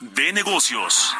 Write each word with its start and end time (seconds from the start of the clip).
de 0.00 0.32
negocios. 0.32 1.14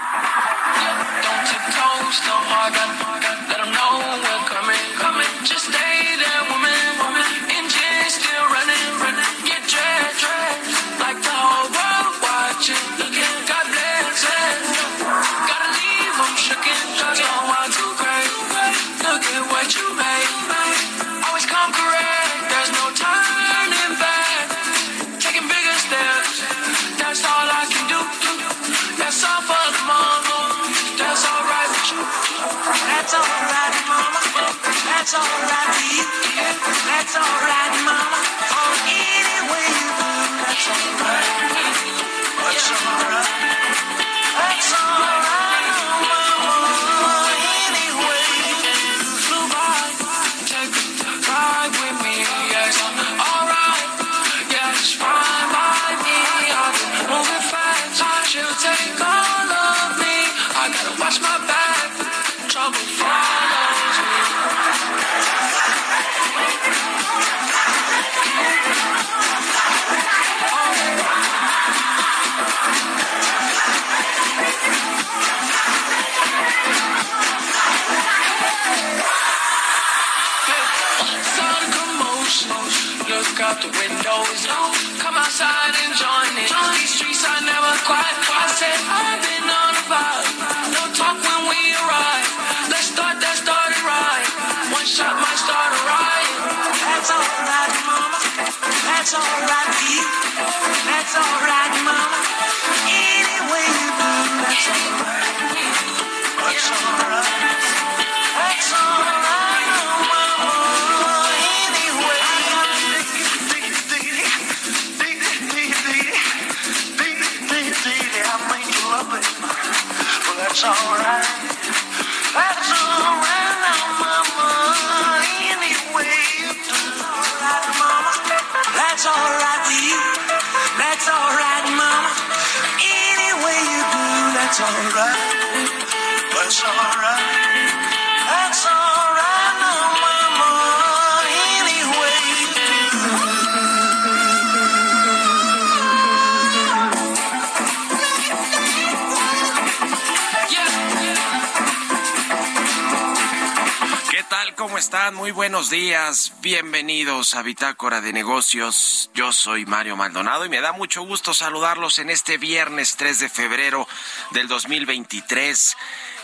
¿Qué 154.10 154.22
tal? 154.28 154.54
¿Cómo 154.56 154.76
están? 154.76 155.14
Muy 155.14 155.30
buenos 155.30 155.70
días. 155.70 156.34
Bienvenidos 156.42 157.34
a 157.34 157.42
Bitácora 157.42 158.02
de 158.02 158.12
Negocios. 158.12 158.99
Yo 159.20 159.34
soy 159.34 159.66
Mario 159.66 159.96
Maldonado 159.96 160.46
y 160.46 160.48
me 160.48 160.62
da 160.62 160.72
mucho 160.72 161.02
gusto 161.02 161.34
saludarlos 161.34 161.98
en 161.98 162.08
este 162.08 162.38
viernes 162.38 162.96
3 162.96 163.18
de 163.18 163.28
febrero 163.28 163.86
del 164.30 164.48
2023. 164.48 165.76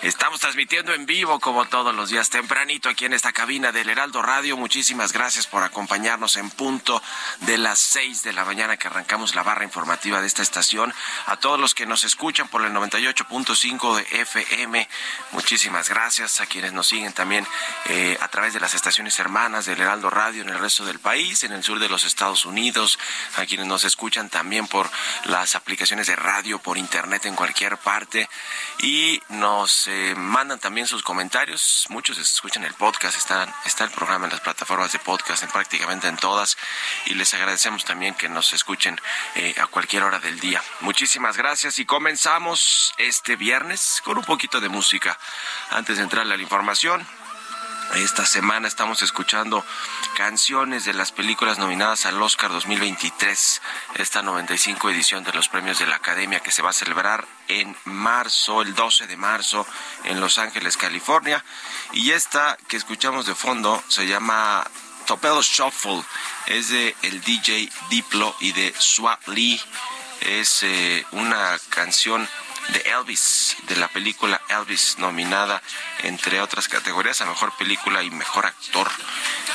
Estamos 0.06 0.38
transmitiendo 0.38 0.94
en 0.94 1.04
vivo 1.04 1.40
como 1.40 1.64
todos 1.64 1.92
los 1.92 2.10
días 2.10 2.30
tempranito 2.30 2.88
aquí 2.88 3.06
en 3.06 3.12
esta 3.12 3.32
cabina 3.32 3.72
del 3.72 3.88
Heraldo 3.88 4.22
Radio. 4.22 4.56
Muchísimas 4.56 5.12
gracias 5.12 5.48
por 5.48 5.64
acompañarnos 5.64 6.36
en 6.36 6.48
punto 6.48 7.02
de 7.40 7.58
las 7.58 7.80
6 7.80 8.22
de 8.22 8.32
la 8.32 8.44
mañana 8.44 8.76
que 8.76 8.86
arrancamos 8.86 9.34
la 9.34 9.42
barra 9.42 9.64
informativa 9.64 10.20
de 10.20 10.28
esta 10.28 10.42
estación. 10.42 10.94
A 11.26 11.38
todos 11.38 11.58
los 11.58 11.74
que 11.74 11.86
nos 11.86 12.04
escuchan 12.04 12.46
por 12.46 12.64
el 12.64 12.72
98.5 12.72 13.96
de 13.96 14.20
FM, 14.20 14.88
muchísimas 15.32 15.88
gracias. 15.88 16.40
A 16.40 16.46
quienes 16.46 16.72
nos 16.72 16.86
siguen 16.86 17.12
también 17.12 17.44
eh, 17.86 18.16
a 18.20 18.28
través 18.28 18.54
de 18.54 18.60
las 18.60 18.74
estaciones 18.74 19.18
hermanas 19.18 19.66
del 19.66 19.80
Heraldo 19.80 20.08
Radio 20.08 20.42
en 20.42 20.50
el 20.50 20.60
resto 20.60 20.84
del 20.84 21.00
país, 21.00 21.42
en 21.42 21.50
el 21.50 21.64
sur 21.64 21.80
de 21.80 21.88
los 21.88 22.04
Estados 22.04 22.44
Unidos, 22.44 22.96
a 23.34 23.44
quienes 23.44 23.66
nos 23.66 23.82
escuchan 23.82 24.30
también 24.30 24.68
por 24.68 24.88
las 25.24 25.56
aplicaciones 25.56 26.06
de 26.06 26.14
radio, 26.14 26.60
por 26.60 26.78
internet 26.78 27.26
en 27.26 27.34
cualquier 27.34 27.76
parte 27.76 28.28
y 28.78 29.20
nos 29.30 29.88
eh, 29.88 29.95
mandan 30.16 30.58
también 30.58 30.86
sus 30.86 31.02
comentarios. 31.02 31.86
Muchos 31.88 32.18
escuchan 32.18 32.64
el 32.64 32.74
podcast, 32.74 33.16
está, 33.16 33.46
está 33.64 33.84
el 33.84 33.90
programa 33.90 34.26
en 34.26 34.32
las 34.32 34.40
plataformas 34.40 34.92
de 34.92 34.98
podcast, 34.98 35.42
en 35.42 35.50
prácticamente 35.50 36.08
en 36.08 36.16
todas 36.16 36.56
y 37.06 37.14
les 37.14 37.32
agradecemos 37.34 37.84
también 37.84 38.14
que 38.14 38.28
nos 38.28 38.52
escuchen 38.52 39.00
eh, 39.34 39.54
a 39.60 39.66
cualquier 39.66 40.02
hora 40.02 40.18
del 40.18 40.40
día. 40.40 40.62
Muchísimas 40.80 41.36
gracias 41.36 41.78
y 41.78 41.84
comenzamos 41.84 42.94
este 42.98 43.36
viernes 43.36 44.00
con 44.04 44.18
un 44.18 44.24
poquito 44.24 44.60
de 44.60 44.68
música. 44.68 45.18
Antes 45.70 45.96
de 45.96 46.02
entrarle 46.02 46.34
a 46.34 46.36
la 46.36 46.42
información, 46.42 47.06
esta 47.94 48.26
semana 48.26 48.68
estamos 48.68 49.02
escuchando 49.02 49.64
canciones 50.16 50.84
de 50.84 50.92
las 50.92 51.12
películas 51.12 51.58
nominadas 51.58 52.06
al 52.06 52.20
Oscar 52.20 52.50
2023, 52.50 53.62
esta 53.94 54.22
95 54.22 54.90
edición 54.90 55.24
de 55.24 55.32
los 55.32 55.48
premios 55.48 55.78
de 55.78 55.86
la 55.86 55.96
Academia 55.96 56.40
que 56.40 56.50
se 56.50 56.62
va 56.62 56.70
a 56.70 56.74
celebrar 56.74 57.26
en 57.48 57.76
marzo, 57.84 58.62
el 58.62 58.74
12 58.74 59.06
de 59.06 59.16
marzo, 59.16 59.66
en 60.04 60.20
Los 60.20 60.38
Ángeles, 60.38 60.76
California. 60.76 61.44
Y 61.92 62.10
esta 62.10 62.56
que 62.68 62.76
escuchamos 62.76 63.26
de 63.26 63.34
fondo 63.34 63.82
se 63.88 64.06
llama 64.06 64.68
Torpedo 65.06 65.40
Shuffle, 65.42 66.02
es 66.46 66.68
de 66.68 66.94
el 67.02 67.20
DJ 67.22 67.70
Diplo 67.88 68.34
y 68.40 68.52
de 68.52 68.74
Swat 68.78 69.26
Lee. 69.28 69.60
Es 70.20 70.62
eh, 70.62 71.06
una 71.12 71.58
canción 71.70 72.28
de 72.68 72.80
Elvis, 72.80 73.56
de 73.68 73.76
la 73.76 73.88
película 73.88 74.40
Elvis, 74.48 74.98
nominada 74.98 75.62
entre 76.02 76.40
otras 76.40 76.68
categorías 76.68 77.20
a 77.20 77.26
mejor 77.26 77.56
película 77.56 78.02
y 78.02 78.10
mejor 78.10 78.46
actor. 78.46 78.88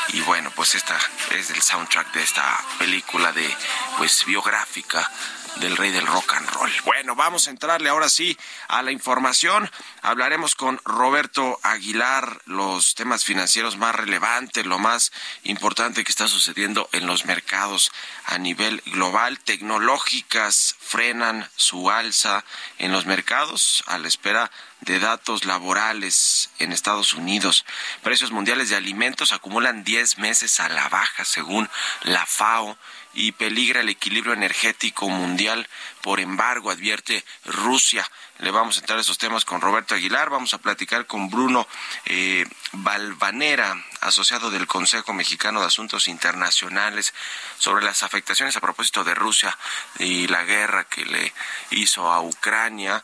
Y 0.10 0.22
bueno, 0.22 0.52
pues 0.56 0.76
esta 0.76 0.98
es 1.32 1.50
el 1.50 1.62
soundtrack 1.62 2.14
de 2.14 2.24
esta 2.24 2.60
película 2.80 3.32
de 3.32 3.56
pues 3.98 4.26
biográfica 4.26 5.10
del 5.58 5.78
rey 5.78 5.92
del 5.92 6.08
rock 6.08 6.34
and 6.34 6.50
roll. 6.50 6.72
Bueno, 6.86 7.16
vamos 7.16 7.48
a 7.48 7.52
entrarle 7.52 7.90
ahora 7.90 8.10
sí 8.10 8.38
a 8.68 8.82
la 8.82 8.92
información. 8.92 9.70
Hablaremos 10.02 10.56
con 10.56 10.80
Roberto 10.86 11.60
Aguilar 11.64 12.42
los 12.46 12.96
temas 12.96 13.24
financieros 13.24 13.78
más 13.78 13.96
relevantes, 13.96 14.66
lo 14.66 14.80
más 14.80 15.12
importante 15.44 16.04
que 16.04 16.12
está 16.12 16.28
sucediendo 16.28 16.90
en 16.94 17.06
los 17.06 17.26
mercados 17.26 17.92
a 18.26 18.38
nivel 18.38 18.82
global. 18.88 19.40
Tecnológicas 19.40 20.76
frenan 20.80 21.50
su 21.56 21.90
alza 21.90 22.44
en 22.78 22.92
los 22.92 23.06
mercados 23.06 23.84
a 23.88 23.98
la 23.98 24.08
espera 24.08 24.52
de 24.82 25.00
datos 25.00 25.46
laborales 25.46 26.50
en 26.60 26.72
Estados 26.72 27.14
Unidos. 27.14 27.66
Precios 28.02 28.32
mundiales 28.32 28.70
de 28.70 28.76
alimentos 28.76 29.32
acumulan 29.32 29.84
10 29.84 30.18
meses 30.18 30.60
a 30.60 30.70
la 30.70 30.90
baja, 30.90 31.24
según 31.24 31.70
la 32.04 32.26
FAO 32.26 32.78
y 33.14 33.34
peligra 33.34 33.82
el 33.82 33.90
equilibrio 33.90 34.34
energético 34.34 35.10
mundial 35.10 35.68
por 36.02 36.20
embargo, 36.20 36.72
advierte 36.72 37.24
Rusia. 37.46 38.10
Le 38.40 38.52
vamos 38.52 38.78
a 38.78 38.80
entrar 38.80 38.98
a 38.98 39.02
esos 39.02 39.18
temas 39.18 39.46
con 39.46 39.62
Roberto 39.62 39.94
Aguilar, 39.94 40.30
vamos 40.30 40.54
a 40.54 40.58
platicar 40.58 41.06
con 41.06 41.30
Bruno 41.30 41.68
eh, 42.06 42.46
Balvanera, 42.72 43.76
asociado 44.02 44.50
del 44.50 44.68
Consejo 44.68 45.14
Mexicano 45.14 45.62
de 45.62 45.68
Asuntos 45.68 46.08
Internacionales, 46.08 47.14
sobre 47.60 47.86
las 47.86 48.04
afectaciones 48.04 48.56
a 48.56 48.62
propósito 48.62 49.04
de 49.04 49.14
Rusia 49.14 49.56
y 50.00 50.28
la 50.28 50.44
guerra 50.44 50.86
que 50.86 51.06
le 51.06 51.34
hizo 51.72 52.12
a 52.12 52.22
Ucrania 52.22 53.04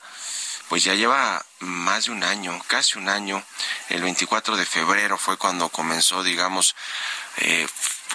pues 0.68 0.83
ya 0.83 0.94
lleva 0.95 1.45
más 1.60 2.06
de 2.06 2.12
un 2.12 2.24
año, 2.24 2.62
casi 2.68 2.98
un 2.98 3.10
año. 3.10 3.44
El 3.89 4.01
24 4.01 4.57
de 4.57 4.65
febrero 4.65 5.18
fue 5.18 5.38
cuando 5.38 5.69
comenzó, 5.69 6.24
digamos, 6.24 6.75
eh, 7.38 7.68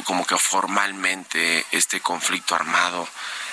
como 0.04 0.26
que 0.26 0.36
formalmente 0.38 1.64
este 1.70 2.00
conflicto 2.00 2.54
armado 2.54 3.08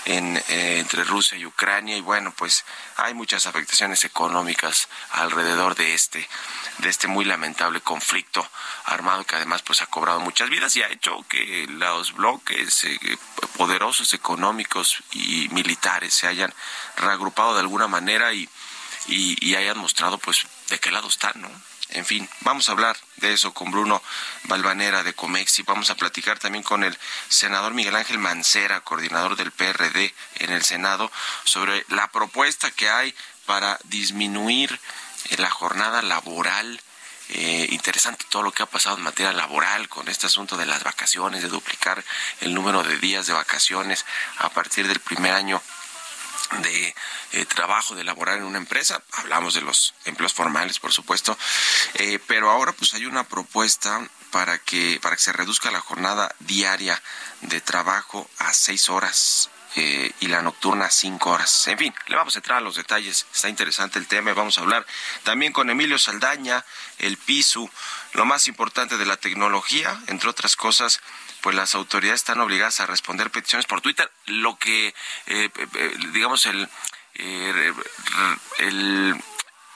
en, 0.06 0.38
eh, 0.38 0.80
entre 0.80 1.04
Rusia 1.04 1.38
y 1.38 1.45
Ucrania. 1.45 1.98
Y 1.98 2.01
bueno 2.01 2.33
pues 2.36 2.66
hay 2.98 3.13
muchas 3.13 3.45
afectaciones 3.45 4.04
económicas 4.04 4.88
alrededor 5.12 5.75
de 5.75 5.94
este 5.94 6.27
de 6.80 6.89
este 6.89 7.07
muy 7.07 7.25
lamentable 7.25 7.81
conflicto 7.81 8.48
armado 8.86 9.25
que 9.25 9.36
además 9.36 9.62
pues 9.62 9.81
ha 9.81 9.88
cobrado 9.88 10.21
muchas 10.21 10.50
vidas 10.50 10.75
y 10.75 10.81
ha 10.81 10.88
hecho 10.88 11.25
que 11.27 11.68
los 11.69 12.13
bloques 12.13 12.86
eh, 12.86 13.18
poderosos 13.57 14.13
económicos 14.13 15.04
y 15.12 15.50
militares 15.50 16.13
se 16.13 16.27
hayan 16.27 16.54
reagrupado 16.95 17.54
de 17.54 17.62
alguna 17.62 17.88
manera 17.88 18.33
y, 18.33 18.50
y, 19.07 19.45
y 19.45 19.56
hayan 19.56 19.77
mostrado 19.77 20.18
pues 20.18 20.45
de 20.69 20.80
qué 20.80 20.92
lado 20.92 21.10
están 21.10 21.33
no 21.42 21.69
en 21.91 22.06
fin, 22.06 22.30
vamos 22.41 22.69
a 22.69 22.74
hablar 22.74 22.95
de 23.18 23.33
eso 23.33 23.51
con 23.53 23.71
Bruno 23.71 24.01
Balvanera 24.44 25.01
de 25.01 25.13
Comexi. 25.13 25.63
Vamos 25.63 25.89
a 25.89 25.95
platicar 25.95 26.38
también 26.38 26.63
con 26.63 26.83
el 26.83 26.95
senador 27.30 27.74
Miguel 27.74 27.95
Ángel 27.95 28.19
Mancera, 28.19 28.81
coordinador 28.81 29.36
del 29.36 29.51
PRD 29.51 30.13
en 30.36 30.51
el 30.51 30.63
Senado, 30.63 31.12
sobre 31.45 31.86
la 31.89 32.07
propuesta 32.12 32.69
que 32.69 32.89
hay 32.89 33.15
para 33.45 33.80
disminuir 33.86 34.80
eh, 35.30 35.38
la 35.38 35.50
jornada 35.50 36.03
laboral. 36.03 36.80
Eh, 37.30 37.68
interesante 37.71 38.25
todo 38.30 38.44
lo 38.44 38.51
que 38.51 38.63
ha 38.63 38.68
pasado 38.68 38.97
en 38.97 39.03
materia 39.03 39.33
laboral 39.33 39.89
con 39.89 40.09
este 40.09 40.27
asunto 40.27 40.57
de 40.57 40.68
las 40.68 40.83
vacaciones, 40.83 41.42
de 41.42 41.50
duplicar 41.50 42.03
el 42.42 42.53
número 42.53 42.83
de 42.83 42.97
días 43.00 43.25
de 43.25 43.33
vacaciones 43.33 44.06
a 44.38 44.50
partir 44.50 44.88
del 44.88 45.00
primer 45.00 45.33
año 45.33 45.62
de 46.57 46.95
eh, 47.33 47.45
trabajo, 47.45 47.95
de 47.95 48.03
laborar 48.03 48.37
en 48.37 48.43
una 48.43 48.57
empresa. 48.57 49.01
Hablamos 49.13 49.53
de 49.53 49.61
los 49.61 49.93
empleos 50.05 50.33
formales, 50.33 50.79
por 50.79 50.91
supuesto, 50.91 51.37
eh, 51.95 52.19
pero 52.27 52.49
ahora 52.49 52.71
pues 52.73 52.93
hay 52.93 53.05
una 53.05 53.23
propuesta 53.23 54.07
para 54.31 54.57
que 54.59 54.99
para 55.01 55.15
que 55.15 55.21
se 55.21 55.33
reduzca 55.33 55.71
la 55.71 55.81
jornada 55.81 56.33
diaria 56.39 57.01
de 57.41 57.61
trabajo 57.61 58.29
a 58.39 58.53
seis 58.53 58.89
horas. 58.89 59.49
Eh, 59.75 60.11
y 60.19 60.27
la 60.27 60.41
nocturna 60.41 60.85
a 60.85 60.89
cinco 60.89 61.29
horas. 61.29 61.67
En 61.67 61.77
fin, 61.77 61.93
le 62.07 62.15
vamos 62.15 62.35
a 62.35 62.39
entrar 62.39 62.57
a 62.57 62.61
los 62.61 62.75
detalles. 62.75 63.27
Está 63.31 63.49
interesante 63.49 63.99
el 63.99 64.07
tema 64.07 64.31
y 64.31 64.33
vamos 64.33 64.57
a 64.57 64.61
hablar 64.61 64.83
también 65.21 65.53
con 65.53 65.69
Emilio 65.69 65.99
Saldaña, 65.99 66.65
el 66.97 67.17
PISU, 67.17 67.69
lo 68.13 68.25
más 68.25 68.47
importante 68.47 68.97
de 68.97 69.05
la 69.05 69.17
tecnología, 69.17 70.01
entre 70.07 70.27
otras 70.27 70.55
cosas, 70.55 71.01
pues 71.41 71.56
las 71.56 71.75
autoridades 71.75 72.21
están 72.21 72.39
obligadas 72.39 72.80
a 72.80 72.86
responder 72.86 73.31
peticiones 73.31 73.65
por 73.65 73.81
Twitter, 73.81 74.09
lo 74.25 74.57
que, 74.57 74.88
eh, 74.88 74.94
eh, 75.27 75.50
eh, 75.74 75.97
digamos, 76.12 76.45
el, 76.45 76.69
el 78.59 79.24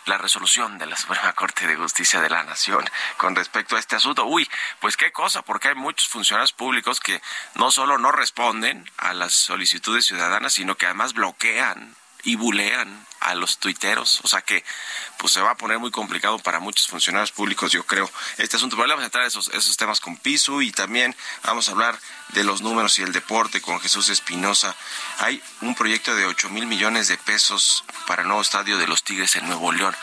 la 0.06 0.18
resolución 0.18 0.78
de 0.78 0.86
la 0.86 0.96
Suprema 0.98 1.34
Corte 1.34 1.68
de 1.68 1.76
Justicia 1.76 2.22
de 2.22 2.30
la 2.30 2.44
Nación 2.44 2.84
con 3.18 3.36
respecto 3.36 3.76
a 3.76 3.80
este 3.80 3.96
asunto. 3.96 4.26
Uy, 4.26 4.50
pues 4.80 4.98
qué 4.98 5.12
cosa, 5.12 5.42
porque 5.44 5.70
hay 5.70 5.76
muchos 5.76 6.08
funcionarios 6.08 6.54
públicos 6.54 7.00
que 7.00 7.22
no 7.56 7.72
solo 7.72 7.98
no 7.98 8.12
responden 8.12 8.90
a 8.98 9.14
las 9.14 9.34
solicitudes 9.34 10.06
ciudadanas, 10.06 10.54
sino 10.54 10.76
que 10.76 10.86
además 10.86 11.14
bloquean 11.14 11.96
y 12.24 12.36
bulean 12.36 13.06
a 13.24 13.36
los 13.36 13.58
tuiteros, 13.58 14.20
o 14.24 14.28
sea 14.28 14.42
que 14.42 14.64
pues 15.18 15.34
se 15.34 15.42
va 15.42 15.52
a 15.52 15.56
poner 15.56 15.80
muy 15.80 15.92
complicado 15.92 16.38
para 16.40 16.60
muchos 16.60 16.88
funcionarios 16.88 17.32
públicos, 17.32 17.72
yo 17.72 17.86
creo, 17.86 18.10
este 18.38 18.58
asunto. 18.58 18.76
Pero 18.76 18.90
vamos 18.90 19.10
a 19.14 19.20
a 19.20 19.26
esos, 19.26 19.50
esos 19.50 19.78
temas 19.78 20.02
con 20.02 20.18
Pisu 20.18 20.62
y 20.62 20.72
también 20.72 21.16
vamos 21.44 21.70
a 21.70 21.72
hablar 21.72 21.98
de 22.30 22.44
los 22.44 22.62
números 22.62 22.98
y 23.00 23.04
el 23.04 23.14
deporte 23.14 23.62
con 23.62 23.80
Jesús 23.80 24.10
Espinosa. 24.10 24.76
Hay 25.20 25.42
un 25.62 25.76
proyecto 25.76 26.16
de 26.16 26.26
8 26.26 26.50
mil 26.50 26.66
millones 26.66 27.08
de 27.08 27.18
pesos 27.18 27.86
para 28.08 28.24
el 28.24 28.28
nuevo 28.28 28.42
estadio 28.42 28.78
de 28.78 28.88
los 28.88 29.04
Tigres 29.04 29.36
en 29.36 29.48
Nuevo 29.48 29.72
León. 29.72 29.96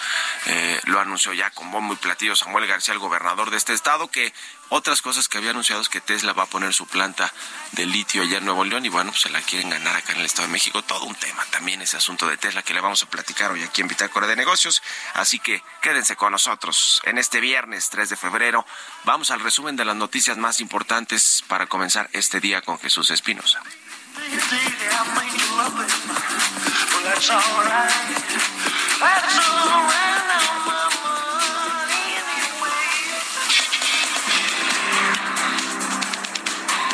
Eh, 0.46 0.80
lo 0.84 1.00
anunció 1.00 1.32
ya 1.32 1.50
con 1.50 1.70
bombo 1.70 1.94
y 1.94 1.96
platillo 1.96 2.36
Samuel 2.36 2.66
García, 2.66 2.94
el 2.94 3.00
gobernador 3.00 3.50
de 3.50 3.56
este 3.56 3.72
estado, 3.72 4.08
que 4.08 4.32
otras 4.72 5.02
cosas 5.02 5.28
que 5.28 5.38
había 5.38 5.50
anunciado 5.50 5.82
es 5.82 5.88
que 5.88 6.00
Tesla 6.00 6.32
va 6.32 6.44
a 6.44 6.46
poner 6.46 6.72
su 6.72 6.86
planta 6.86 7.32
de 7.72 7.86
litio 7.86 8.22
allá 8.22 8.38
en 8.38 8.44
Nuevo 8.44 8.64
León 8.64 8.86
y 8.86 8.88
bueno, 8.88 9.10
pues 9.10 9.22
se 9.22 9.30
la 9.30 9.42
quieren 9.42 9.68
ganar 9.68 9.96
acá 9.96 10.12
en 10.12 10.20
el 10.20 10.26
Estado 10.26 10.46
de 10.46 10.52
México. 10.52 10.82
Todo 10.82 11.06
un 11.06 11.16
tema 11.16 11.44
también 11.50 11.82
ese 11.82 11.96
asunto 11.96 12.28
de 12.28 12.36
Tesla 12.36 12.62
que 12.62 12.72
le 12.72 12.80
vamos 12.80 13.02
a 13.02 13.09
platicar 13.10 13.50
hoy 13.50 13.62
aquí 13.62 13.82
en 13.82 13.88
Bitácora 13.88 14.26
de 14.26 14.36
Negocios. 14.36 14.82
Así 15.14 15.38
que 15.38 15.62
quédense 15.82 16.16
con 16.16 16.32
nosotros 16.32 17.02
en 17.04 17.18
este 17.18 17.40
viernes 17.40 17.90
3 17.90 18.08
de 18.08 18.16
febrero. 18.16 18.64
Vamos 19.04 19.30
al 19.30 19.40
resumen 19.40 19.76
de 19.76 19.84
las 19.84 19.96
noticias 19.96 20.38
más 20.38 20.60
importantes 20.60 21.44
para 21.48 21.66
comenzar 21.66 22.08
este 22.12 22.40
día 22.40 22.62
con 22.62 22.78
Jesús 22.78 23.10
Espinosa. 23.10 23.60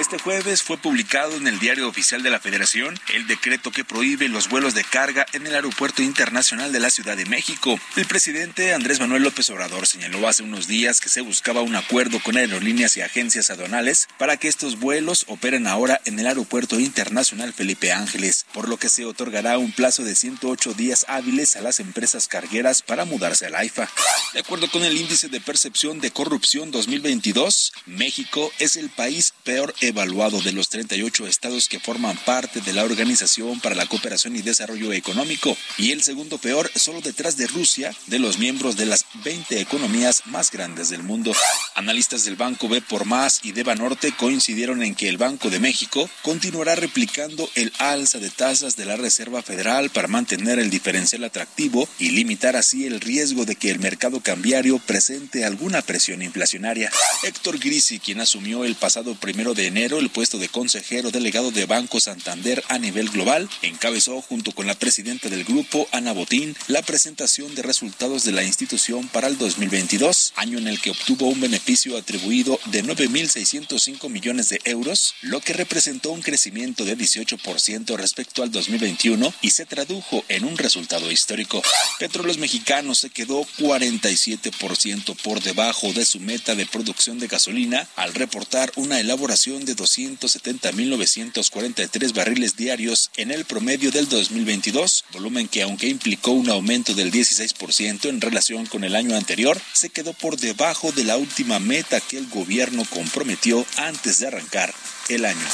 Este 0.07 0.23
jueves 0.23 0.63
fue 0.63 0.79
publicado 0.79 1.35
en 1.35 1.49
el 1.49 1.59
Diario 1.59 1.89
Oficial 1.89 2.23
de 2.23 2.31
la 2.31 2.39
Federación 2.39 2.97
el 3.13 3.27
decreto 3.27 3.73
que 3.73 3.85
prohíbe 3.85 4.29
los 4.29 4.49
vuelos 4.49 4.73
de 4.73 4.85
carga 4.85 5.27
en 5.33 5.45
el 5.49 5.55
Aeropuerto 5.57 6.01
Internacional 6.01 6.71
de 6.71 6.79
la 6.79 6.91
Ciudad 6.91 7.17
de 7.17 7.27
México. 7.27 7.77
El 7.97 8.07
presidente 8.07 8.73
Andrés 8.73 9.01
Manuel 9.01 9.25
López 9.25 9.51
Obrador 9.51 9.85
señaló 9.85 10.29
hace 10.29 10.45
unos 10.45 10.69
días 10.69 11.01
que 11.01 11.09
se 11.09 11.23
buscaba 11.23 11.63
un 11.63 11.75
acuerdo 11.75 12.21
con 12.23 12.37
aerolíneas 12.37 12.97
y 12.97 13.01
agencias 13.01 13.51
aduanales 13.51 14.07
para 14.17 14.37
que 14.37 14.47
estos 14.47 14.79
vuelos 14.79 15.25
operen 15.27 15.67
ahora 15.67 16.01
en 16.05 16.21
el 16.21 16.29
Aeropuerto 16.29 16.79
Internacional 16.79 17.53
Felipe 17.53 17.91
Ángeles, 17.91 18.47
por 18.53 18.69
lo 18.69 18.77
que 18.77 18.89
se 18.89 19.07
otorgará 19.07 19.59
un 19.59 19.73
plazo 19.73 20.05
de 20.05 20.15
108 20.15 20.75
días 20.75 21.05
hábiles 21.09 21.57
a 21.57 21.63
las 21.63 21.81
empresas 21.81 22.29
cargueras 22.29 22.81
para 22.81 23.07
mudarse 23.07 23.47
al 23.47 23.57
AIFA. 23.57 23.91
De 24.35 24.39
acuerdo 24.39 24.71
con 24.71 24.85
el 24.85 24.97
índice 24.97 25.29
de 25.29 25.41
percepción 25.41 25.99
de 25.99 26.13
corrupción 26.13 26.71
2022, 26.71 27.73
México 27.87 28.53
es 28.61 28.77
el 28.77 28.89
país 28.89 29.33
peor 29.43 29.75
evaluado 29.81 29.96
de 29.97 30.53
los 30.53 30.69
38 30.69 31.27
estados 31.27 31.69
que 31.69 31.81
forman 31.81 32.19
parte 32.19 32.61
de 32.61 32.75
la 32.75 32.85
Organización 32.85 33.61
para 33.61 33.75
la 33.75 33.87
Cooperación 33.87 34.37
y 34.37 34.43
Desarrollo 34.43 34.93
Económico 34.93 35.57
y 35.79 35.93
el 35.93 36.03
segundo 36.03 36.37
peor 36.37 36.71
solo 36.77 37.01
detrás 37.01 37.39
de 37.39 37.47
Rusia, 37.47 37.97
de 38.07 38.19
los 38.19 38.39
miembros 38.39 38.77
de 38.77 38.85
las 38.85 39.07
20 39.25 39.59
economías 39.59 40.23
más 40.27 40.51
grandes 40.51 40.91
del 40.91 41.03
mundo. 41.03 41.33
Analistas 41.75 42.25
del 42.25 42.37
Banco 42.37 42.69
B 42.69 42.83
por 42.83 43.07
Más 43.07 43.41
y 43.43 43.53
de 43.53 43.65
Norte 43.75 44.13
coincidieron 44.13 44.83
en 44.83 44.95
que 44.95 45.09
el 45.09 45.17
Banco 45.17 45.49
de 45.49 45.61
México 45.61 46.11
continuará 46.23 46.75
replicando 46.75 47.49
el 47.55 47.73
alza 47.79 48.19
de 48.19 48.29
tasas 48.29 48.77
de 48.77 48.85
la 48.85 48.97
Reserva 48.97 49.43
Federal 49.43 49.89
para 49.89 50.09
mantener 50.09 50.59
el 50.59 50.69
diferencial 50.69 51.25
atractivo 51.25 51.89
y 51.99 52.11
limitar 52.11 52.55
así 52.55 52.85
el 52.87 53.01
riesgo 53.01 53.47
de 53.47 53.57
que 53.57 53.71
el 53.71 53.79
mercado 53.79 54.21
cambiario 54.21 54.79
presente 54.79 55.47
alguna 55.47 55.81
presión 55.81 56.21
inflacionaria. 56.21 56.91
Héctor 57.23 57.59
Grisi, 57.59 57.99
quien 57.99 58.21
asumió 58.21 58.65
el 58.65 58.75
pasado 58.75 59.15
primero 59.15 59.55
de 59.55 59.67
enero, 59.67 59.86
el 59.95 60.11
puesto 60.11 60.39
de 60.39 60.49
consejero 60.49 61.13
delegado 61.13 61.53
de 61.53 61.65
Banco 61.65 62.01
Santander 62.01 62.63
a 62.69 62.79
nivel 62.79 63.09
global 63.09 63.49
encabezó 63.63 64.21
junto 64.21 64.51
con 64.51 64.67
la 64.67 64.75
presidenta 64.75 65.29
del 65.29 65.45
grupo, 65.45 65.89
Ana 65.93 66.13
Botín, 66.13 66.57
la 66.67 66.83
presentación 66.83 67.55
de 67.55 67.63
resultados 67.63 68.25
de 68.25 68.33
la 68.33 68.43
institución 68.43 69.07
para 69.07 69.29
el 69.29 69.39
2022, 69.39 70.33
año 70.35 70.59
en 70.59 70.67
el 70.67 70.81
que 70.81 70.91
obtuvo 70.91 71.29
un 71.29 71.41
beneficio 71.41 71.97
atribuido 71.97 72.59
de 72.67 72.83
9.605 72.83 74.09
millones 74.11 74.49
de 74.49 74.61
euros, 74.65 75.15
lo 75.23 75.41
que 75.41 75.53
representó 75.53 76.11
un 76.11 76.21
crecimiento 76.21 76.85
de 76.85 76.99
18% 76.99 77.97
respecto 77.97 78.43
al 78.43 78.51
2021 78.51 79.33
y 79.41 79.51
se 79.51 79.67
tradujo 79.67 80.25
en 80.29 80.45
un 80.45 80.59
resultado 80.59 81.13
histórico. 81.13 81.63
Petróleos 82.01 82.39
Mexicanos 82.39 82.99
se 82.99 83.11
quedó 83.11 83.47
47% 83.59 85.17
por 85.23 85.41
debajo 85.43 85.93
de 85.93 86.05
su 86.05 86.19
meta 86.19 86.57
de 86.57 86.67
producción 86.67 87.21
de 87.21 87.29
gasolina 87.29 87.89
al 87.95 88.15
reportar 88.15 88.73
una 88.75 88.99
elaboración 88.99 89.65
de 89.65 89.76
270.943 89.77 92.15
barriles 92.15 92.57
diarios 92.57 93.11
en 93.17 93.31
el 93.31 93.45
promedio 93.45 93.91
del 93.91 94.09
2022, 94.09 95.05
volumen 95.13 95.49
que 95.49 95.61
aunque 95.63 95.89
implicó 95.89 96.31
un 96.33 96.49
aumento 96.51 96.95
del 96.95 97.13
16% 97.13 98.09
en 98.09 98.21
relación 98.21 98.67
con 98.67 98.85
el 98.85 98.97
año 98.97 99.17
anterior, 99.17 99.61
se 99.73 99.91
quedó 99.91 100.13
por 100.15 100.39
debajo 100.39 100.93
de 100.93 101.05
la 101.05 101.17
última 101.17 101.59
meta 101.59 102.01
que 102.01 102.19
el 102.19 102.29
gobierno 102.29 102.85
comprometió 102.91 103.65
antes 103.77 104.21
de 104.21 104.29
arrancar 104.29 104.73
el 105.09 105.25
año. 105.25 105.47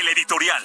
El 0.00 0.08
editorial. 0.08 0.62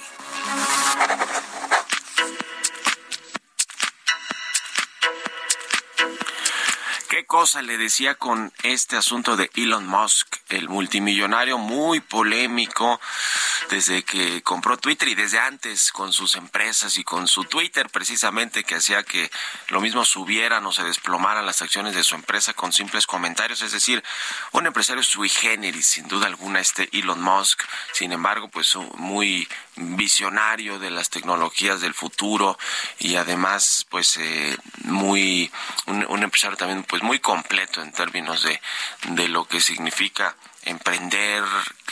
Cosa 7.30 7.62
le 7.62 7.78
decía 7.78 8.16
con 8.16 8.52
este 8.64 8.96
asunto 8.96 9.36
de 9.36 9.52
Elon 9.54 9.86
Musk, 9.86 10.34
el 10.48 10.68
multimillonario 10.68 11.58
muy 11.58 12.00
polémico 12.00 13.00
desde 13.70 14.02
que 14.02 14.42
compró 14.42 14.76
Twitter 14.76 15.06
y 15.06 15.14
desde 15.14 15.38
antes 15.38 15.92
con 15.92 16.12
sus 16.12 16.34
empresas 16.34 16.98
y 16.98 17.04
con 17.04 17.28
su 17.28 17.44
Twitter 17.44 17.88
precisamente 17.88 18.64
que 18.64 18.74
hacía 18.74 19.04
que 19.04 19.30
lo 19.68 19.80
mismo 19.80 20.04
subieran 20.04 20.66
o 20.66 20.72
se 20.72 20.82
desplomaran 20.82 21.46
las 21.46 21.62
acciones 21.62 21.94
de 21.94 22.02
su 22.02 22.16
empresa 22.16 22.52
con 22.52 22.72
simples 22.72 23.06
comentarios, 23.06 23.62
es 23.62 23.70
decir, 23.70 24.02
un 24.50 24.66
empresario 24.66 25.04
sui 25.04 25.28
generis, 25.28 25.86
sin 25.86 26.08
duda 26.08 26.26
alguna 26.26 26.58
este 26.58 26.88
Elon 26.92 27.22
Musk, 27.22 27.62
sin 27.92 28.10
embargo, 28.10 28.48
pues 28.48 28.74
muy 28.96 29.46
visionario 29.76 30.80
de 30.80 30.90
las 30.90 31.10
tecnologías 31.10 31.80
del 31.80 31.94
futuro 31.94 32.58
y 32.98 33.14
además 33.14 33.86
pues 33.88 34.16
eh, 34.16 34.56
muy 34.82 35.50
un, 35.86 36.04
un, 36.08 36.22
empresario 36.22 36.56
también 36.56 36.82
pues 36.82 37.02
muy 37.02 37.19
completo 37.20 37.82
en 37.82 37.92
términos 37.92 38.42
de, 38.42 38.60
de 39.08 39.28
lo 39.28 39.46
que 39.46 39.60
significa 39.60 40.36
emprender, 40.64 41.42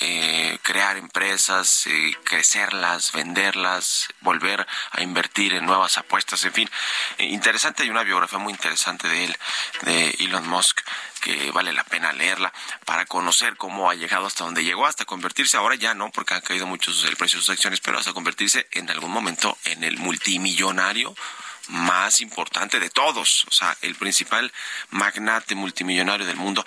eh, 0.00 0.58
crear 0.62 0.96
empresas, 0.96 1.86
eh, 1.86 2.14
crecerlas, 2.22 3.12
venderlas, 3.12 4.08
volver 4.20 4.66
a 4.92 5.02
invertir 5.02 5.54
en 5.54 5.64
nuevas 5.64 5.96
apuestas, 5.96 6.44
en 6.44 6.52
fin, 6.52 6.70
eh, 7.16 7.24
interesante, 7.24 7.82
hay 7.82 7.90
una 7.90 8.02
biografía 8.02 8.38
muy 8.38 8.52
interesante 8.52 9.08
de 9.08 9.24
él, 9.24 9.36
de 9.82 10.10
Elon 10.20 10.46
Musk, 10.48 10.80
que 11.20 11.50
vale 11.50 11.72
la 11.72 11.84
pena 11.84 12.12
leerla 12.12 12.52
para 12.84 13.06
conocer 13.06 13.56
cómo 13.56 13.90
ha 13.90 13.94
llegado 13.94 14.26
hasta 14.26 14.44
donde 14.44 14.64
llegó, 14.64 14.86
hasta 14.86 15.04
convertirse, 15.04 15.56
ahora 15.56 15.74
ya 15.74 15.94
no, 15.94 16.10
porque 16.10 16.34
han 16.34 16.42
caído 16.42 16.66
muchos 16.66 17.04
el 17.04 17.16
precio 17.16 17.38
de 17.38 17.42
sus 17.44 17.50
acciones, 17.50 17.80
pero 17.80 17.98
hasta 17.98 18.12
convertirse 18.12 18.68
en 18.72 18.90
algún 18.90 19.10
momento 19.10 19.56
en 19.64 19.82
el 19.82 19.96
multimillonario 19.96 21.14
más 21.68 22.20
importante 22.20 22.80
de 22.80 22.90
todos, 22.90 23.44
o 23.48 23.50
sea, 23.50 23.76
el 23.82 23.94
principal 23.94 24.52
magnate 24.90 25.54
multimillonario 25.54 26.26
del 26.26 26.36
mundo. 26.36 26.64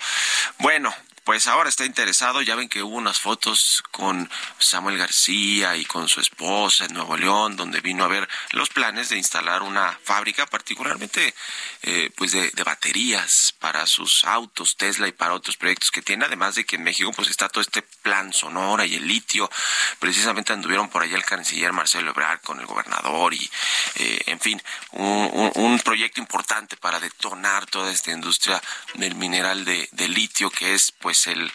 Bueno, 0.58 0.94
pues 1.24 1.46
ahora 1.46 1.68
está 1.68 1.84
interesado. 1.84 2.42
Ya 2.42 2.56
ven 2.56 2.68
que 2.68 2.82
hubo 2.82 2.96
unas 2.96 3.20
fotos 3.20 3.82
con 3.90 4.28
Samuel 4.58 4.98
García 4.98 5.76
y 5.76 5.84
con 5.84 6.08
su 6.08 6.20
esposa 6.20 6.84
en 6.84 6.94
Nuevo 6.94 7.16
León, 7.16 7.56
donde 7.56 7.80
vino 7.80 8.04
a 8.04 8.08
ver 8.08 8.28
los 8.50 8.68
planes 8.70 9.08
de 9.08 9.16
instalar 9.16 9.62
una 9.62 9.98
fábrica, 10.02 10.46
particularmente 10.46 11.34
eh, 11.82 12.10
pues 12.16 12.32
de, 12.32 12.50
de, 12.50 12.62
baterías 12.64 13.54
para 13.58 13.86
sus 13.86 14.24
autos 14.24 14.76
Tesla 14.76 15.08
y 15.08 15.12
para 15.12 15.34
otros 15.34 15.56
proyectos 15.56 15.90
que 15.90 16.02
tiene. 16.02 16.24
Además 16.24 16.54
de 16.56 16.64
que 16.64 16.76
en 16.76 16.82
México 16.82 17.12
pues 17.14 17.28
está 17.28 17.48
todo 17.48 17.62
este 17.62 17.82
plan 17.82 18.32
Sonora 18.32 18.84
y 18.84 18.94
el 18.94 19.06
litio. 19.06 19.50
Precisamente 19.98 20.52
anduvieron 20.52 20.88
por 20.88 21.02
allá 21.02 21.16
el 21.16 21.24
canciller 21.24 21.72
Marcelo 21.72 22.10
Ebrard 22.10 22.40
con 22.40 22.58
el 22.58 22.66
gobernador 22.66 23.34
y, 23.34 23.50
eh, 23.96 24.22
en 24.26 24.40
fin, 24.40 24.62
un, 24.92 25.52
un, 25.54 25.78
proyecto 25.80 26.20
importante 26.20 26.76
para 26.76 27.00
detonar 27.00 27.66
toda 27.66 27.90
esta 27.90 28.12
industria 28.12 28.62
del 28.94 29.14
mineral 29.16 29.64
de, 29.64 29.88
de 29.90 30.08
litio 30.08 30.50
que 30.50 30.74
es 30.74 30.92
pues 30.92 31.11
pues 31.12 31.26
el, 31.26 31.52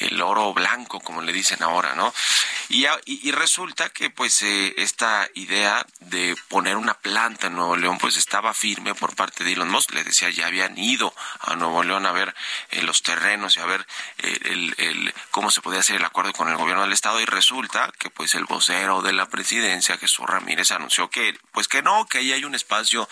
el 0.00 0.20
oro 0.20 0.52
blanco, 0.52 1.00
como 1.00 1.22
le 1.22 1.32
dicen 1.32 1.62
ahora, 1.62 1.94
¿no? 1.94 2.12
Y, 2.68 2.84
y, 3.06 3.30
resulta 3.30 3.88
que 3.88 4.10
pues 4.10 4.42
eh, 4.42 4.74
esta 4.76 5.26
idea 5.32 5.86
de 6.00 6.36
poner 6.48 6.76
una 6.76 6.92
planta 6.92 7.46
en 7.46 7.54
Nuevo 7.54 7.76
León 7.76 7.96
pues 7.96 8.18
estaba 8.18 8.52
firme 8.52 8.94
por 8.94 9.16
parte 9.16 9.44
de 9.44 9.54
Elon 9.54 9.70
Musk, 9.70 9.92
le 9.92 10.04
decía, 10.04 10.28
ya 10.28 10.46
habían 10.46 10.76
ido 10.76 11.14
a 11.40 11.56
Nuevo 11.56 11.82
León 11.82 12.04
a 12.04 12.12
ver 12.12 12.34
eh, 12.70 12.82
los 12.82 13.02
terrenos 13.02 13.56
y 13.56 13.60
a 13.60 13.64
ver 13.64 13.86
eh, 14.18 14.38
el, 14.44 14.74
el, 14.76 15.14
cómo 15.30 15.50
se 15.50 15.62
podía 15.62 15.80
hacer 15.80 15.96
el 15.96 16.04
acuerdo 16.04 16.34
con 16.34 16.50
el 16.50 16.58
gobierno 16.58 16.82
del 16.82 16.92
estado 16.92 17.18
y 17.22 17.24
resulta 17.24 17.90
que 17.98 18.10
pues 18.10 18.34
el 18.34 18.44
vocero 18.44 19.00
de 19.00 19.14
la 19.14 19.30
presidencia, 19.30 19.96
Jesús 19.96 20.26
Ramírez, 20.26 20.70
anunció 20.70 21.08
que 21.08 21.38
pues 21.52 21.68
que 21.68 21.80
no, 21.80 22.06
que 22.06 22.18
ahí 22.18 22.32
hay 22.32 22.44
un 22.44 22.54
espacio 22.54 23.08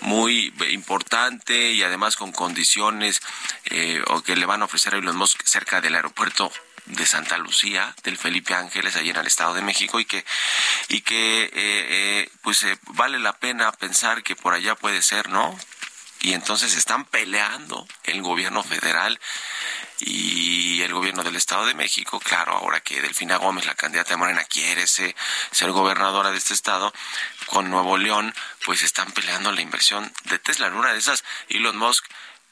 muy 0.00 0.52
importante 0.70 1.70
y 1.70 1.84
además 1.84 2.16
con 2.16 2.32
condiciones 2.32 3.22
eh, 3.66 4.02
o 4.08 4.22
que 4.22 4.34
le 4.34 4.46
van 4.46 4.62
a 4.62 4.64
ofrecer 4.64 4.94
a 4.94 4.98
Elon 4.98 5.16
Musk 5.16 5.35
cerca 5.44 5.80
del 5.80 5.94
aeropuerto 5.94 6.52
de 6.86 7.04
Santa 7.04 7.36
Lucía, 7.38 7.94
del 8.04 8.16
Felipe 8.16 8.54
Ángeles, 8.54 8.96
allí 8.96 9.10
en 9.10 9.16
el 9.16 9.26
Estado 9.26 9.54
de 9.54 9.62
México, 9.62 9.98
y 9.98 10.04
que, 10.04 10.24
y 10.88 11.00
que 11.00 11.44
eh, 11.44 11.50
eh, 11.54 12.30
pues 12.42 12.62
eh, 12.62 12.78
vale 12.88 13.18
la 13.18 13.36
pena 13.38 13.72
pensar 13.72 14.22
que 14.22 14.36
por 14.36 14.54
allá 14.54 14.74
puede 14.76 15.02
ser, 15.02 15.28
¿no? 15.28 15.58
Y 16.20 16.32
entonces 16.32 16.76
están 16.76 17.04
peleando 17.04 17.86
el 18.04 18.22
gobierno 18.22 18.62
federal 18.62 19.20
y 20.00 20.80
el 20.82 20.92
gobierno 20.92 21.22
del 21.22 21.36
Estado 21.36 21.66
de 21.66 21.74
México, 21.74 22.20
claro, 22.20 22.52
ahora 22.52 22.80
que 22.80 23.02
Delfina 23.02 23.36
Gómez, 23.36 23.66
la 23.66 23.74
candidata 23.74 24.10
de 24.10 24.16
Morena, 24.16 24.44
quiere 24.44 24.86
ser, 24.86 25.14
ser 25.50 25.70
gobernadora 25.72 26.30
de 26.30 26.38
este 26.38 26.54
estado, 26.54 26.92
con 27.46 27.70
Nuevo 27.70 27.98
León, 27.98 28.34
pues 28.64 28.82
están 28.82 29.12
peleando 29.12 29.52
la 29.52 29.60
inversión 29.60 30.12
de 30.24 30.38
Tesla. 30.38 30.68
En 30.68 30.74
una 30.74 30.92
de 30.92 30.98
esas, 30.98 31.22
Elon 31.48 31.76
Musk 31.76 32.06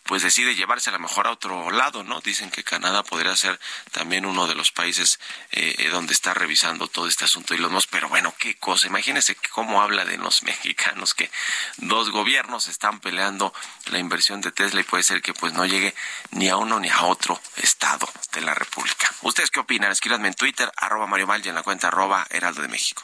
pues 0.04 0.22
decide 0.22 0.54
llevarse 0.54 0.90
a 0.90 0.92
lo 0.92 0.98
mejor 0.98 1.26
a 1.26 1.32
otro 1.32 1.70
lado, 1.70 2.04
¿no? 2.04 2.20
Dicen 2.20 2.50
que 2.50 2.62
Canadá 2.62 3.02
podría 3.02 3.34
ser 3.36 3.58
también 3.90 4.26
uno 4.26 4.46
de 4.46 4.54
los 4.54 4.70
países 4.70 5.18
eh, 5.50 5.88
donde 5.90 6.12
está 6.12 6.34
revisando 6.34 6.88
todo 6.88 7.08
este 7.08 7.24
asunto 7.24 7.54
y 7.54 7.58
los 7.58 7.72
dos, 7.72 7.86
pero 7.86 8.08
bueno, 8.08 8.34
qué 8.38 8.56
cosa, 8.56 8.86
imagínense 8.86 9.36
cómo 9.50 9.82
habla 9.82 10.04
de 10.04 10.18
los 10.18 10.42
mexicanos, 10.44 11.14
que 11.14 11.30
dos 11.78 12.10
gobiernos 12.10 12.68
están 12.68 13.00
peleando 13.00 13.52
la 13.86 13.98
inversión 13.98 14.40
de 14.40 14.52
Tesla 14.52 14.80
y 14.80 14.84
puede 14.84 15.02
ser 15.02 15.22
que 15.22 15.34
pues 15.34 15.52
no 15.52 15.64
llegue 15.66 15.94
ni 16.30 16.48
a 16.48 16.56
uno 16.56 16.78
ni 16.80 16.88
a 16.88 17.02
otro 17.02 17.40
estado 17.56 18.08
de 18.32 18.42
la 18.42 18.54
República. 18.54 19.10
¿Ustedes 19.22 19.50
qué 19.50 19.60
opinan? 19.60 19.90
Escríbanme 19.90 20.28
en 20.28 20.34
Twitter, 20.34 20.70
arroba 20.76 21.06
Mario 21.06 21.26
Mal 21.26 21.44
y 21.44 21.48
en 21.48 21.54
la 21.54 21.62
cuenta 21.62 21.88
arroba 21.88 22.26
Heraldo 22.30 22.62
de 22.62 22.68
México. 22.68 23.02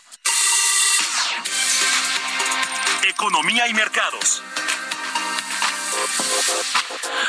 Economía 3.03 3.67
y 3.69 3.75
mercados. 3.75 4.43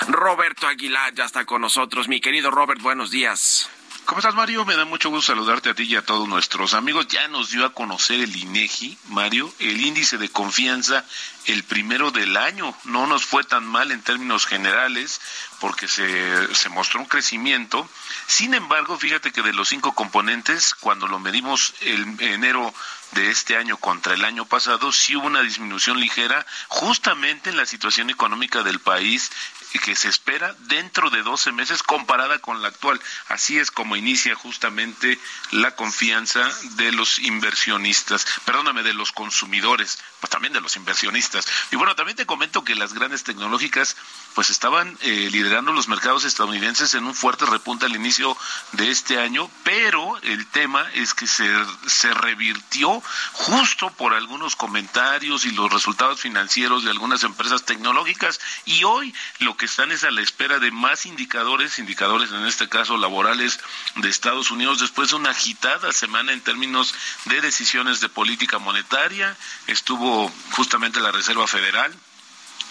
Roberto 0.08 0.68
Aguilar 0.68 1.14
ya 1.14 1.26
está 1.26 1.46
con 1.46 1.62
nosotros. 1.62 2.08
Mi 2.08 2.22
querido 2.22 2.52
Robert, 2.52 2.82
buenos 2.82 3.12
días. 3.12 3.70
¿Cómo 4.06 4.20
estás, 4.20 4.36
Mario? 4.36 4.66
Me 4.66 4.76
da 4.76 4.84
mucho 4.84 5.10
gusto 5.10 5.32
saludarte 5.32 5.70
a 5.70 5.74
ti 5.74 5.84
y 5.84 5.96
a 5.96 6.02
todos 6.02 6.28
nuestros 6.28 6.74
amigos. 6.74 7.08
Ya 7.08 7.28
nos 7.28 7.52
dio 7.52 7.66
a 7.66 7.74
conocer 7.74 8.20
el 8.20 8.36
INEGI, 8.36 8.98
Mario, 9.10 9.54
el 9.60 9.80
índice 9.80 10.18
de 10.18 10.28
confianza 10.28 11.06
el 11.46 11.64
primero 11.64 12.12
del 12.12 12.38
año. 12.38 12.76
No 12.86 13.08
nos 13.08 13.26
fue 13.26 13.44
tan 13.44 13.66
mal 13.66 13.92
en 13.92 14.02
términos 14.02 14.46
generales 14.46 15.22
porque 15.60 15.88
se, 15.88 16.54
se 16.56 16.70
mostró 16.70 17.00
un 17.00 17.06
crecimiento. 17.06 17.88
Sin 18.28 18.54
embargo, 18.54 18.98
fíjate 18.98 19.32
que 19.32 19.42
de 19.42 19.54
los 19.54 19.70
cinco 19.70 19.94
componentes, 19.94 20.74
cuando 20.76 21.08
lo 21.08 21.20
medimos 21.20 21.74
el 21.82 22.20
enero 22.20 22.74
de 23.12 23.30
este 23.30 23.58
año 23.58 23.78
contra 23.78 24.14
el 24.14 24.24
año 24.24 24.46
pasado, 24.46 24.92
sí 24.92 25.16
hubo 25.16 25.28
una 25.28 25.42
disminución 25.42 26.00
ligera 26.00 26.46
justamente 26.70 27.50
en 27.50 27.58
la 27.58 27.66
situación 27.66 28.10
económica 28.10 28.64
del 28.64 28.80
país 28.80 29.32
que 29.80 29.96
se 29.96 30.10
espera 30.10 30.54
dentro 30.60 31.10
de 31.10 31.24
12 31.24 31.52
meses 31.52 31.84
comparada 31.84 32.40
con 32.40 32.62
la 32.62 32.70
actual. 32.70 33.00
Así 33.30 33.58
es 33.58 33.72
como 33.72 33.96
inicia 33.96 34.36
justamente 34.36 35.18
la 35.52 35.76
confianza 35.76 36.50
de 36.76 36.92
los 36.92 37.20
inversionistas, 37.20 38.26
perdóname, 38.46 38.84
de 38.84 38.94
los 38.94 39.12
consumidores, 39.12 40.00
pues 40.20 40.30
también 40.30 40.54
de 40.54 40.62
los 40.62 40.76
inversionistas. 40.76 41.31
Y 41.72 41.76
bueno, 41.76 41.96
también 41.96 42.16
te 42.16 42.26
comento 42.26 42.64
que 42.64 42.76
las 42.76 42.94
grandes 42.94 43.24
tecnológicas 43.24 43.96
pues 44.34 44.50
estaban 44.50 44.98
eh, 45.02 45.30
liderando 45.32 45.74
los 45.74 45.88
mercados 45.88 46.24
estadounidenses 46.24 46.94
en 46.94 47.06
un 47.06 47.14
fuerte 47.14 47.46
repunte 47.46 47.86
al 47.86 47.96
inicio 47.96 48.38
de 48.74 48.90
este 48.90 49.20
año, 49.20 49.50
pero 49.64 50.18
el 50.22 50.48
tema 50.48 50.90
es 50.94 51.14
que 51.14 51.28
se, 51.28 51.50
se 51.88 52.14
revirtió 52.14 53.02
justo 53.34 53.92
por 53.92 54.14
algunos 54.14 54.56
comentarios 54.56 55.46
y 55.46 55.52
los 55.52 55.72
resultados 55.72 56.22
financieros 56.22 56.84
de 56.84 56.92
algunas 56.92 57.24
empresas 57.24 57.66
tecnológicas. 57.66 58.40
Y 58.66 58.84
hoy 58.84 59.14
lo 59.40 59.58
que 59.58 59.66
están 59.66 59.92
es 59.92 60.04
a 60.04 60.12
la 60.12 60.22
espera 60.22 60.60
de 60.60 60.72
más 60.72 61.06
indicadores, 61.06 61.80
indicadores 61.80 62.32
en 62.32 62.46
este 62.46 62.70
caso 62.70 62.98
laborales 62.98 63.60
de 63.96 64.10
Estados 64.10 64.52
Unidos 64.52 64.80
después 64.80 65.10
de 65.10 65.16
una 65.16 65.32
agitada 65.32 65.92
semana 65.92 66.32
en 66.32 66.42
términos 66.42 66.94
de 67.26 67.42
decisiones 67.42 68.00
de 68.00 68.10
política 68.10 68.60
monetaria, 68.60 69.36
estuvo 69.68 70.32
justamente 70.52 71.00
la 71.00 71.12
Reserva 71.22 71.46
Federal 71.46 71.94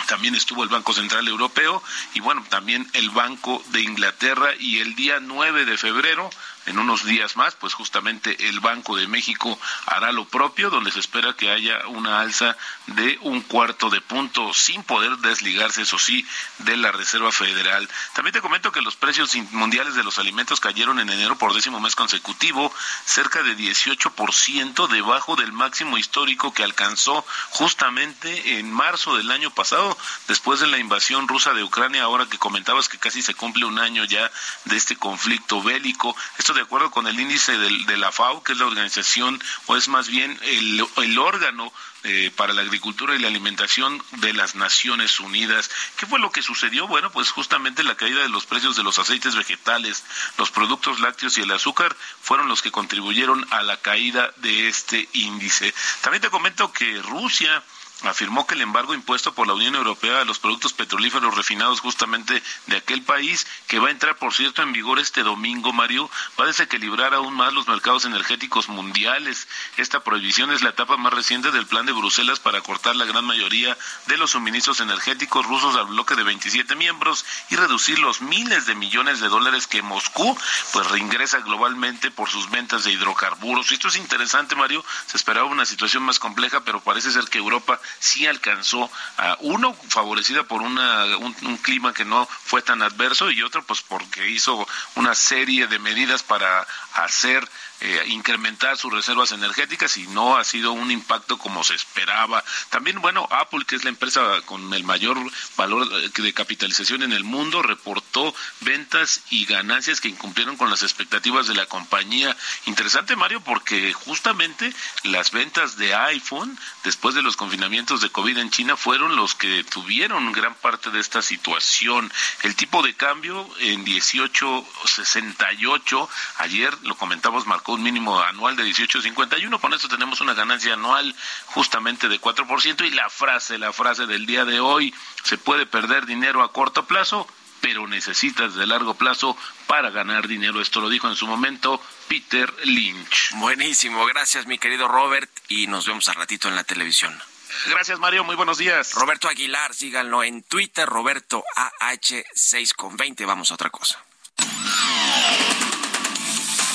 también 0.09 0.35
estuvo 0.35 0.65
el 0.65 0.69
Banco 0.69 0.93
Central 0.93 1.29
Europeo 1.29 1.81
y 2.15 2.21
bueno, 2.21 2.45
también 2.49 2.85
el 2.95 3.11
Banco 3.11 3.63
de 3.69 3.81
Inglaterra. 3.81 4.51
Y 4.59 4.81
el 4.81 4.97
día 4.97 5.21
9 5.21 5.65
de 5.65 5.79
febrero 5.79 6.29
en 6.71 6.79
unos 6.79 7.05
días 7.05 7.37
más, 7.37 7.55
pues 7.55 7.75
justamente 7.75 8.49
el 8.49 8.61
Banco 8.61 8.97
de 8.97 9.07
México 9.07 9.59
hará 9.87 10.13
lo 10.13 10.25
propio, 10.25 10.71
donde 10.71 10.91
se 10.91 11.01
espera 11.01 11.35
que 11.35 11.51
haya 11.51 11.87
una 11.89 12.21
alza 12.21 12.57
de 12.87 13.19
un 13.23 13.43
cuarto 13.43 13.91
de 13.91 14.01
punto, 14.01 14.55
sin 14.55 14.83
poder 14.83 15.19
desligarse, 15.19 15.83
eso 15.83 15.99
sí, 15.99 16.27
de 16.59 16.77
la 16.77 16.93
Reserva 16.93 17.33
Federal. 17.33 17.89
También 18.15 18.33
te 18.33 18.41
comento 18.41 18.73
que 18.73 18.83
los 18.83 18.97
precios 18.97 19.35
mundiales 19.53 19.95
de 19.95 20.05
los 20.05 20.19
alimentos 20.19 20.61
cayeron 20.61 20.99
en 20.99 21.11
enero 21.11 21.37
por 21.37 21.55
décimo 21.55 21.81
mes 21.81 21.95
consecutivo, 21.95 22.73
cerca 23.05 23.43
de 23.43 23.57
18% 23.57 24.89
debajo 24.89 25.37
del 25.37 25.53
máximo 25.53 25.99
histórico 25.99 26.55
que 26.55 26.65
alcanzó 26.65 27.25
justamente 27.51 28.59
en 28.59 28.71
marzo 28.71 29.17
del 29.17 29.31
año 29.31 29.51
pasado, 29.51 29.97
después 30.29 30.61
de 30.61 30.67
la 30.67 30.79
invasión 30.79 31.29
rusa 31.29 31.53
de 31.53 31.63
Ucrania, 31.63 32.05
ahora 32.05 32.27
que 32.27 32.39
comentabas 32.39 32.89
que 32.89 32.99
casi 32.99 33.23
se 33.23 33.35
cumple 33.35 33.65
un 33.65 33.79
año 33.79 34.05
ya 34.05 34.31
de 34.65 34.77
este 34.77 34.97
conflicto 34.97 35.63
bélico. 35.63 36.17
Esto 36.39 36.55
de 36.55 36.60
acuerdo 36.61 36.91
con 36.91 37.07
el 37.07 37.19
índice 37.19 37.57
de 37.57 37.97
la 37.97 38.13
FAO, 38.13 38.43
que 38.43 38.53
es 38.53 38.59
la 38.59 38.67
organización, 38.67 39.43
o 39.67 39.77
es 39.77 39.89
más 39.89 40.09
bien 40.09 40.39
el, 40.43 40.85
el 40.97 41.19
órgano 41.19 41.73
eh, 42.03 42.33
para 42.35 42.55
la 42.55 42.63
agricultura 42.63 43.15
y 43.15 43.19
la 43.19 43.29
alimentación 43.29 44.03
de 44.13 44.33
las 44.33 44.55
Naciones 44.55 45.21
Unidas. 45.21 45.71
¿Qué 45.99 46.07
fue 46.07 46.19
lo 46.19 46.33
que 46.33 46.41
sucedió? 46.41 46.87
Bueno, 46.87 47.11
pues 47.13 47.31
justamente 47.31 47.83
la 47.83 47.95
caída 47.95 48.23
de 48.23 48.31
los 48.31 48.47
precios 48.47 48.75
de 48.75 48.83
los 48.83 48.99
aceites 48.99 49.37
vegetales, 49.37 50.03
los 50.39 50.51
productos 50.51 51.01
lácteos 51.01 51.37
y 51.37 51.43
el 51.43 51.51
azúcar 51.51 51.95
fueron 52.23 52.49
los 52.49 52.63
que 52.63 52.73
contribuyeron 52.73 53.47
a 53.51 53.63
la 53.63 53.77
caída 53.77 54.33
de 54.39 54.69
este 54.69 55.11
índice. 55.13 55.75
También 56.01 56.23
te 56.23 56.31
comento 56.31 56.73
que 56.73 57.03
Rusia 57.03 57.63
afirmó 58.05 58.47
que 58.47 58.55
el 58.55 58.63
embargo 58.63 58.95
impuesto 58.95 59.35
por 59.35 59.47
la 59.47 59.55
Unión 59.55 59.75
Europea 59.75 60.21
a 60.21 60.25
los 60.25 60.39
productos 60.39 60.73
petrolíferos 60.73 61.35
refinados 61.35 61.81
justamente 61.81 62.43
de 62.67 62.77
aquel 62.77 63.03
país, 63.03 63.47
que 63.67 63.79
va 63.79 63.89
a 63.89 63.91
entrar, 63.91 64.17
por 64.17 64.33
cierto, 64.33 64.63
en 64.63 64.73
vigor 64.73 64.99
este 64.99 65.23
domingo, 65.23 65.73
Mario, 65.73 66.11
va 66.39 66.45
a 66.45 66.49
desequilibrar 66.49 67.15
aún 67.15 67.35
más 67.35 67.53
los 67.53 67.69
mercados 67.69 68.05
energéticos 68.05 68.69
mundiales. 68.69 69.49
Esta 69.77 70.01
prohibición 70.01 70.51
es 70.53 70.63
la 70.63 70.71
etapa 70.71 70.97
más 70.97 71.13
reciente 71.13 71.51
del 71.51 71.67
plan 71.67 71.87
de 71.87 71.93
Bruselas 71.93 72.41
para 72.41 72.61
cortar 72.61 72.97
la 72.97 73.05
gran 73.05 73.25
mayoría 73.25 73.77
de 74.07 74.17
los 74.17 74.31
suministros 74.31 74.81
energéticos 74.81 75.47
rusos 75.47 75.77
al 75.77 75.87
bloque 75.87 76.17
de 76.17 76.23
27 76.23 76.75
miembros 76.77 77.25
y 77.51 77.57
reducir 77.57 77.99
los 77.99 78.21
miles 78.21 78.67
de 78.67 78.75
millones 78.75 79.21
de 79.21 79.29
dólares 79.29 79.67
que 79.67 79.83
Moscú 79.83 80.37
pues 80.73 80.87
reingresa 80.89 81.41
globalmente 81.41 82.11
por 82.11 82.29
sus 82.29 82.51
ventas 82.51 82.85
de 82.85 82.93
hidrocarburos. 82.93 83.73
Esto 83.73 83.89
es 83.89 83.97
interesante, 83.97 84.57
Mario. 84.57 84.85
Se 85.07 85.17
esperaba 85.17 85.49
una 85.49 85.67
situación 85.67 86.03
más 86.03 86.19
compleja, 86.19 86.61
pero 86.61 86.81
parece 86.81 87.11
ser 87.11 87.25
que 87.25 87.39
Europa 87.39 87.81
sí 87.99 88.27
alcanzó 88.27 88.91
a 89.17 89.37
uno 89.41 89.75
favorecida 89.89 90.45
por 90.45 90.63
una, 90.63 91.05
un, 91.17 91.35
un, 91.43 91.57
clima 91.59 91.93
que 91.93 92.05
no 92.05 92.27
fue 92.27 92.63
tan 92.63 92.83
adverso 92.83 93.31
y 93.31 93.43
otro 93.43 93.65
pues 93.65 93.83
porque 93.83 94.29
hizo 94.29 94.67
una 94.95 95.15
serie 95.15 95.67
de 95.67 95.79
medidas 95.79 96.23
para 96.23 96.67
hacer 96.95 97.49
eh, 97.83 98.05
incrementar 98.09 98.77
sus 98.77 98.93
reservas 98.93 99.33
energéticas 99.33 99.97
y 99.97 100.07
no 100.09 100.37
ha 100.37 100.45
sido 100.45 100.73
un 100.73 100.91
impacto 100.91 101.39
como 101.39 101.65
se 101.65 101.75
esperaba. 101.75 102.45
También, 102.69 103.01
bueno, 103.01 103.27
Apple, 103.31 103.65
que 103.67 103.77
es 103.77 103.85
la 103.85 103.91
empresa 103.91 104.43
con 104.45 104.75
el 104.75 104.85
mayor 104.85 105.17
valor 105.57 105.89
eh, 105.91 106.11
de 106.15 106.35
capitalización 106.35 107.03
en 107.03 107.13
el 107.13 107.25
mundo, 107.25 107.63
reportó 107.63 108.35
ventas 108.61 109.23
y 109.31 109.47
ganancias 109.47 110.03
que 110.03 110.09
incumplieron 110.09 110.59
con 110.59 110.69
las 110.69 110.83
expectativas 110.83 111.47
de 111.47 111.55
la 111.55 111.65
compañía. 111.67 112.37
Interesante, 112.67 113.17
Mario, 113.17 113.41
porque 113.41 113.95
justamente 113.95 114.75
las 115.05 115.31
ventas 115.31 115.79
de 115.79 115.95
iPhone, 115.95 116.59
después 116.85 117.15
de 117.15 117.23
los 117.23 117.37
confinamientos 117.37 118.03
de 118.03 118.11
COVID 118.11 118.37
en 118.39 118.51
China, 118.51 118.77
fueron 118.77 119.17
los 119.17 119.35
que 119.35 119.65
tuvieron 119.65 120.33
gran 120.33 120.55
parte 120.55 120.91
de 120.91 121.01
esta 121.01 121.23
situación. 121.23 122.13
El 122.43 122.55
tipo 122.57 122.83
de 122.83 122.93
cambio 122.95 123.49
en 123.61 123.87
18.68, 123.87 126.09
ayer 126.39 126.77
lo 126.83 126.97
comentamos, 126.97 127.47
marcó 127.47 127.70
un 127.73 127.83
mínimo 127.83 128.21
anual 128.21 128.57
de 128.57 128.65
18.51. 128.65 129.61
Con 129.61 129.75
esto 129.75 129.89
tenemos 129.89 130.21
una 130.21 130.35
ganancia 130.35 130.75
anual 130.75 131.15
justamente 131.47 132.09
de 132.09 132.21
4%. 132.21 132.87
Y 132.87 132.91
la 132.91 133.09
frase, 133.11 133.59
la 133.59 133.73
frase 133.73 134.07
del 134.07 134.27
día 134.27 134.45
de 134.45 134.61
hoy, 134.61 134.95
se 135.25 135.39
puede 135.39 135.67
perder 135.67 136.07
dinero 136.07 136.43
a 136.43 136.53
corto 136.53 136.87
plazo, 136.87 137.27
pero 137.61 137.87
necesitas 137.87 138.55
de 138.55 138.67
largo 138.67 138.95
plazo 138.95 139.37
para 139.67 139.91
ganar 139.91 140.29
dinero. 140.29 140.61
Esto 140.61 140.81
lo 140.81 140.89
dijo 140.89 141.09
en 141.09 141.17
su 141.17 141.27
momento 141.27 141.81
Peter 142.09 142.53
Lynch. 142.65 143.33
Buenísimo, 143.35 144.05
gracias 144.07 144.47
mi 144.47 144.59
querido 144.59 144.89
Robert 144.89 145.31
y 145.49 145.67
nos 145.67 145.87
vemos 145.87 146.09
al 146.09 146.17
ratito 146.17 146.49
en 146.49 146.57
la 146.57 146.65
televisión. 146.65 147.21
Gracias 147.67 147.99
Mario, 147.99 148.25
muy 148.25 148.37
buenos 148.37 148.59
días. 148.59 148.95
Roberto 148.95 149.29
Aguilar, 149.29 149.75
síganlo 149.75 150.23
en 150.23 150.43
Twitter, 150.43 150.89
Roberto 150.89 151.45
AH6 151.81 152.75
con 152.75 152.97
20. 152.97 153.27
Vamos 153.27 153.51
a 153.51 153.55
otra 153.55 153.71
cosa. 153.71 154.03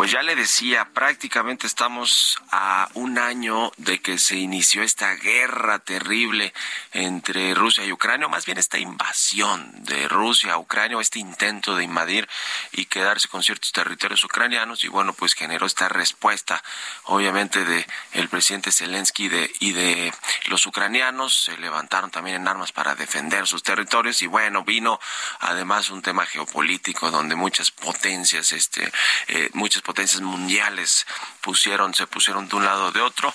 Pues 0.00 0.12
ya 0.12 0.22
le 0.22 0.34
decía, 0.34 0.88
prácticamente 0.94 1.66
estamos 1.66 2.38
a 2.50 2.88
un 2.94 3.18
año 3.18 3.70
de 3.76 4.00
que 4.00 4.16
se 4.16 4.36
inició 4.36 4.82
esta 4.82 5.12
guerra 5.16 5.78
terrible 5.78 6.54
entre 6.92 7.52
Rusia 7.52 7.84
y 7.84 7.92
Ucrania, 7.92 8.26
o 8.26 8.30
más 8.30 8.46
bien 8.46 8.56
esta 8.56 8.78
invasión 8.78 9.70
de 9.84 10.08
Rusia 10.08 10.54
a 10.54 10.58
Ucrania, 10.58 10.96
o 10.96 11.02
este 11.02 11.18
intento 11.18 11.76
de 11.76 11.84
invadir 11.84 12.26
y 12.72 12.86
quedarse 12.86 13.28
con 13.28 13.42
ciertos 13.42 13.72
territorios 13.72 14.24
ucranianos, 14.24 14.84
y 14.84 14.88
bueno, 14.88 15.12
pues 15.12 15.34
generó 15.34 15.66
esta 15.66 15.90
respuesta, 15.90 16.64
obviamente, 17.04 17.66
de 17.66 17.86
el 18.12 18.30
presidente 18.30 18.72
Zelensky 18.72 19.28
de, 19.28 19.52
y 19.60 19.72
de 19.72 20.14
los 20.46 20.64
ucranianos, 20.64 21.44
se 21.44 21.58
levantaron 21.58 22.10
también 22.10 22.36
en 22.36 22.48
armas 22.48 22.72
para 22.72 22.94
defender 22.94 23.46
sus 23.46 23.62
territorios, 23.62 24.22
y 24.22 24.26
bueno, 24.28 24.64
vino 24.64 24.98
además 25.40 25.90
un 25.90 26.00
tema 26.00 26.24
geopolítico 26.24 27.10
donde 27.10 27.34
muchas 27.36 27.70
potencias, 27.70 28.52
este, 28.52 28.90
eh, 29.28 29.50
muchas 29.52 29.82
mundiales 30.20 31.06
pusieron, 31.40 31.94
se 31.94 32.06
pusieron 32.06 32.48
de 32.48 32.56
un 32.56 32.64
lado 32.64 32.92
de 32.92 33.00
otro, 33.00 33.34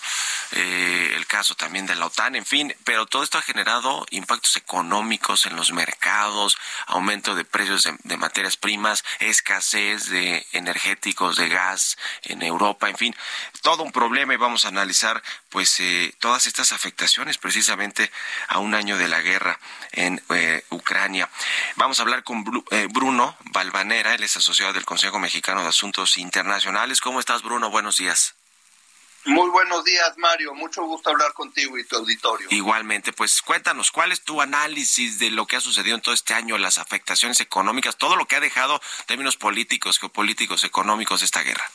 eh, 0.51 1.13
el 1.15 1.25
caso 1.27 1.55
también 1.55 1.85
de 1.85 1.95
la 1.95 2.07
OTAN, 2.07 2.35
en 2.35 2.45
fin, 2.45 2.75
pero 2.83 3.05
todo 3.05 3.23
esto 3.23 3.37
ha 3.37 3.41
generado 3.41 4.05
impactos 4.11 4.57
económicos 4.57 5.45
en 5.45 5.55
los 5.55 5.71
mercados, 5.71 6.57
aumento 6.87 7.35
de 7.35 7.45
precios 7.45 7.83
de, 7.83 7.95
de 8.03 8.17
materias 8.17 8.57
primas, 8.57 9.03
escasez 9.19 10.09
de 10.09 10.45
energéticos, 10.53 11.37
de 11.37 11.49
gas 11.49 11.97
en 12.23 12.41
Europa, 12.41 12.89
en 12.89 12.97
fin, 12.97 13.15
todo 13.61 13.83
un 13.83 13.91
problema 13.91 14.33
y 14.33 14.37
vamos 14.37 14.65
a 14.65 14.69
analizar 14.69 15.21
pues 15.49 15.79
eh, 15.79 16.13
todas 16.19 16.45
estas 16.45 16.71
afectaciones 16.71 17.37
precisamente 17.37 18.11
a 18.47 18.59
un 18.59 18.75
año 18.75 18.97
de 18.97 19.07
la 19.07 19.21
guerra 19.21 19.59
en 19.91 20.21
eh, 20.29 20.63
Ucrania. 20.69 21.29
Vamos 21.75 21.99
a 21.99 22.03
hablar 22.03 22.23
con 22.23 22.43
eh, 22.71 22.87
Bruno 22.91 23.35
Balvanera, 23.51 24.13
él 24.13 24.23
es 24.23 24.37
asociado 24.37 24.73
del 24.73 24.85
Consejo 24.85 25.19
Mexicano 25.19 25.61
de 25.61 25.69
Asuntos 25.69 26.17
Internacionales. 26.17 26.44
¿Cómo 27.01 27.19
estás, 27.19 27.41
Bruno? 27.41 27.69
Buenos 27.69 27.97
días. 27.97 28.36
Muy 29.25 29.49
buenos 29.49 29.84
días, 29.84 30.13
Mario. 30.17 30.53
Mucho 30.53 30.84
gusto 30.84 31.10
hablar 31.10 31.34
contigo 31.34 31.77
y 31.79 31.84
tu 31.84 31.95
auditorio. 31.95 32.47
Igualmente, 32.51 33.12
pues 33.12 33.41
cuéntanos, 33.41 33.91
¿cuál 33.91 34.12
es 34.12 34.23
tu 34.23 34.39
análisis 34.39 35.17
de 35.17 35.31
lo 35.31 35.47
que 35.47 35.55
ha 35.55 35.60
sucedido 35.60 35.95
en 35.95 36.01
todo 36.01 36.13
este 36.13 36.36
año, 36.36 36.60
las 36.60 36.77
afectaciones 36.77 37.39
económicas, 37.39 37.97
todo 37.97 38.15
lo 38.15 38.27
que 38.27 38.36
ha 38.36 38.39
dejado 38.39 38.75
en 38.75 39.05
términos 39.08 39.36
políticos, 39.36 39.97
geopolíticos, 39.97 40.63
económicos 40.63 41.23
esta 41.23 41.41
guerra? 41.41 41.67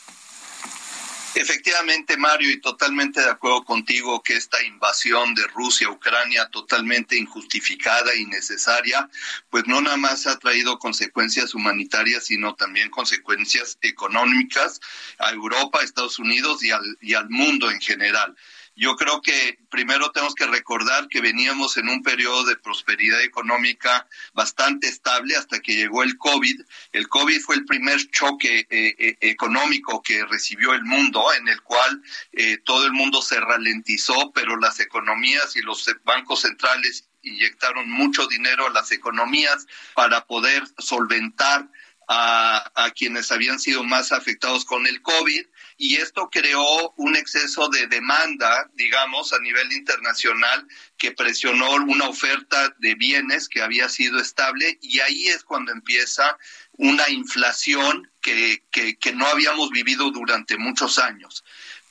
Efectivamente, 1.34 2.16
Mario, 2.16 2.50
y 2.50 2.60
totalmente 2.60 3.20
de 3.20 3.30
acuerdo 3.30 3.64
contigo 3.64 4.20
que 4.22 4.34
esta 4.34 4.62
invasión 4.64 5.34
de 5.34 5.46
Rusia 5.46 5.86
a 5.86 5.90
Ucrania 5.90 6.48
totalmente 6.50 7.16
injustificada 7.16 8.14
y 8.16 8.26
necesaria, 8.26 9.08
pues 9.48 9.64
no 9.66 9.80
nada 9.80 9.96
más 9.96 10.26
ha 10.26 10.38
traído 10.38 10.78
consecuencias 10.78 11.54
humanitarias, 11.54 12.24
sino 12.26 12.54
también 12.56 12.90
consecuencias 12.90 13.78
económicas 13.80 14.80
a 15.18 15.30
Europa, 15.30 15.80
a 15.80 15.84
Estados 15.84 16.18
Unidos 16.18 16.64
y 16.64 16.72
al, 16.72 16.98
y 17.00 17.14
al 17.14 17.30
mundo 17.30 17.70
en 17.70 17.80
general. 17.80 18.36
Yo 18.80 18.96
creo 18.96 19.20
que 19.20 19.58
primero 19.70 20.10
tenemos 20.10 20.34
que 20.34 20.46
recordar 20.46 21.06
que 21.08 21.20
veníamos 21.20 21.76
en 21.76 21.90
un 21.90 22.02
periodo 22.02 22.46
de 22.46 22.56
prosperidad 22.56 23.20
económica 23.20 24.08
bastante 24.32 24.88
estable 24.88 25.36
hasta 25.36 25.60
que 25.60 25.76
llegó 25.76 26.02
el 26.02 26.16
COVID. 26.16 26.62
El 26.92 27.06
COVID 27.06 27.42
fue 27.42 27.56
el 27.56 27.66
primer 27.66 28.10
choque 28.10 28.66
eh, 28.70 28.94
eh, 28.98 29.18
económico 29.20 30.00
que 30.00 30.24
recibió 30.24 30.72
el 30.72 30.82
mundo, 30.82 31.30
en 31.34 31.48
el 31.48 31.60
cual 31.60 32.02
eh, 32.32 32.56
todo 32.64 32.86
el 32.86 32.92
mundo 32.92 33.20
se 33.20 33.38
ralentizó, 33.38 34.32
pero 34.32 34.56
las 34.56 34.80
economías 34.80 35.56
y 35.56 35.60
los 35.60 35.84
bancos 36.04 36.40
centrales 36.40 37.06
inyectaron 37.20 37.90
mucho 37.90 38.28
dinero 38.28 38.66
a 38.66 38.70
las 38.70 38.92
economías 38.92 39.66
para 39.94 40.24
poder 40.24 40.64
solventar 40.78 41.68
a, 42.08 42.72
a, 42.74 42.90
quienes 42.92 43.30
habían 43.30 43.60
sido 43.60 43.84
más 43.84 44.10
afectados 44.10 44.64
con 44.64 44.86
el 44.86 45.02
COVID 45.02 45.44
y 45.82 45.96
esto 45.96 46.28
creó 46.30 46.92
un 46.96 47.16
exceso 47.16 47.70
de 47.70 47.86
demanda, 47.86 48.68
digamos, 48.74 49.32
a 49.32 49.38
nivel 49.38 49.72
internacional 49.72 50.68
que 50.98 51.12
presionó 51.12 51.72
una 51.72 52.06
oferta 52.06 52.74
de 52.80 52.94
bienes 52.96 53.48
que 53.48 53.62
había 53.62 53.88
sido 53.88 54.20
estable 54.20 54.78
y 54.82 55.00
ahí 55.00 55.28
es 55.28 55.42
cuando 55.42 55.72
empieza 55.72 56.36
una 56.72 57.08
inflación 57.08 58.10
que, 58.20 58.62
que, 58.70 58.98
que 58.98 59.14
no 59.14 59.26
habíamos 59.26 59.70
vivido 59.70 60.10
durante 60.10 60.58
muchos 60.58 60.98
años. 60.98 61.44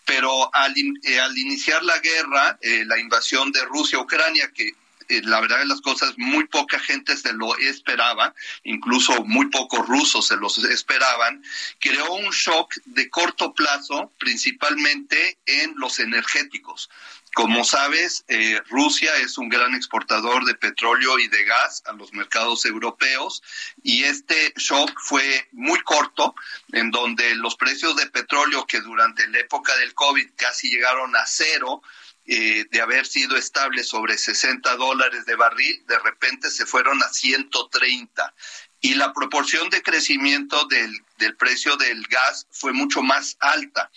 Pero 0.06 0.54
al, 0.54 0.75
eh, 0.78 1.19
iniciar 1.38 1.84
la 1.84 1.97
guerra, 1.97 2.60
eh, 2.62 2.84
la 2.86 2.99
invasión 2.99 3.52
de 3.52 3.65
Rusia 3.65 3.97
a 3.97 4.04
Ucrania, 4.04 4.52
que 4.54 4.71
eh, 5.10 5.22
la 5.24 5.41
verdad 5.41 5.60
de 5.60 5.65
las 5.65 5.82
cosas, 5.82 6.13
muy 6.17 6.45
poca 6.48 6.80
gente 6.80 7.17
se 7.17 7.34
lo 7.34 7.58
esperaba, 7.58 8.34
incluso 8.63 9.24
muy 9.26 9.48
pocos 9.48 9.88
rusos 9.88 10.28
se 10.28 10.38
los 10.38 10.58
esperaban, 10.60 11.43
creó 11.80 12.13
un 12.13 12.30
shock 12.30 12.74
de 12.86 13.10
corto 13.10 13.54
plazo, 13.54 14.13
principalmente 14.19 15.39
en 15.45 15.74
los 15.78 16.00
energéticos. 16.00 16.89
Como 17.34 17.63
sabes, 17.63 18.26
eh, 18.28 18.60
Rusia 18.69 19.15
es 19.17 19.38
un 19.38 19.50
gran 19.50 19.76
exportador 19.76 20.45
de 20.45 20.56
petróleo 20.56 21.19
y 21.19 21.28
de 21.28 21.43
gas 21.43 21.84
a 21.86 21.93
los 21.93 22.12
mercados 22.12 22.65
europeos 22.65 23.43
y 23.84 24.04
este 24.04 24.54
shock 24.58 25.00
fue 25.00 25.48
muy 25.52 25.80
corto, 25.82 26.34
en 26.72 26.89
donde 26.89 27.36
los 27.36 27.56
precios 27.56 27.95
de 27.95 28.08
petróleo 28.08 28.65
que 28.65 28.82
durante 28.82 29.28
la 29.28 29.39
época 29.39 29.76
del 29.78 29.93
COVID 29.93 30.32
casi 30.36 30.69
llegaron 30.69 31.15
a 31.15 31.26
cero, 31.28 31.82
eh, 32.32 32.68
de 32.70 32.80
haber 32.80 33.08
sido 33.08 33.36
estable 33.38 33.84
sobre 33.84 34.15
60 34.15 34.76
dólares 34.76 35.26
de 35.26 35.36
barril, 35.36 35.84
de 35.88 35.98
repente 35.98 36.52
se 36.52 36.68
fueron 36.68 37.02
a 37.02 37.10
130. 37.10 38.36
Y 38.82 38.94
la 38.94 39.12
proporción 39.13 39.68
de 39.72 39.82
crecimiento 39.82 40.63
del, 40.68 40.94
del 41.18 41.36
precio 41.36 41.76
del 41.76 42.04
gas 42.04 42.46
fue 42.52 42.72
mucho 42.72 43.02
más 43.02 43.36
alta. 43.39 43.89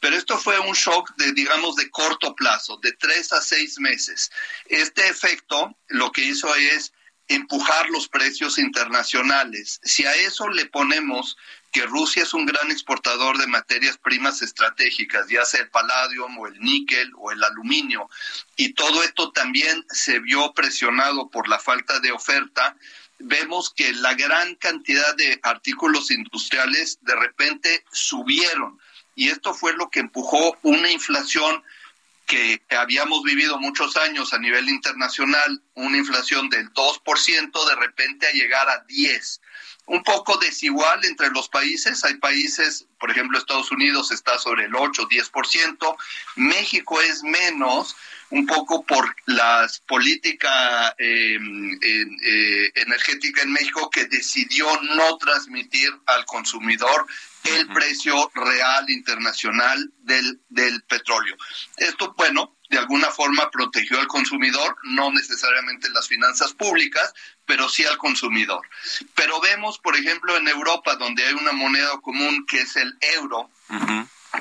Pero 0.00 0.16
esto 0.16 0.36
fue 0.36 0.58
un 0.58 0.74
shock 0.74 1.16
de, 1.16 1.32
digamos, 1.32 1.76
de 1.76 1.90
corto 1.90 2.34
plazo, 2.34 2.76
de 2.82 2.92
tres 2.92 3.32
a 3.32 3.40
seis 3.40 3.78
meses. 3.80 4.30
Este 4.66 5.08
efecto 5.08 5.74
lo 5.86 6.12
que 6.12 6.24
hizo 6.24 6.54
es 6.54 6.92
empujar 7.26 7.88
los 7.88 8.06
precios 8.06 8.58
internacionales. 8.58 9.80
Si 9.82 10.04
a 10.04 10.14
eso 10.14 10.48
le 10.48 10.66
ponemos 10.66 11.38
que 11.72 11.86
Rusia 11.86 12.22
es 12.22 12.34
un 12.34 12.46
gran 12.46 12.70
exportador 12.70 13.38
de 13.38 13.46
materias 13.46 13.98
primas 13.98 14.42
estratégicas, 14.42 15.28
ya 15.28 15.44
sea 15.44 15.60
el 15.60 15.70
palladium 15.70 16.38
o 16.38 16.46
el 16.46 16.58
níquel 16.60 17.10
o 17.16 17.30
el 17.30 17.42
aluminio, 17.44 18.08
y 18.56 18.72
todo 18.72 19.02
esto 19.02 19.32
también 19.32 19.84
se 19.90 20.18
vio 20.20 20.52
presionado 20.52 21.28
por 21.28 21.48
la 21.48 21.58
falta 21.58 22.00
de 22.00 22.12
oferta, 22.12 22.76
vemos 23.18 23.72
que 23.74 23.92
la 23.92 24.14
gran 24.14 24.54
cantidad 24.56 25.14
de 25.16 25.40
artículos 25.42 26.10
industriales 26.10 26.98
de 27.02 27.16
repente 27.16 27.84
subieron. 27.92 28.78
Y 29.14 29.30
esto 29.30 29.52
fue 29.52 29.72
lo 29.72 29.90
que 29.90 30.00
empujó 30.00 30.56
una 30.62 30.90
inflación 30.90 31.62
que 32.26 32.62
habíamos 32.70 33.22
vivido 33.24 33.58
muchos 33.58 33.96
años 33.96 34.32
a 34.32 34.38
nivel 34.38 34.68
internacional, 34.68 35.62
una 35.74 35.96
inflación 35.96 36.48
del 36.50 36.70
2%, 36.72 37.68
de 37.68 37.74
repente 37.76 38.26
a 38.26 38.32
llegar 38.32 38.68
a 38.68 38.86
10% 38.86 39.40
un 39.88 40.02
poco 40.02 40.36
desigual 40.38 41.04
entre 41.04 41.30
los 41.30 41.48
países. 41.48 42.04
Hay 42.04 42.14
países, 42.14 42.86
por 42.98 43.10
ejemplo, 43.10 43.38
Estados 43.38 43.70
Unidos 43.72 44.12
está 44.12 44.38
sobre 44.38 44.66
el 44.66 44.74
8, 44.74 45.08
10%, 45.08 45.96
México 46.36 47.00
es 47.00 47.22
menos, 47.22 47.96
un 48.30 48.46
poco 48.46 48.84
por 48.84 49.16
la 49.24 49.66
política 49.86 50.94
eh, 50.98 51.38
eh, 51.82 52.72
energética 52.74 53.42
en 53.42 53.52
México 53.52 53.88
que 53.88 54.04
decidió 54.04 54.66
no 54.82 55.16
transmitir 55.16 55.90
al 56.04 56.26
consumidor 56.26 57.06
el 57.44 57.66
precio 57.68 58.30
real 58.34 58.90
internacional 58.90 59.90
del, 60.00 60.40
del 60.50 60.82
petróleo. 60.82 61.36
Esto, 61.78 62.14
bueno, 62.18 62.58
de 62.68 62.76
alguna 62.76 63.10
forma 63.10 63.50
protegió 63.50 63.98
al 63.98 64.06
consumidor, 64.06 64.76
no 64.82 65.10
necesariamente 65.10 65.88
las 65.88 66.06
finanzas 66.06 66.52
públicas, 66.52 67.14
pero 67.48 67.68
sí 67.68 67.84
al 67.84 67.96
consumidor. 67.96 68.60
Pero 69.14 69.40
vemos, 69.40 69.78
por 69.78 69.96
ejemplo, 69.96 70.36
en 70.36 70.46
Europa, 70.46 70.94
donde 70.96 71.24
hay 71.24 71.32
una 71.32 71.52
moneda 71.52 71.98
común 72.02 72.44
que 72.46 72.60
es 72.60 72.76
el 72.76 72.94
euro, 73.00 73.50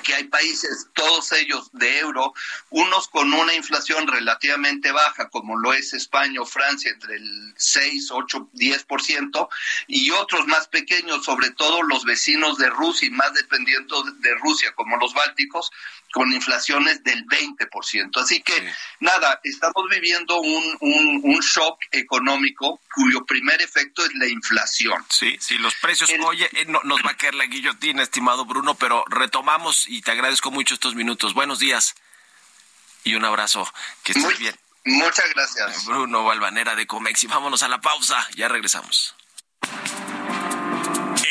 que 0.03 0.13
hay 0.13 0.25
países, 0.25 0.89
todos 0.93 1.31
ellos 1.31 1.69
de 1.71 1.99
euro, 1.99 2.33
unos 2.69 3.07
con 3.07 3.33
una 3.33 3.53
inflación 3.53 4.07
relativamente 4.07 4.91
baja, 4.91 5.29
como 5.29 5.57
lo 5.57 5.73
es 5.73 5.93
España 5.93 6.41
o 6.41 6.45
Francia, 6.45 6.91
entre 6.91 7.15
el 7.15 7.53
6, 7.55 8.11
8, 8.11 8.49
10%, 8.53 9.49
y 9.87 10.11
otros 10.11 10.45
más 10.47 10.67
pequeños, 10.67 11.23
sobre 11.23 11.51
todo 11.51 11.81
los 11.83 12.03
vecinos 12.03 12.57
de 12.57 12.69
Rusia 12.69 13.07
y 13.07 13.11
más 13.11 13.33
dependientes 13.33 13.97
de 14.19 14.35
Rusia, 14.35 14.73
como 14.75 14.97
los 14.97 15.13
bálticos, 15.13 15.71
con 16.11 16.31
inflaciones 16.31 17.03
del 17.03 17.25
20%. 17.25 18.21
Así 18.21 18.41
que, 18.41 18.73
nada, 18.99 19.39
estamos 19.43 19.89
viviendo 19.89 20.39
un, 20.39 20.77
un, 20.81 21.21
un, 21.23 21.39
shock 21.39 21.79
económico 21.91 22.81
cuyo 22.93 23.25
primer 23.25 23.61
efecto 23.61 24.03
es 24.05 24.13
la 24.15 24.27
inflación. 24.27 25.05
Sí, 25.09 25.37
sí, 25.39 25.57
los 25.57 25.75
precios, 25.75 26.11
oye, 26.25 26.49
eh, 26.53 26.65
no, 26.67 26.81
nos 26.83 27.01
va 27.05 27.11
a 27.11 27.17
caer 27.17 27.35
la 27.35 27.45
guillotina, 27.45 28.03
estimado 28.03 28.45
Bruno, 28.45 28.75
pero 28.75 29.03
retomamos 29.09 29.87
y 29.87 30.01
te 30.01 30.11
agradezco 30.11 30.51
mucho 30.51 30.73
estos 30.73 30.95
minutos. 30.95 31.33
Buenos 31.33 31.59
días 31.59 31.95
y 33.03 33.15
un 33.15 33.25
abrazo. 33.25 33.71
Que 34.03 34.11
estés 34.11 34.23
Muy, 34.23 34.35
bien. 34.35 34.55
Muchas 34.85 35.29
gracias. 35.33 35.85
Bruno 35.85 36.23
Valvanera 36.23 36.75
de 36.75 36.87
Comex. 36.87 37.23
Y 37.23 37.27
vámonos 37.27 37.63
a 37.63 37.67
la 37.67 37.81
pausa. 37.81 38.27
Ya 38.35 38.47
regresamos. 38.47 39.15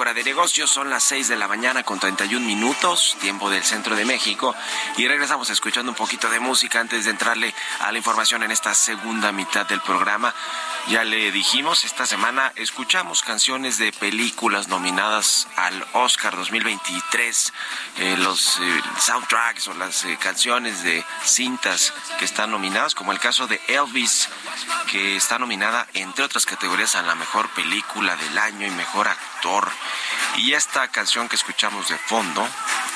Bitácora 0.00 0.14
de 0.14 0.24
Negocios. 0.24 0.70
Son 0.70 0.88
las 0.88 1.04
6 1.04 1.28
de 1.28 1.36
la 1.36 1.46
mañana 1.46 1.82
con 1.82 2.00
31 2.00 2.46
minutos, 2.46 3.18
tiempo 3.20 3.50
del 3.50 3.62
centro 3.62 3.94
de 3.94 4.06
México. 4.06 4.54
Y 4.96 5.06
regresamos 5.06 5.50
escuchando 5.50 5.92
un 5.92 5.96
poquito 5.96 6.30
de 6.30 6.40
música 6.40 6.80
antes 6.80 7.04
de 7.04 7.10
entrarle 7.10 7.54
a 7.80 7.92
la 7.92 7.98
información 7.98 8.42
en 8.42 8.50
esta 8.50 8.74
segunda 8.74 9.30
mitad 9.30 9.66
del 9.66 9.82
programa. 9.82 10.34
Ya 10.88 11.04
le 11.04 11.30
dijimos, 11.30 11.84
esta 11.84 12.04
semana 12.04 12.52
escuchamos 12.56 13.22
canciones 13.22 13.78
de 13.78 13.92
películas 13.92 14.68
nominadas 14.68 15.46
al 15.56 15.86
Oscar 15.92 16.34
2023, 16.36 17.52
eh, 17.98 18.16
los 18.18 18.58
eh, 18.58 18.82
soundtracks 18.98 19.68
o 19.68 19.74
las 19.74 20.04
eh, 20.04 20.18
canciones 20.20 20.82
de 20.82 21.04
cintas 21.24 21.92
que 22.18 22.24
están 22.24 22.50
nominadas, 22.50 22.94
como 22.94 23.12
el 23.12 23.20
caso 23.20 23.46
de 23.46 23.60
Elvis, 23.68 24.28
que 24.90 25.16
está 25.16 25.38
nominada 25.38 25.86
entre 25.94 26.24
otras 26.24 26.44
categorías 26.44 26.96
a 26.96 27.02
la 27.02 27.14
mejor 27.14 27.48
película 27.50 28.16
del 28.16 28.38
año 28.38 28.66
y 28.66 28.70
mejor 28.70 29.06
actor. 29.06 29.70
Y 30.38 30.54
esta 30.54 30.88
canción 30.88 31.28
que 31.28 31.36
escuchamos 31.36 31.88
de 31.88 31.98
fondo 31.98 32.46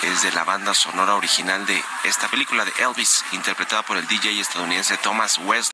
es 0.03 0.23
de 0.23 0.33
la 0.33 0.45
banda 0.45 0.75
sonora 0.75 1.15
original 1.15 1.65
de 1.67 1.83
esta 2.05 2.29
película 2.29 2.65
de 2.65 2.73
Elvis, 2.79 3.25
interpretada 3.33 3.83
por 3.83 3.99
el 3.99 4.07
DJ 4.09 4.41
estadounidense 4.41 4.97
Thomas 4.97 5.39
West. 5.39 5.74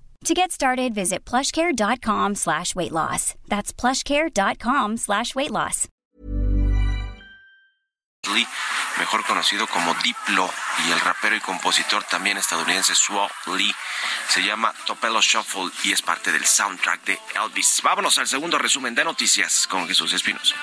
To 0.25 0.35
get 0.35 0.51
started, 0.51 0.93
visit 0.93 1.25
plushcare.com 1.25 2.35
slash 2.35 2.75
weight 2.75 2.91
loss. 2.91 3.33
That's 3.49 3.73
plushcare.com 3.73 4.97
slash 4.97 5.33
weight 5.33 5.49
loss. 5.49 5.87
Lee, 8.31 8.45
mejor 8.99 9.25
conocido 9.25 9.65
como 9.65 9.95
Diplo, 10.03 10.47
y 10.87 10.91
el 10.91 10.99
rapero 10.99 11.35
y 11.35 11.39
compositor 11.39 12.03
también 12.03 12.37
estadounidense 12.37 12.93
Swall 12.93 13.31
Lee, 13.57 13.73
se 14.29 14.43
llama 14.43 14.71
Topelo 14.85 15.21
Shuffle 15.21 15.71
y 15.83 15.91
es 15.91 16.03
parte 16.03 16.31
del 16.31 16.45
soundtrack 16.45 17.03
de 17.03 17.19
Elvis. 17.43 17.81
Vámonos 17.83 18.19
al 18.19 18.27
segundo 18.27 18.59
resumen 18.59 18.93
de 18.93 19.03
noticias 19.03 19.65
con 19.65 19.87
Jesús 19.87 20.13
Espinos. 20.13 20.53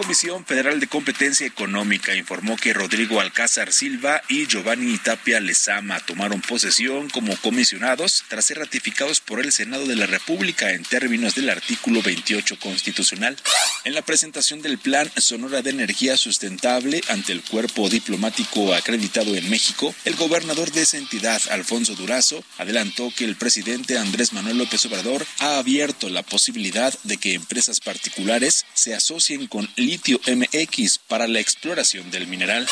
Comisión 0.00 0.46
Federal 0.46 0.80
de 0.80 0.86
Competencia 0.86 1.46
Económica 1.46 2.16
informó 2.16 2.56
que 2.56 2.72
Rodrigo 2.72 3.20
Alcázar 3.20 3.70
Silva 3.70 4.22
y 4.30 4.46
Giovanni 4.46 4.96
Tapia 4.96 5.40
Lezama 5.40 6.00
tomaron 6.00 6.40
posesión 6.40 7.10
como 7.10 7.36
comisionados 7.36 8.24
tras 8.28 8.46
ser 8.46 8.60
ratificados 8.60 9.20
por 9.20 9.40
el 9.40 9.52
Senado 9.52 9.86
de 9.86 9.96
la 9.96 10.06
República 10.06 10.70
en 10.70 10.84
términos 10.84 11.34
del 11.34 11.50
artículo 11.50 12.00
28 12.00 12.58
constitucional. 12.58 13.36
En 13.84 13.94
la 13.94 14.00
presentación 14.00 14.62
del 14.62 14.78
Plan 14.78 15.10
Sonora 15.18 15.60
de 15.60 15.68
Energía 15.68 16.16
Sustentable 16.16 17.02
ante 17.08 17.32
el 17.32 17.42
cuerpo 17.42 17.90
diplomático 17.90 18.72
acreditado 18.72 19.36
en 19.36 19.50
México, 19.50 19.94
el 20.06 20.16
gobernador 20.16 20.72
de 20.72 20.82
esa 20.82 20.96
entidad, 20.96 21.42
Alfonso 21.50 21.94
Durazo, 21.94 22.42
adelantó 22.56 23.12
que 23.14 23.26
el 23.26 23.36
presidente 23.36 23.98
Andrés 23.98 24.32
Manuel 24.32 24.56
López 24.56 24.86
Obrador 24.86 25.26
ha 25.40 25.58
abierto 25.58 26.08
la 26.08 26.22
posibilidad 26.22 26.98
de 27.02 27.18
que 27.18 27.34
empresas 27.34 27.80
particulares 27.80 28.64
se 28.72 28.94
asocien 28.94 29.46
con 29.46 29.68
Litio 29.90 30.20
MX 30.24 30.98
para 31.08 31.26
la 31.26 31.40
exploración 31.40 32.12
del 32.12 32.28
mineral. 32.28 32.64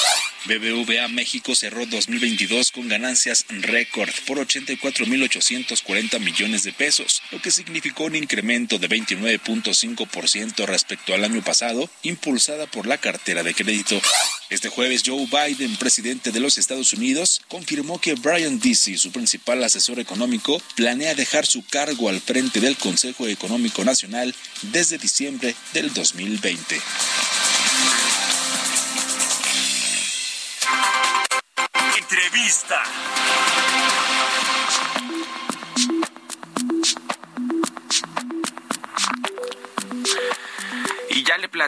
BBVA 0.44 1.08
México 1.08 1.56
cerró 1.56 1.84
2022 1.84 2.70
con 2.70 2.86
ganancias 2.86 3.44
récord 3.48 4.12
por 4.24 4.38
84.840 4.38 6.20
millones 6.20 6.62
de 6.62 6.72
pesos, 6.72 7.20
lo 7.32 7.42
que 7.42 7.50
significó 7.50 8.04
un 8.04 8.14
incremento 8.14 8.78
de 8.78 8.88
29.5% 8.88 10.64
respecto 10.66 11.12
al 11.12 11.24
año 11.24 11.42
pasado, 11.42 11.90
impulsada 12.04 12.68
por 12.68 12.86
la 12.86 12.98
cartera 12.98 13.42
de 13.42 13.52
crédito. 13.52 14.00
Este 14.50 14.70
jueves, 14.70 15.02
Joe 15.04 15.26
Biden, 15.26 15.76
presidente 15.76 16.32
de 16.32 16.40
los 16.40 16.56
Estados 16.56 16.94
Unidos, 16.94 17.42
confirmó 17.48 18.00
que 18.00 18.14
Brian 18.14 18.58
Deasy, 18.58 18.96
su 18.96 19.12
principal 19.12 19.62
asesor 19.62 20.00
económico, 20.00 20.58
planea 20.74 21.14
dejar 21.14 21.44
su 21.44 21.66
cargo 21.66 22.08
al 22.08 22.18
frente 22.18 22.58
del 22.58 22.78
Consejo 22.78 23.28
Económico 23.28 23.84
Nacional 23.84 24.34
desde 24.62 24.96
diciembre 24.96 25.54
del 25.74 25.92
2020. 25.92 26.80
Entrevista. 31.98 32.82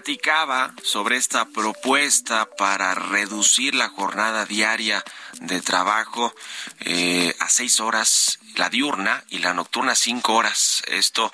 Platicaba 0.01 0.73
sobre 0.83 1.17
esta 1.17 1.45
propuesta 1.45 2.49
para 2.57 2.95
reducir 2.95 3.75
la 3.75 3.91
jornada 3.91 4.47
diaria 4.47 5.05
de 5.43 5.61
trabajo 5.61 6.35
eh, 6.81 7.35
a 7.39 7.51
seis 7.51 7.81
horas 7.81 8.40
la 8.61 8.69
diurna 8.69 9.25
y 9.31 9.39
la 9.39 9.55
nocturna 9.55 9.95
cinco 9.95 10.35
horas. 10.35 10.83
Esto, 10.87 11.33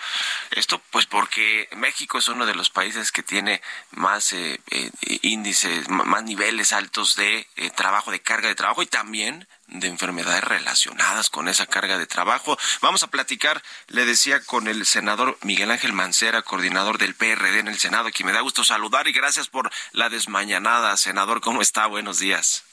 esto 0.52 0.80
pues 0.90 1.06
porque 1.06 1.68
México 1.76 2.18
es 2.18 2.28
uno 2.28 2.46
de 2.46 2.54
los 2.54 2.70
países 2.70 3.10
que 3.10 3.24
tiene 3.24 3.60
más 3.90 4.32
eh, 4.32 4.60
eh, 4.70 4.90
índices, 5.22 5.88
más 5.88 6.22
niveles 6.22 6.72
altos 6.72 7.16
de 7.16 7.48
eh, 7.56 7.70
trabajo, 7.70 8.12
de 8.12 8.20
carga 8.20 8.46
de 8.46 8.54
trabajo 8.54 8.80
y 8.80 8.86
también 8.86 9.48
de 9.66 9.88
enfermedades 9.88 10.44
relacionadas 10.44 11.28
con 11.28 11.48
esa 11.48 11.66
carga 11.66 11.98
de 11.98 12.06
trabajo. 12.06 12.56
Vamos 12.80 13.02
a 13.02 13.08
platicar, 13.08 13.60
le 13.88 14.06
decía, 14.06 14.38
con 14.44 14.68
el 14.68 14.86
senador 14.86 15.36
Miguel 15.42 15.72
Ángel 15.72 15.92
Mancera, 15.92 16.42
coordinador 16.42 16.98
del 16.98 17.16
PRD 17.16 17.58
en 17.58 17.66
el 17.66 17.78
Senado, 17.80 18.12
que 18.12 18.22
me 18.22 18.32
da 18.32 18.40
gusto 18.40 18.62
saludar 18.62 19.08
y 19.08 19.12
gracias 19.12 19.48
por 19.48 19.72
la 19.90 20.08
desmañanada. 20.10 20.96
Senador, 20.96 21.40
¿cómo 21.40 21.60
está? 21.60 21.88
Buenos 21.88 22.20
días. 22.20 22.65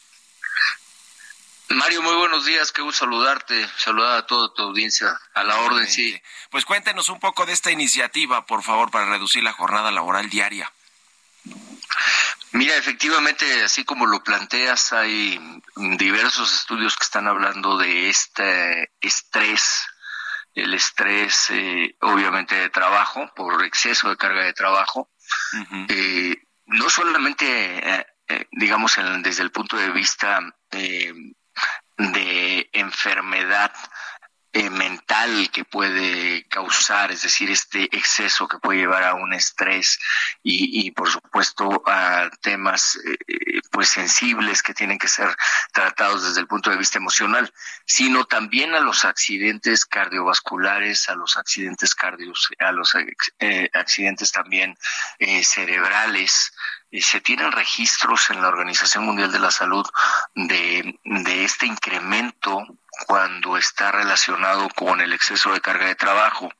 Mario, 1.69 2.02
muy 2.02 2.15
buenos 2.15 2.45
días, 2.45 2.71
qué 2.71 2.82
gusto 2.82 2.99
saludarte, 3.06 3.67
saludar 3.78 4.17
a 4.19 4.28
toda 4.28 4.54
tu 4.54 4.62
audiencia, 4.62 5.17
a 5.34 5.43
la 5.43 5.58
orden, 5.62 5.88
sí. 5.88 6.21
Pues 6.52 6.65
cuéntenos 6.65 7.10
un 7.10 7.19
poco 7.19 7.45
de 7.45 7.54
esta 7.54 7.71
iniciativa, 7.71 8.45
por 8.45 8.63
favor, 8.63 8.91
para 8.91 9.06
reducir 9.10 9.43
la 9.43 9.54
jornada 9.54 9.91
laboral 9.91 10.30
diaria. 10.30 10.71
Mira, 12.52 12.76
efectivamente, 12.76 13.63
así 13.63 13.84
como 13.86 14.06
lo 14.06 14.23
planteas, 14.23 14.93
hay 14.93 15.39
diversos 15.76 16.54
estudios 16.54 16.95
que 16.95 17.04
están 17.06 17.28
hablando 17.28 17.78
de 17.78 18.10
este 18.10 18.91
estrés, 19.02 19.88
el 20.54 20.73
estrés 20.76 21.47
eh, 21.49 21.95
obviamente 22.02 22.54
de 22.56 22.69
trabajo, 22.69 23.32
por 23.36 23.63
exceso 23.65 24.10
de 24.10 24.17
carga 24.17 24.43
de 24.43 24.54
trabajo, 24.54 25.10
eh, 25.89 26.36
no 26.67 26.89
solamente, 26.91 27.45
eh, 27.47 28.06
eh, 28.28 28.47
digamos, 28.52 28.97
en- 28.99 29.23
desde 29.23 29.41
el 29.41 29.52
punto 29.52 29.76
de 29.78 29.89
vista 29.89 30.39
eh, 30.71 31.12
de 31.97 32.69
enfermedad 32.73 33.71
eh, 34.56 34.69
mental 34.69 35.49
que 35.51 35.65
puede 35.65 36.47
causar, 36.47 37.12
es 37.12 37.23
decir, 37.23 37.49
este 37.49 37.86
exceso 37.86 38.47
que 38.47 38.60
puede 38.60 38.82
llevar 38.82 39.03
a 39.03 39.15
un 39.15 39.34
estrés 39.34 39.99
y, 40.43 40.86
y 40.86 40.91
por 40.91 41.10
supuesto 41.10 41.82
a 41.88 42.29
temas 42.39 42.99
eh, 43.27 43.62
pues 43.74 43.90
sensibles 43.90 44.62
que 44.62 44.76
tienen 44.76 45.00
que 45.00 45.08
ser 45.08 45.36
tratados 45.74 46.24
desde 46.24 46.40
el 46.40 46.48
punto 46.48 46.70
de 46.70 46.78
vista 46.78 47.00
emocional, 47.00 47.52
sino 47.88 48.26
también 48.26 48.76
a 48.76 48.80
los 48.80 49.04
accidentes 49.04 49.88
cardiovasculares, 49.88 51.10
a 51.10 51.16
los 51.16 51.38
accidentes 51.38 51.96
cardios, 51.96 52.50
a 52.60 52.72
los 52.72 52.96
eh, 53.40 53.70
accidentes 53.74 54.32
también 54.32 54.78
eh, 55.18 55.44
cerebrales. 55.44 56.54
Eh, 56.92 57.02
se 57.02 57.20
tienen 57.20 57.52
registros 57.52 58.30
en 58.30 58.44
la 58.44 58.50
Organización 58.50 59.06
Mundial 59.06 59.32
de 59.32 59.40
la 59.40 59.50
Salud 59.50 59.86
de, 60.36 61.00
de 61.04 61.44
este 61.44 61.66
incremento 61.66 62.64
cuando 63.08 63.58
está 63.58 63.92
relacionado 63.92 64.70
con 64.70 65.02
el 65.02 65.14
exceso 65.14 65.52
de 65.52 65.62
carga 65.62 65.88
de 65.88 65.96
trabajo. 65.96 66.54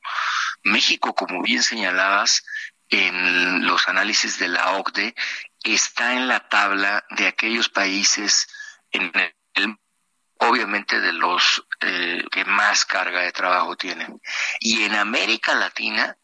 México, 0.64 1.14
como 1.14 1.44
bien 1.44 1.62
señalabas, 1.62 2.44
en 2.90 3.66
los 3.66 3.88
análisis 3.88 4.38
de 4.38 4.48
la 4.48 4.74
OCDE, 4.74 5.16
está 5.64 6.14
en 6.14 6.28
la 6.28 6.50
tabla 6.50 7.06
de 7.12 7.28
aquellos 7.28 7.70
países 7.70 8.48
en 8.92 9.12
el 9.16 9.78
obviamente 10.48 11.00
de 11.00 11.14
los 11.14 11.66
eh, 11.82 12.24
que 12.32 12.46
más 12.46 12.86
carga 12.86 13.22
de 13.22 13.32
trabajo 13.32 13.76
tienen. 13.76 14.20
Y 14.60 14.84
en 14.84 14.96
América 14.96 15.54
Latina, 15.56 16.18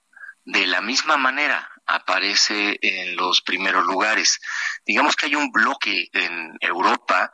de 0.43 0.67
la 0.67 0.81
misma 0.81 1.17
manera, 1.17 1.69
aparece 1.85 2.77
en 2.81 3.15
los 3.15 3.41
primeros 3.41 3.85
lugares. 3.85 4.39
Digamos 4.85 5.15
que 5.15 5.27
hay 5.27 5.35
un 5.35 5.51
bloque 5.51 6.09
en 6.13 6.57
Europa, 6.59 7.31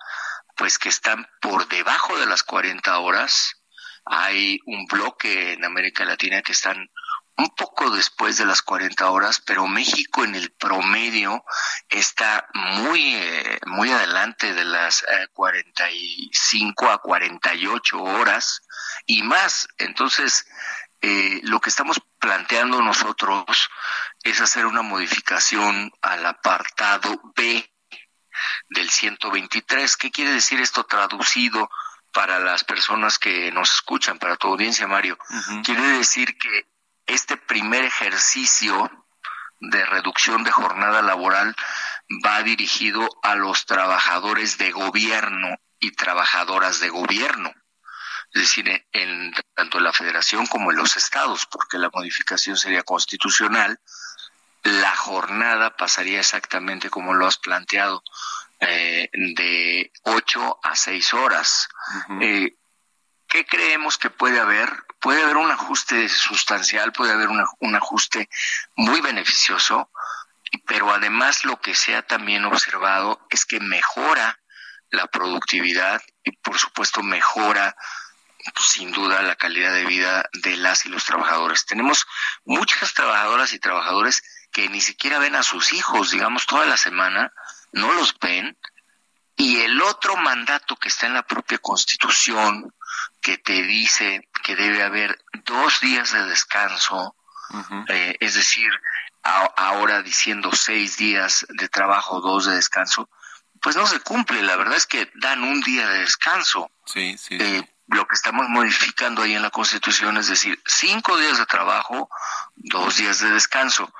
pues 0.55 0.79
que 0.79 0.89
están 0.89 1.27
por 1.41 1.67
debajo 1.67 2.17
de 2.17 2.25
las 2.25 2.43
40 2.43 2.97
horas. 2.99 3.61
Hay 4.05 4.59
un 4.65 4.85
bloque 4.85 5.53
en 5.53 5.65
América 5.65 6.05
Latina 6.05 6.41
que 6.41 6.51
están 6.51 6.89
un 7.37 7.49
poco 7.49 7.89
después 7.89 8.37
de 8.37 8.45
las 8.45 8.61
40 8.61 9.09
horas, 9.09 9.41
pero 9.45 9.67
México 9.67 10.23
en 10.23 10.35
el 10.35 10.51
promedio 10.51 11.43
está 11.89 12.47
muy, 12.53 13.15
eh, 13.15 13.59
muy 13.65 13.91
adelante 13.91 14.53
de 14.53 14.65
las 14.65 15.03
45 15.33 16.89
a 16.89 17.01
48 17.01 18.01
horas 18.01 18.61
y 19.05 19.23
más. 19.23 19.67
Entonces, 19.77 20.47
eh, 21.01 21.41
lo 21.43 21.59
que 21.59 21.69
estamos 21.69 22.01
planteando 22.19 22.81
nosotros 22.81 23.69
es 24.23 24.41
hacer 24.41 24.65
una 24.65 24.81
modificación 24.81 25.91
al 26.01 26.25
apartado 26.25 27.21
B 27.35 27.71
del 28.69 28.89
123. 28.89 29.97
¿Qué 29.97 30.09
quiere 30.09 30.31
decir 30.31 30.59
esto 30.59 30.85
traducido 30.85 31.69
para 32.11 32.39
las 32.39 32.63
personas 32.63 33.19
que 33.19 33.51
nos 33.51 33.73
escuchan, 33.73 34.17
para 34.17 34.37
tu 34.37 34.47
audiencia, 34.47 34.87
Mario? 34.87 35.17
Quiere 35.63 35.83
decir 35.89 36.37
que 36.37 36.65
primer 37.55 37.85
ejercicio 37.85 38.91
de 39.61 39.85
reducción 39.85 40.43
de 40.43 40.51
jornada 40.51 41.01
laboral 41.01 41.55
va 42.25 42.43
dirigido 42.43 43.07
a 43.23 43.35
los 43.35 43.65
trabajadores 43.65 44.57
de 44.57 44.73
gobierno 44.73 45.57
y 45.79 45.91
trabajadoras 45.91 46.81
de 46.81 46.89
gobierno 46.89 47.53
es 48.33 48.41
decir, 48.41 48.85
en, 48.91 49.33
tanto 49.53 49.77
en 49.77 49.85
la 49.85 49.93
federación 49.93 50.47
como 50.47 50.71
en 50.71 50.77
los 50.77 50.97
estados, 50.97 51.45
porque 51.45 51.77
la 51.77 51.89
modificación 51.93 52.57
sería 52.57 52.83
constitucional, 52.83 53.79
la 54.63 54.93
jornada 54.93 55.77
pasaría 55.77 56.19
exactamente 56.19 56.89
como 56.89 57.13
lo 57.13 57.25
has 57.25 57.37
planteado, 57.37 58.03
eh, 58.59 59.09
de 59.13 59.93
8 60.03 60.59
a 60.61 60.75
6 60.75 61.13
horas. 61.13 61.69
Eh, 62.19 62.57
¿Qué 63.35 63.45
creemos 63.45 63.97
que 63.97 64.09
puede 64.09 64.39
haber? 64.39 64.69
Puede 65.01 65.21
haber 65.21 65.35
un 65.35 65.51
ajuste 65.51 66.07
sustancial, 66.07 66.93
puede 66.93 67.11
haber 67.11 67.27
un 67.27 67.75
ajuste 67.75 68.29
muy 68.77 69.01
beneficioso, 69.01 69.91
pero 70.65 70.89
además 70.93 71.43
lo 71.43 71.59
que 71.59 71.75
se 71.75 71.97
ha 71.97 72.01
también 72.01 72.45
observado 72.45 73.27
es 73.29 73.45
que 73.45 73.59
mejora 73.59 74.39
la 74.89 75.07
productividad 75.07 76.01
y 76.23 76.31
por 76.37 76.57
supuesto 76.57 77.03
mejora 77.03 77.75
pues, 78.55 78.69
sin 78.69 78.93
duda 78.93 79.21
la 79.21 79.35
calidad 79.35 79.73
de 79.73 79.83
vida 79.83 80.29
de 80.31 80.55
las 80.55 80.85
y 80.85 80.89
los 80.89 81.03
trabajadores. 81.03 81.65
Tenemos 81.65 82.07
muchas 82.45 82.93
trabajadoras 82.93 83.51
y 83.51 83.59
trabajadores 83.59 84.23
que 84.53 84.69
ni 84.69 84.79
siquiera 84.79 85.19
ven 85.19 85.35
a 85.35 85.43
sus 85.43 85.73
hijos, 85.73 86.11
digamos, 86.11 86.45
toda 86.45 86.65
la 86.65 86.77
semana, 86.77 87.33
no 87.73 87.91
los 87.91 88.17
ven. 88.17 88.57
Y 89.35 89.59
el 89.59 89.81
otro 89.81 90.15
mandato 90.15 90.77
que 90.77 90.87
está 90.87 91.07
en 91.07 91.15
la 91.15 91.27
propia 91.27 91.57
Constitución, 91.57 92.73
que 93.25 93.39
te 93.39 93.63
dice 93.63 94.29
que 94.43 94.55
debe 94.55 94.83
haber 94.83 95.17
dos 95.45 95.79
días 95.79 96.11
de 96.11 96.25
descanso, 96.25 97.15
eh, 97.87 98.15
es 98.19 98.35
decir, 98.35 98.69
ahora 99.23 100.03
diciendo 100.03 100.51
seis 100.53 100.97
días 100.97 101.43
de 101.49 101.67
trabajo, 101.67 102.21
dos 102.21 102.45
de 102.45 102.55
descanso, 102.55 103.09
pues 103.59 103.75
no 103.75 103.87
se 103.87 103.99
cumple. 103.99 104.43
La 104.43 104.55
verdad 104.57 104.75
es 104.75 104.85
que 104.85 105.09
dan 105.15 105.43
un 105.43 105.59
día 105.61 105.89
de 105.89 106.01
descanso. 106.01 106.69
Sí, 106.85 107.17
sí. 107.17 107.37
Eh, 107.39 107.67
lo 107.87 108.07
que 108.07 108.13
estamos 108.13 108.47
modificando 108.47 109.23
ahí 109.23 109.33
en 109.33 109.41
la 109.41 109.49
Constitución 109.49 110.17
es 110.17 110.27
decir, 110.27 110.61
cinco 110.63 111.17
días 111.17 111.39
de 111.39 111.47
trabajo, 111.47 112.07
dos 112.53 112.97
días 112.97 113.21
de 113.21 113.31
descanso. 113.31 113.91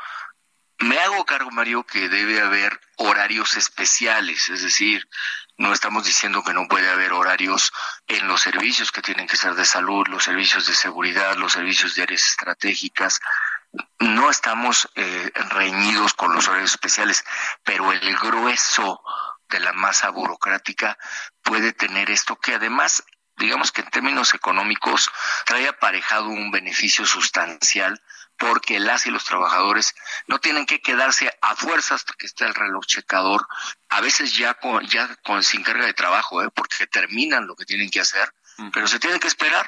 Me 0.78 1.00
hago 1.00 1.26
cargo, 1.26 1.50
Mario, 1.50 1.84
que 1.84 2.10
debe 2.10 2.42
haber 2.42 2.80
horarios 2.98 3.56
especiales, 3.56 4.50
es 4.50 4.62
decir, 4.62 5.10
no 5.58 5.72
estamos 5.72 6.04
diciendo 6.06 6.44
que 6.44 6.54
no 6.54 6.68
puede 6.68 6.90
haber 6.90 7.14
horarios 7.14 7.72
en 8.08 8.28
los 8.28 8.42
servicios 8.42 8.92
que 8.92 9.02
tienen 9.02 9.28
que 9.28 9.38
ser 9.38 9.56
de 9.56 9.66
salud, 9.66 10.08
los 10.08 10.24
servicios 10.24 10.68
de 10.68 10.76
seguridad, 10.76 11.36
los 11.38 11.54
servicios 11.54 11.96
de 11.96 12.04
áreas 12.04 12.28
estratégicas. 12.28 13.22
No 14.00 14.30
estamos 14.30 14.90
eh, 14.96 15.32
reñidos 15.50 16.14
con 16.14 16.34
los 16.34 16.48
horarios 16.48 16.72
especiales, 16.72 17.24
pero 17.64 17.92
el 17.92 18.18
grueso 18.18 19.02
de 19.50 19.60
la 19.60 19.74
masa 19.74 20.10
burocrática 20.10 20.98
puede 21.42 21.72
tener 21.72 22.10
esto 22.10 22.36
que 22.38 22.56
además 22.56 23.04
digamos 23.38 23.72
que 23.72 23.82
en 23.82 23.90
términos 23.90 24.34
económicos 24.34 25.12
trae 25.46 25.68
aparejado 25.68 26.30
un 26.30 26.52
beneficio 26.52 27.06
sustancial 27.06 28.02
porque 28.38 28.80
las 28.80 29.06
y 29.06 29.12
los 29.12 29.26
trabajadores 29.26 29.94
no 30.28 30.40
tienen 30.40 30.66
que 30.66 30.82
quedarse 30.82 31.32
a 31.42 31.56
fuerza 31.56 31.96
hasta 31.96 32.14
que 32.18 32.26
esté 32.26 32.46
el 32.46 32.54
reloj 32.54 32.86
checador, 32.86 33.48
a 33.90 34.02
veces 34.02 34.36
ya 34.36 34.54
con, 34.56 34.86
ya 34.88 35.16
con 35.24 35.44
sin 35.44 35.64
carga 35.64 35.86
de 35.86 35.94
trabajo, 35.94 36.44
¿eh? 36.44 36.50
porque 36.54 36.88
terminan 36.88 37.48
lo 37.48 37.56
que 37.56 37.66
tienen 37.66 37.90
que 37.90 38.02
hacer, 38.02 38.30
pero 38.74 38.88
se 38.88 39.00
tienen 39.00 39.20
que 39.20 39.28
esperar 39.28 39.68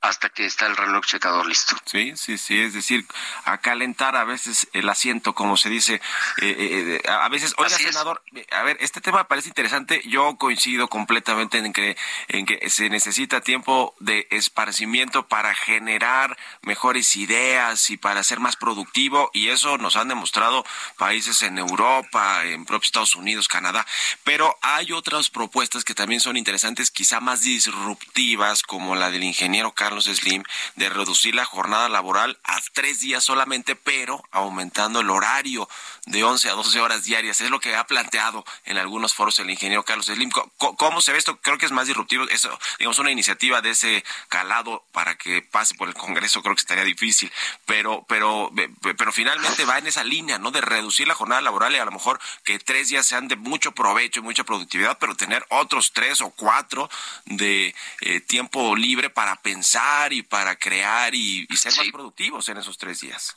hasta 0.00 0.28
que 0.28 0.46
está 0.46 0.66
el 0.66 0.76
reloj 0.76 1.04
checador 1.06 1.46
listo. 1.46 1.76
Sí, 1.84 2.12
sí, 2.16 2.38
sí, 2.38 2.60
es 2.60 2.74
decir, 2.74 3.06
a 3.44 3.58
calentar 3.58 4.14
a 4.16 4.24
veces 4.24 4.68
el 4.72 4.88
asiento, 4.88 5.34
como 5.34 5.56
se 5.56 5.68
dice, 5.68 5.94
eh, 6.42 7.00
eh, 7.02 7.08
a 7.08 7.28
veces, 7.28 7.54
oiga, 7.56 7.76
senador, 7.76 8.22
a 8.52 8.62
ver, 8.62 8.76
este 8.80 9.00
tema 9.00 9.26
parece 9.26 9.48
interesante, 9.48 10.02
yo 10.06 10.36
coincido 10.36 10.88
completamente 10.88 11.58
en 11.58 11.72
que, 11.72 11.96
en 12.28 12.46
que 12.46 12.70
se 12.70 12.88
necesita 12.88 13.40
tiempo 13.40 13.94
de 13.98 14.28
esparcimiento 14.30 15.26
para 15.26 15.54
generar 15.54 16.36
mejores 16.62 17.16
ideas 17.16 17.90
y 17.90 17.96
para 17.96 18.22
ser 18.22 18.38
más 18.38 18.56
productivo, 18.56 19.30
y 19.32 19.48
eso 19.48 19.78
nos 19.78 19.96
han 19.96 20.08
demostrado 20.08 20.64
países 20.98 21.42
en 21.42 21.58
Europa, 21.58 22.44
en 22.44 22.64
propios 22.64 22.88
Estados 22.88 23.16
Unidos, 23.16 23.48
Canadá, 23.48 23.84
pero 24.24 24.56
hay 24.62 24.92
otras 24.92 25.30
propuestas 25.30 25.84
que 25.84 25.94
también 25.94 26.20
son 26.20 26.36
interesantes, 26.36 26.90
quizá 26.90 27.20
más 27.20 27.40
disruptivas, 27.40 28.62
como 28.62 28.94
la 28.94 29.10
del 29.10 29.24
ingeniero 29.24 29.72
Carlos 29.72 29.85
Slim 29.90 30.42
de 30.76 30.88
reducir 30.88 31.34
la 31.34 31.44
jornada 31.44 31.88
laboral 31.88 32.38
a 32.44 32.60
tres 32.72 33.00
días 33.00 33.24
solamente, 33.24 33.76
pero 33.76 34.22
aumentando 34.30 35.00
el 35.00 35.10
horario 35.10 35.68
de 36.06 36.24
11 36.24 36.50
a 36.50 36.52
12 36.52 36.80
horas 36.80 37.04
diarias. 37.04 37.40
Es 37.40 37.50
lo 37.50 37.60
que 37.60 37.74
ha 37.74 37.86
planteado 37.86 38.44
en 38.64 38.78
algunos 38.78 39.14
foros 39.14 39.38
el 39.38 39.50
ingeniero 39.50 39.84
Carlos 39.84 40.06
Slim. 40.06 40.30
¿Cómo, 40.30 41.00
se 41.00 41.12
ve 41.12 41.18
esto? 41.18 41.38
Creo 41.40 41.58
que 41.58 41.66
es 41.66 41.72
más 41.72 41.86
disruptivo. 41.86 42.24
Eso, 42.28 42.58
digamos, 42.78 42.98
una 42.98 43.10
iniciativa 43.10 43.60
de 43.60 43.70
ese 43.70 44.04
calado 44.28 44.84
para 44.92 45.16
que 45.16 45.42
pase 45.42 45.74
por 45.74 45.88
el 45.88 45.94
Congreso, 45.94 46.42
creo 46.42 46.54
que 46.54 46.60
estaría 46.60 46.84
difícil. 46.84 47.30
Pero, 47.64 48.04
pero, 48.08 48.52
pero 48.96 49.12
finalmente 49.12 49.64
va 49.64 49.78
en 49.78 49.86
esa 49.86 50.04
línea, 50.04 50.38
¿no? 50.38 50.50
De 50.50 50.60
reducir 50.60 51.08
la 51.08 51.14
jornada 51.14 51.40
laboral 51.40 51.74
y 51.74 51.78
a 51.78 51.84
lo 51.84 51.92
mejor 51.92 52.20
que 52.44 52.58
tres 52.58 52.88
días 52.88 53.06
sean 53.06 53.28
de 53.28 53.36
mucho 53.36 53.72
provecho 53.72 54.20
y 54.20 54.22
mucha 54.22 54.44
productividad, 54.44 54.98
pero 54.98 55.16
tener 55.16 55.44
otros 55.50 55.92
tres 55.92 56.20
o 56.20 56.30
cuatro 56.30 56.88
de 57.24 57.74
eh, 58.00 58.20
tiempo 58.20 58.76
libre 58.76 59.10
para 59.10 59.36
pensar 59.36 59.75
y 60.12 60.22
para 60.22 60.56
crear 60.56 61.14
y, 61.14 61.46
ser 61.56 61.72
más 61.76 61.88
productivos 61.90 62.48
en 62.48 62.58
esos 62.58 62.78
tres 62.78 63.00
días. 63.00 63.34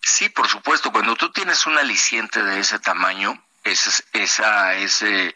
Sí, 0.00 0.28
por 0.28 0.48
supuesto. 0.48 0.92
Cuando 0.92 1.16
tú 1.16 1.30
tienes 1.30 1.66
un 1.66 1.78
aliciente 1.78 2.42
de 2.42 2.60
ese 2.60 2.78
tamaño, 2.78 3.42
esa, 3.64 4.02
esa 4.12 4.74
es 4.74 5.02
eh, 5.02 5.34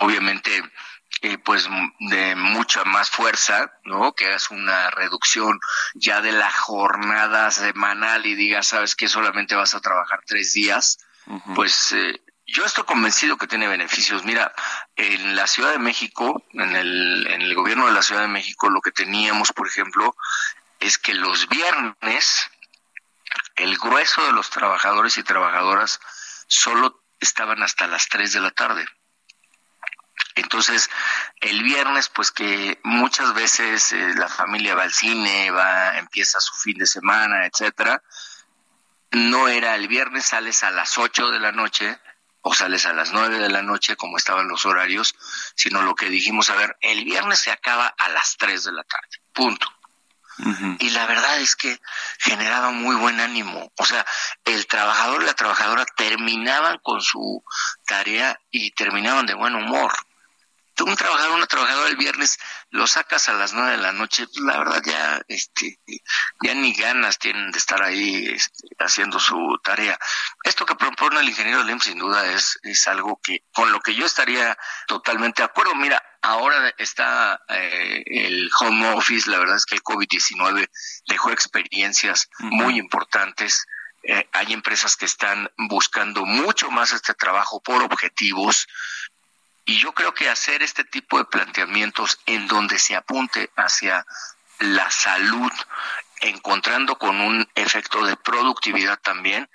obviamente 0.00 0.62
eh, 1.20 1.38
pues 1.38 1.68
de 2.00 2.34
mucha 2.34 2.84
más 2.84 3.10
fuerza, 3.10 3.72
¿no? 3.84 4.12
Que 4.12 4.26
hagas 4.26 4.50
una 4.50 4.90
reducción 4.90 5.60
ya 5.94 6.20
de 6.20 6.32
la 6.32 6.50
jornada 6.50 7.50
semanal 7.50 8.26
y 8.26 8.34
digas, 8.34 8.68
sabes 8.68 8.96
que 8.96 9.08
solamente 9.08 9.54
vas 9.54 9.74
a 9.74 9.80
trabajar 9.80 10.20
tres 10.26 10.52
días, 10.52 10.98
pues 11.54 11.92
eh, 11.92 12.20
yo 12.52 12.64
estoy 12.64 12.84
convencido 12.84 13.36
que 13.36 13.46
tiene 13.46 13.66
beneficios. 13.66 14.24
Mira, 14.24 14.54
en 14.96 15.34
la 15.34 15.46
Ciudad 15.46 15.72
de 15.72 15.78
México, 15.78 16.44
en 16.52 16.76
el, 16.76 17.26
en 17.26 17.42
el 17.42 17.54
gobierno 17.54 17.86
de 17.86 17.92
la 17.92 18.02
Ciudad 18.02 18.22
de 18.22 18.28
México, 18.28 18.68
lo 18.68 18.80
que 18.80 18.92
teníamos, 18.92 19.52
por 19.52 19.66
ejemplo, 19.66 20.14
es 20.78 20.98
que 20.98 21.14
los 21.14 21.48
viernes 21.48 22.50
el 23.56 23.78
grueso 23.78 24.24
de 24.26 24.32
los 24.32 24.50
trabajadores 24.50 25.16
y 25.18 25.22
trabajadoras 25.22 26.00
solo 26.46 27.02
estaban 27.20 27.62
hasta 27.62 27.86
las 27.86 28.08
3 28.08 28.32
de 28.32 28.40
la 28.40 28.50
tarde. 28.50 28.86
Entonces, 30.34 30.88
el 31.40 31.62
viernes, 31.62 32.08
pues 32.08 32.30
que 32.30 32.80
muchas 32.84 33.34
veces 33.34 33.92
eh, 33.92 34.14
la 34.16 34.28
familia 34.28 34.74
va 34.74 34.82
al 34.82 34.92
cine, 34.92 35.50
va, 35.50 35.98
empieza 35.98 36.40
su 36.40 36.54
fin 36.56 36.78
de 36.78 36.86
semana, 36.86 37.46
etcétera. 37.46 38.02
No 39.10 39.48
era 39.48 39.74
el 39.74 39.88
viernes, 39.88 40.26
sales 40.26 40.64
a 40.64 40.70
las 40.70 40.96
8 40.96 41.30
de 41.30 41.38
la 41.38 41.52
noche, 41.52 41.98
o 42.42 42.52
sales 42.54 42.86
a 42.86 42.92
las 42.92 43.12
nueve 43.12 43.38
de 43.38 43.48
la 43.48 43.62
noche 43.62 43.96
como 43.96 44.18
estaban 44.18 44.48
los 44.48 44.66
horarios, 44.66 45.14
sino 45.54 45.82
lo 45.82 45.94
que 45.94 46.10
dijimos, 46.10 46.50
a 46.50 46.56
ver, 46.56 46.76
el 46.80 47.04
viernes 47.04 47.40
se 47.40 47.50
acaba 47.50 47.86
a 47.86 48.08
las 48.10 48.36
tres 48.36 48.64
de 48.64 48.72
la 48.72 48.84
tarde, 48.84 49.20
punto. 49.32 49.66
Y 50.78 50.90
la 50.90 51.06
verdad 51.06 51.38
es 51.40 51.54
que 51.54 51.78
generaba 52.18 52.70
muy 52.70 52.96
buen 52.96 53.20
ánimo. 53.20 53.70
O 53.76 53.84
sea, 53.84 54.04
el 54.44 54.66
trabajador 54.66 55.22
y 55.22 55.26
la 55.26 55.34
trabajadora 55.34 55.84
terminaban 55.96 56.78
con 56.78 57.00
su 57.00 57.44
tarea 57.86 58.40
y 58.50 58.70
terminaban 58.72 59.26
de 59.26 59.34
buen 59.34 59.54
humor. 59.54 59.92
un 60.80 60.96
trabajador, 60.96 61.36
una 61.36 61.46
trabajadora 61.46 61.90
el 61.90 61.96
viernes 61.96 62.38
lo 62.72 62.86
sacas 62.86 63.28
a 63.28 63.34
las 63.34 63.52
nueve 63.52 63.72
de 63.72 63.76
la 63.76 63.92
noche, 63.92 64.26
pues, 64.26 64.40
la 64.40 64.58
verdad 64.58 64.82
ya, 64.84 65.22
este, 65.28 65.78
ya 66.42 66.54
ni 66.54 66.72
ganas 66.72 67.18
tienen 67.18 67.50
de 67.50 67.58
estar 67.58 67.82
ahí 67.82 68.26
este, 68.28 68.66
haciendo 68.78 69.20
su 69.20 69.36
tarea. 69.62 69.98
Esto 70.42 70.64
que 70.64 70.74
propone 70.74 71.20
el 71.20 71.28
ingeniero 71.28 71.62
Lim 71.64 71.80
sin 71.80 71.98
duda 71.98 72.32
es, 72.32 72.58
es 72.62 72.86
algo 72.88 73.20
que, 73.22 73.44
con 73.52 73.70
lo 73.72 73.80
que 73.80 73.94
yo 73.94 74.06
estaría 74.06 74.56
totalmente 74.86 75.42
de 75.42 75.46
acuerdo. 75.46 75.74
Mira, 75.74 76.02
ahora 76.22 76.72
está 76.78 77.42
eh, 77.48 78.02
el 78.06 78.50
home 78.58 78.94
office, 78.94 79.30
la 79.30 79.38
verdad 79.38 79.56
es 79.56 79.66
que 79.66 79.74
el 79.74 79.82
COVID-19 79.82 80.66
dejó 81.08 81.30
experiencias 81.30 82.30
muy 82.38 82.78
importantes. 82.78 83.66
Eh, 84.02 84.26
hay 84.32 84.54
empresas 84.54 84.96
que 84.96 85.04
están 85.04 85.50
buscando 85.68 86.24
mucho 86.24 86.70
más 86.70 86.92
este 86.92 87.12
trabajo 87.12 87.60
por 87.62 87.82
objetivos, 87.82 88.66
y 89.64 89.78
yo 89.78 89.92
creo 89.92 90.12
que 90.14 90.28
hacer 90.28 90.62
este 90.62 90.84
tipo 90.84 91.18
de 91.18 91.24
planteamientos 91.24 92.18
en 92.26 92.46
donde 92.48 92.78
se 92.78 92.96
apunte 92.96 93.50
hacia 93.56 94.04
la 94.58 94.90
salud, 94.90 95.52
encontrando 96.20 96.96
con 96.98 97.20
un 97.20 97.48
efecto 97.54 98.04
de 98.04 98.16
productividad 98.16 98.98
también, 99.00 99.48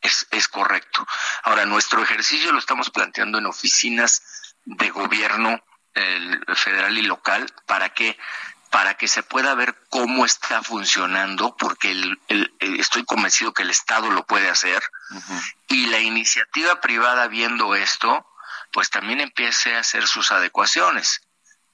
es, 0.00 0.26
es 0.30 0.48
correcto. 0.48 1.06
Ahora, 1.42 1.64
nuestro 1.64 2.02
ejercicio 2.02 2.52
lo 2.52 2.58
estamos 2.58 2.90
planteando 2.90 3.38
en 3.38 3.46
oficinas 3.46 4.54
de 4.64 4.90
gobierno 4.90 5.62
el 5.94 6.44
federal 6.56 6.98
y 6.98 7.02
local 7.02 7.46
para 7.66 7.90
que 7.90 8.18
para 8.70 8.94
que 8.94 9.06
se 9.06 9.22
pueda 9.22 9.54
ver 9.54 9.76
cómo 9.88 10.24
está 10.24 10.60
funcionando, 10.60 11.56
porque 11.56 11.92
el, 11.92 12.18
estoy 12.58 13.04
convencido 13.04 13.54
que 13.54 13.62
el 13.62 13.70
Estado 13.70 14.10
lo 14.10 14.26
puede 14.26 14.50
hacer, 14.50 14.82
y 15.68 15.86
la 15.86 16.00
iniciativa 16.00 16.80
privada 16.80 17.28
viendo 17.28 17.76
esto, 17.76 18.26
pues 18.74 18.90
también 18.90 19.20
empiece 19.20 19.76
a 19.76 19.78
hacer 19.78 20.04
sus 20.08 20.32
adecuaciones. 20.32 21.20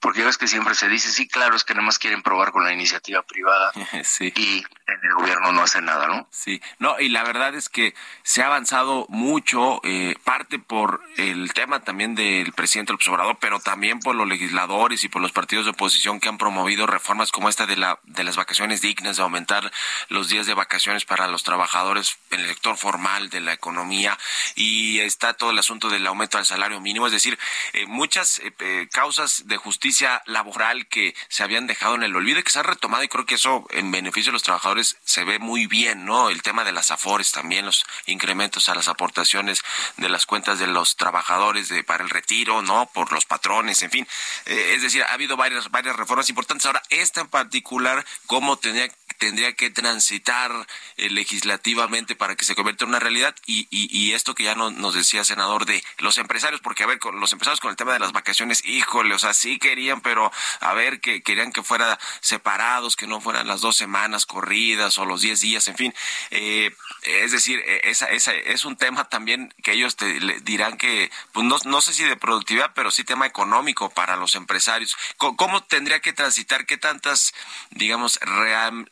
Porque 0.01 0.25
ves 0.25 0.39
que 0.39 0.49
siempre 0.49 0.75
se 0.75 0.89
dice, 0.89 1.11
sí, 1.11 1.29
claro, 1.29 1.55
es 1.55 1.65
que 1.65 1.75
nada 1.75 1.85
más 1.85 1.99
quieren 1.99 2.23
probar 2.23 2.53
con 2.53 2.65
la 2.65 2.73
iniciativa 2.73 3.23
privada 3.23 3.71
sí. 4.05 4.33
y 4.35 4.65
en 4.87 4.99
el 5.05 5.15
gobierno 5.15 5.53
no 5.53 5.63
hace 5.63 5.83
nada, 5.83 6.09
¿no? 6.09 6.27
Sí, 6.31 6.61
no, 6.79 6.99
y 6.99 7.11
la 7.11 7.23
verdad 7.23 7.55
es 7.55 7.69
que 7.69 7.95
se 8.23 8.43
ha 8.43 8.47
avanzado 8.47 9.07
mucho, 9.11 9.81
eh, 9.85 10.17
parte 10.25 10.59
por 10.59 11.03
el 11.19 11.53
tema 11.53 11.81
también 11.81 12.15
del 12.15 12.53
presidente 12.53 12.93
López 12.93 13.09
Obrador, 13.09 13.37
pero 13.41 13.61
también 13.61 14.01
por 14.01 14.15
los 14.15 14.27
legisladores 14.27 15.05
y 15.05 15.09
por 15.09 15.21
los 15.21 15.33
partidos 15.33 15.67
de 15.67 15.73
oposición 15.73 16.19
que 16.19 16.29
han 16.29 16.39
promovido 16.39 16.87
reformas 16.87 17.31
como 17.31 17.49
esta 17.49 17.67
de, 17.67 17.77
la, 17.77 18.01
de 18.05 18.25
las 18.25 18.37
vacaciones 18.37 18.81
dignas, 18.81 19.19
de 19.19 19.23
aumentar 19.23 19.71
los 20.09 20.31
días 20.31 20.47
de 20.47 20.55
vacaciones 20.55 21.05
para 21.05 21.29
los 21.29 21.43
trabajadores 21.43 22.17
en 22.31 22.41
el 22.41 22.49
sector 22.49 22.77
formal 22.79 23.29
de 23.29 23.41
la 23.41 23.53
economía, 23.53 24.19
y 24.55 25.01
está 25.01 25.35
todo 25.35 25.51
el 25.51 25.59
asunto 25.59 25.91
del 25.91 26.07
aumento 26.07 26.39
del 26.39 26.47
salario 26.47 26.81
mínimo, 26.81 27.07
es 27.07 27.13
decir, 27.13 27.39
eh, 27.75 27.85
muchas 27.87 28.41
eh, 28.59 28.89
causas 28.91 29.47
de 29.47 29.59
justicia 29.59 29.90
laboral 30.27 30.87
que 30.87 31.15
se 31.29 31.43
habían 31.43 31.67
dejado 31.67 31.95
en 31.95 32.03
el 32.03 32.15
olvido 32.15 32.41
y 32.41 32.43
que 32.43 32.51
se 32.51 32.59
han 32.59 32.65
retomado, 32.65 33.03
y 33.03 33.09
creo 33.09 33.27
que 33.27 33.35
eso 33.35 33.67
en 33.71 33.91
beneficio 33.91 34.31
de 34.31 34.35
los 34.35 34.43
trabajadores 34.43 34.97
se 35.05 35.25
ve 35.25 35.39
muy 35.39 35.67
bien, 35.67 36.05
¿no? 36.05 36.31
El 36.31 36.43
tema 36.43 36.65
de 36.65 36.73
las 36.73 36.91
afores 36.91 37.33
también, 37.33 37.67
los 37.67 37.85
incrementos 38.07 38.69
a 38.69 38.75
las 38.75 38.89
aportaciones 38.89 39.63
de 39.97 40.09
las 40.09 40.27
cuentas 40.27 40.59
de 40.59 40.67
los 40.67 40.97
trabajadores 40.97 41.69
de, 41.69 41.85
para 41.85 42.05
el 42.05 42.11
retiro, 42.11 42.63
¿no? 42.63 42.91
Por 42.93 43.13
los 43.13 43.25
patrones, 43.25 43.83
en 43.83 43.91
fin. 43.91 44.09
Eh, 44.47 44.75
es 44.77 44.83
decir, 44.83 45.03
ha 45.03 45.13
habido 45.13 45.37
varias, 45.37 45.71
varias 45.71 45.97
reformas 45.97 46.29
importantes. 46.29 46.67
Ahora, 46.67 46.83
esta 46.91 47.21
en 47.23 47.29
particular, 47.29 48.05
¿cómo 48.27 48.57
tenía 48.57 48.89
tendría 49.21 49.53
que 49.53 49.71
transitar 49.71 50.67
eh, 50.97 51.11
legislativamente 51.11 52.17
para 52.17 52.35
que 52.35 52.45
se 52.45 52.55
convierta 52.55 52.85
en 52.85 52.91
una 52.91 52.99
realidad 52.99 53.37
y, 53.47 53.69
y, 53.71 54.13
esto 54.13 54.35
que 54.35 54.45
ya 54.45 54.55
no, 54.55 54.71
nos 54.71 54.95
decía 54.95 55.23
senador 55.23 55.67
de 55.67 55.85
los 55.99 56.19
empresarios, 56.19 56.61
porque 56.61 56.83
a 56.83 56.87
ver, 56.87 56.99
con 56.99 57.21
los 57.21 57.33
empresarios 57.33 57.61
con 57.61 57.71
el 57.71 57.77
tema 57.77 57.93
de 57.93 57.99
las 57.99 58.13
vacaciones, 58.13 58.65
híjole, 58.65 59.15
o 59.15 59.19
sea, 59.19 59.35
sí 59.35 59.59
querían, 59.59 60.01
pero 60.01 60.33
a 60.61 60.73
ver, 60.73 61.01
que 61.01 61.23
querían 61.23 61.53
que 61.53 61.63
fuera 61.63 61.99
separados, 62.21 62.97
que 62.97 63.07
no 63.07 63.21
fueran 63.21 63.47
las 63.47 63.61
dos 63.61 63.77
semanas 63.77 64.25
corridas 64.27 64.97
o 64.99 65.05
los 65.05 65.21
diez 65.21 65.41
días, 65.41 65.69
en 65.69 65.77
fin. 65.77 65.95
Eh, 66.31 66.75
es 67.03 67.33
decir, 67.33 67.61
e, 67.61 67.91
esa, 67.91 68.07
esa 68.07 68.35
es 68.35 68.65
un 68.65 68.77
tema 68.77 69.05
también 69.09 69.55
que 69.63 69.73
ellos 69.73 69.97
te 69.97 70.19
dirán 70.41 70.79
que, 70.79 71.11
pues 71.33 71.47
no, 71.47 71.59
no 71.67 71.83
sé 71.83 71.93
si 71.93 72.05
de 72.05 72.17
productividad, 72.17 72.73
pero 72.75 72.91
sí 72.91 73.05
tema 73.05 73.27
económico 73.27 73.91
para 73.91 74.17
los 74.17 74.35
empresarios. 74.35 74.97
¿Cómo, 75.17 75.63
tendría 75.65 76.01
que 76.01 76.13
transitar? 76.13 76.65
¿Qué 76.65 76.79
tantas, 76.79 77.35
digamos, 77.71 78.19
real, 78.21 78.87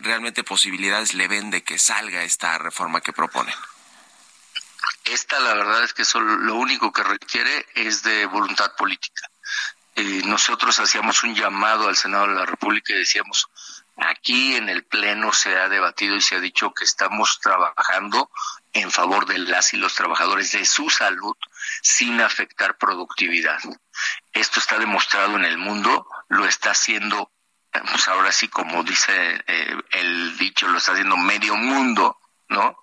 posibilidades 0.44 1.14
le 1.14 1.28
ven 1.28 1.50
de 1.50 1.62
que 1.62 1.78
salga 1.78 2.22
esta 2.22 2.58
reforma 2.58 3.00
que 3.00 3.12
proponen? 3.12 3.54
Esta, 5.04 5.38
la 5.40 5.54
verdad 5.54 5.84
es 5.84 5.94
que 5.94 6.04
solo, 6.04 6.36
lo 6.36 6.54
único 6.54 6.92
que 6.92 7.02
requiere 7.02 7.66
es 7.74 8.02
de 8.02 8.26
voluntad 8.26 8.74
política. 8.76 9.28
Eh, 9.94 10.22
nosotros 10.26 10.78
hacíamos 10.78 11.22
un 11.24 11.34
llamado 11.34 11.88
al 11.88 11.96
Senado 11.96 12.28
de 12.28 12.34
la 12.34 12.46
República 12.46 12.92
y 12.92 12.98
decíamos, 12.98 13.48
aquí 13.96 14.54
en 14.56 14.68
el 14.68 14.84
Pleno 14.84 15.32
se 15.32 15.56
ha 15.56 15.68
debatido 15.68 16.14
y 16.14 16.20
se 16.20 16.36
ha 16.36 16.40
dicho 16.40 16.72
que 16.72 16.84
estamos 16.84 17.40
trabajando 17.40 18.30
en 18.72 18.90
favor 18.90 19.26
de 19.26 19.38
las 19.38 19.72
y 19.74 19.76
los 19.76 19.94
trabajadores, 19.94 20.52
de 20.52 20.64
su 20.64 20.90
salud, 20.90 21.36
sin 21.82 22.20
afectar 22.20 22.76
productividad. 22.76 23.58
Esto 24.32 24.60
está 24.60 24.78
demostrado 24.78 25.36
en 25.36 25.44
el 25.44 25.58
mundo, 25.58 26.06
lo 26.28 26.46
está 26.46 26.70
haciendo 26.70 27.32
pues 27.90 28.08
ahora 28.08 28.32
sí, 28.32 28.48
como 28.48 28.82
dice 28.82 29.42
eh, 29.46 29.76
el 29.92 30.36
dicho, 30.38 30.68
lo 30.68 30.78
está 30.78 30.92
haciendo 30.92 31.16
medio 31.16 31.56
mundo, 31.56 32.18
¿no? 32.48 32.78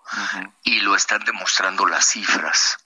Y 0.63 0.81
lo 0.81 0.95
están 0.95 1.23
demostrando 1.25 1.85
las 1.85 2.05
cifras. 2.05 2.77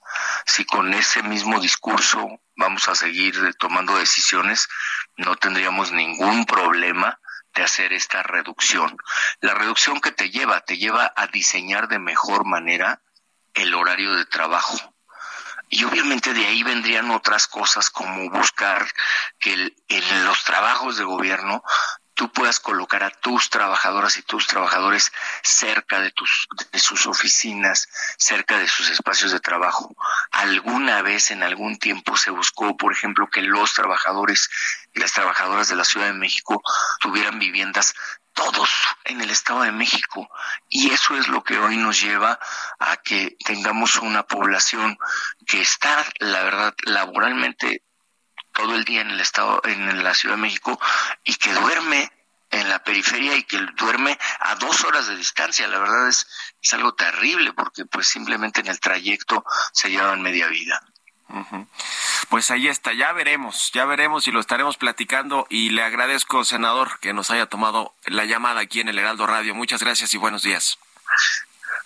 Si 0.46 0.64
con 0.64 0.94
ese 0.94 1.22
mismo 1.22 1.60
discurso 1.60 2.40
vamos 2.56 2.88
a 2.88 2.94
seguir 2.94 3.54
tomando 3.58 3.96
decisiones, 3.96 4.68
no 5.16 5.36
tendríamos 5.36 5.92
ningún 5.92 6.46
problema 6.46 7.20
de 7.54 7.62
hacer 7.62 7.92
esta 7.92 8.22
reducción. 8.22 8.96
La 9.40 9.54
reducción 9.54 10.00
que 10.00 10.12
te 10.12 10.30
lleva, 10.30 10.60
te 10.60 10.78
lleva 10.78 11.12
a 11.16 11.26
diseñar 11.26 11.88
de 11.88 11.98
mejor 11.98 12.44
manera 12.44 13.02
el 13.54 13.74
horario 13.74 14.14
de 14.14 14.24
trabajo. 14.26 14.78
Y 15.68 15.84
obviamente 15.84 16.34
de 16.34 16.46
ahí 16.46 16.62
vendrían 16.64 17.10
otras 17.12 17.46
cosas 17.46 17.90
como 17.90 18.28
buscar 18.30 18.88
que 19.38 19.72
en 19.88 20.24
los 20.24 20.44
trabajos 20.44 20.96
de 20.96 21.04
gobierno 21.04 21.62
tú 22.20 22.30
puedas 22.30 22.60
colocar 22.60 23.02
a 23.02 23.08
tus 23.08 23.48
trabajadoras 23.48 24.18
y 24.18 24.22
tus 24.22 24.46
trabajadores 24.46 25.10
cerca 25.42 26.00
de 26.00 26.10
tus 26.10 26.48
de 26.70 26.78
sus 26.78 27.06
oficinas, 27.06 27.88
cerca 28.18 28.58
de 28.58 28.68
sus 28.68 28.90
espacios 28.90 29.32
de 29.32 29.40
trabajo. 29.40 29.96
Alguna 30.30 31.00
vez 31.00 31.30
en 31.30 31.42
algún 31.42 31.78
tiempo 31.78 32.18
se 32.18 32.30
buscó, 32.30 32.76
por 32.76 32.92
ejemplo, 32.92 33.30
que 33.30 33.40
los 33.40 33.72
trabajadores 33.72 34.50
y 34.92 35.00
las 35.00 35.14
trabajadoras 35.14 35.68
de 35.68 35.76
la 35.76 35.84
Ciudad 35.84 36.08
de 36.08 36.12
México 36.12 36.62
tuvieran 37.00 37.38
viviendas 37.38 37.94
todos 38.34 38.68
en 39.06 39.22
el 39.22 39.30
Estado 39.30 39.62
de 39.62 39.72
México 39.72 40.28
y 40.68 40.90
eso 40.90 41.16
es 41.16 41.26
lo 41.26 41.42
que 41.42 41.58
hoy 41.58 41.78
nos 41.78 42.02
lleva 42.02 42.38
a 42.80 42.98
que 42.98 43.34
tengamos 43.46 43.96
una 43.96 44.24
población 44.24 44.98
que 45.46 45.62
está, 45.62 46.04
la 46.18 46.42
verdad, 46.42 46.74
laboralmente 46.84 47.82
todo 48.60 48.76
el 48.76 48.84
día 48.84 49.00
en 49.00 49.10
el 49.10 49.20
estado, 49.20 49.60
en 49.64 50.02
la 50.02 50.14
Ciudad 50.14 50.36
de 50.36 50.42
México 50.42 50.78
y 51.24 51.34
que 51.34 51.52
duerme 51.52 52.12
en 52.50 52.68
la 52.68 52.82
periferia 52.82 53.36
y 53.36 53.44
que 53.44 53.58
duerme 53.76 54.18
a 54.40 54.56
dos 54.56 54.84
horas 54.84 55.06
de 55.06 55.16
distancia. 55.16 55.66
La 55.68 55.78
verdad 55.78 56.08
es, 56.08 56.26
es 56.62 56.74
algo 56.74 56.94
terrible 56.94 57.52
porque 57.52 57.84
pues 57.86 58.08
simplemente 58.08 58.60
en 58.60 58.66
el 58.66 58.80
trayecto 58.80 59.44
se 59.72 59.90
llevan 59.90 60.22
media 60.22 60.48
vida. 60.48 60.82
Pues 62.28 62.50
ahí 62.50 62.66
está, 62.66 62.92
ya 62.92 63.12
veremos, 63.12 63.70
ya 63.72 63.84
veremos 63.84 64.26
y 64.26 64.32
lo 64.32 64.40
estaremos 64.40 64.76
platicando 64.76 65.46
y 65.48 65.70
le 65.70 65.82
agradezco, 65.82 66.44
senador, 66.44 66.98
que 66.98 67.12
nos 67.12 67.30
haya 67.30 67.46
tomado 67.46 67.94
la 68.06 68.24
llamada 68.24 68.60
aquí 68.60 68.80
en 68.80 68.88
el 68.88 68.98
Heraldo 68.98 69.26
Radio. 69.26 69.54
Muchas 69.54 69.80
gracias 69.80 70.12
y 70.14 70.18
buenos 70.18 70.42
días. 70.42 70.78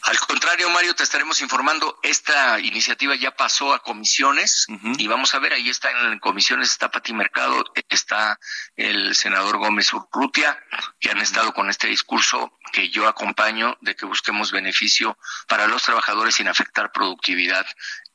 Al 0.05 0.21
contrario, 0.21 0.69
Mario, 0.69 0.95
te 0.95 1.03
estaremos 1.03 1.41
informando. 1.41 1.99
Esta 2.03 2.61
iniciativa 2.61 3.15
ya 3.15 3.31
pasó 3.31 3.73
a 3.73 3.83
comisiones 3.83 4.67
y 4.99 5.07
vamos 5.07 5.35
a 5.35 5.39
ver, 5.39 5.55
ahí 5.55 5.71
está 5.71 5.91
en 5.91 6.19
comisiones, 6.19 6.73
está 6.73 6.91
Pati 6.91 7.15
Mercado, 7.15 7.65
está 7.89 8.39
el 8.77 9.15
senador 9.15 9.57
Gómez 9.57 9.91
Urrutia, 9.95 10.63
que 11.01 11.11
han 11.11 11.23
estado 11.23 11.55
con 11.55 11.71
este 11.71 11.87
discurso 11.87 12.53
que 12.71 12.91
yo 12.91 13.09
acompaño 13.09 13.79
de 13.81 13.97
que 13.97 14.05
busquemos 14.05 14.53
beneficio 14.53 15.17
para 15.49 15.69
los 15.69 15.83
trabajadores 15.83 16.35
sin 16.35 16.49
afectar 16.49 16.93
productividad 16.93 17.65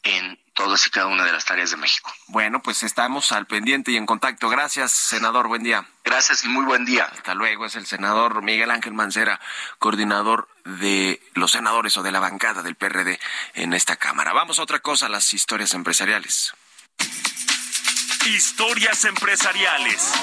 en 0.03 0.39
todas 0.53 0.85
y 0.87 0.89
cada 0.89 1.07
una 1.07 1.23
de 1.23 1.31
las 1.31 1.45
tareas 1.45 1.71
de 1.71 1.77
México. 1.77 2.13
Bueno, 2.27 2.61
pues 2.61 2.83
estamos 2.83 3.31
al 3.31 3.47
pendiente 3.47 3.91
y 3.91 3.97
en 3.97 4.05
contacto. 4.05 4.49
Gracias, 4.49 4.91
senador. 4.91 5.47
Buen 5.47 5.63
día. 5.63 5.87
Gracias 6.03 6.43
y 6.43 6.49
muy 6.49 6.65
buen 6.65 6.85
día. 6.85 7.05
Hasta 7.05 7.33
luego. 7.33 7.65
Es 7.65 7.75
el 7.75 7.85
senador 7.85 8.41
Miguel 8.43 8.71
Ángel 8.71 8.93
Mancera, 8.93 9.39
coordinador 9.77 10.49
de 10.65 11.21
los 11.33 11.51
senadores 11.51 11.95
o 11.97 12.03
de 12.03 12.11
la 12.11 12.19
bancada 12.19 12.61
del 12.61 12.75
PRD 12.75 13.19
en 13.53 13.73
esta 13.73 13.95
Cámara. 13.95 14.33
Vamos 14.33 14.59
a 14.59 14.63
otra 14.63 14.79
cosa, 14.79 15.07
las 15.07 15.33
historias 15.33 15.73
empresariales. 15.73 16.53
Historias 18.25 19.05
empresariales. 19.05 20.13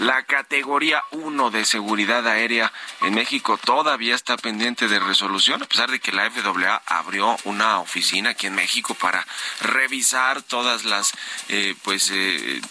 La 0.00 0.22
categoría 0.22 1.04
1 1.10 1.50
de 1.50 1.66
seguridad 1.66 2.26
aérea 2.26 2.72
en 3.02 3.12
México 3.12 3.58
todavía 3.58 4.14
está 4.14 4.38
pendiente 4.38 4.88
de 4.88 4.98
resolución, 4.98 5.62
a 5.62 5.66
pesar 5.66 5.90
de 5.90 6.00
que 6.00 6.10
la 6.10 6.30
FAA 6.30 6.82
abrió 6.86 7.36
una 7.44 7.80
oficina 7.80 8.30
aquí 8.30 8.46
en 8.46 8.54
México 8.54 8.94
para 8.94 9.26
revisar 9.60 10.40
todas 10.40 10.86
las, 10.86 11.12
eh, 11.50 11.74
pues, 11.82 12.10
eh, 12.14 12.62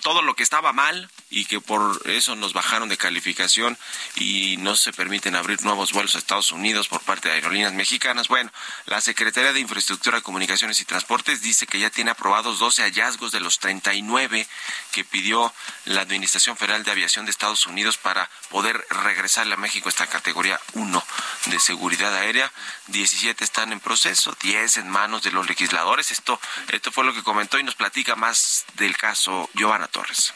todo 0.00 0.22
lo 0.22 0.36
que 0.36 0.44
estaba 0.44 0.72
mal 0.72 1.10
y 1.34 1.46
que 1.46 1.60
por 1.60 2.00
eso 2.08 2.36
nos 2.36 2.52
bajaron 2.52 2.88
de 2.88 2.96
calificación 2.96 3.76
y 4.14 4.56
no 4.58 4.76
se 4.76 4.92
permiten 4.92 5.34
abrir 5.34 5.62
nuevos 5.64 5.92
vuelos 5.92 6.14
a 6.14 6.18
Estados 6.18 6.52
Unidos 6.52 6.86
por 6.86 7.00
parte 7.00 7.28
de 7.28 7.34
aerolíneas 7.34 7.72
mexicanas. 7.72 8.28
Bueno, 8.28 8.52
la 8.86 9.00
Secretaría 9.00 9.52
de 9.52 9.58
Infraestructura, 9.58 10.20
Comunicaciones 10.20 10.80
y 10.80 10.84
Transportes 10.84 11.42
dice 11.42 11.66
que 11.66 11.80
ya 11.80 11.90
tiene 11.90 12.12
aprobados 12.12 12.60
12 12.60 12.82
hallazgos 12.82 13.32
de 13.32 13.40
los 13.40 13.58
39 13.58 14.46
que 14.92 15.04
pidió 15.04 15.52
la 15.86 16.02
Administración 16.02 16.56
Federal 16.56 16.84
de 16.84 16.92
Aviación 16.92 17.24
de 17.24 17.32
Estados 17.32 17.66
Unidos 17.66 17.96
para 17.96 18.30
poder 18.48 18.86
regresarle 18.90 19.54
a 19.54 19.58
México 19.58 19.88
esta 19.88 20.06
categoría 20.06 20.60
1 20.74 21.04
de 21.46 21.58
seguridad 21.58 22.14
aérea. 22.14 22.52
17 22.86 23.42
están 23.42 23.72
en 23.72 23.80
proceso, 23.80 24.36
10 24.40 24.76
en 24.76 24.88
manos 24.88 25.24
de 25.24 25.32
los 25.32 25.48
legisladores. 25.48 26.12
Esto, 26.12 26.40
esto 26.68 26.92
fue 26.92 27.04
lo 27.04 27.12
que 27.12 27.24
comentó 27.24 27.58
y 27.58 27.64
nos 27.64 27.74
platica 27.74 28.14
más 28.14 28.66
del 28.74 28.96
caso 28.96 29.50
Giovanna 29.54 29.88
Torres. 29.88 30.32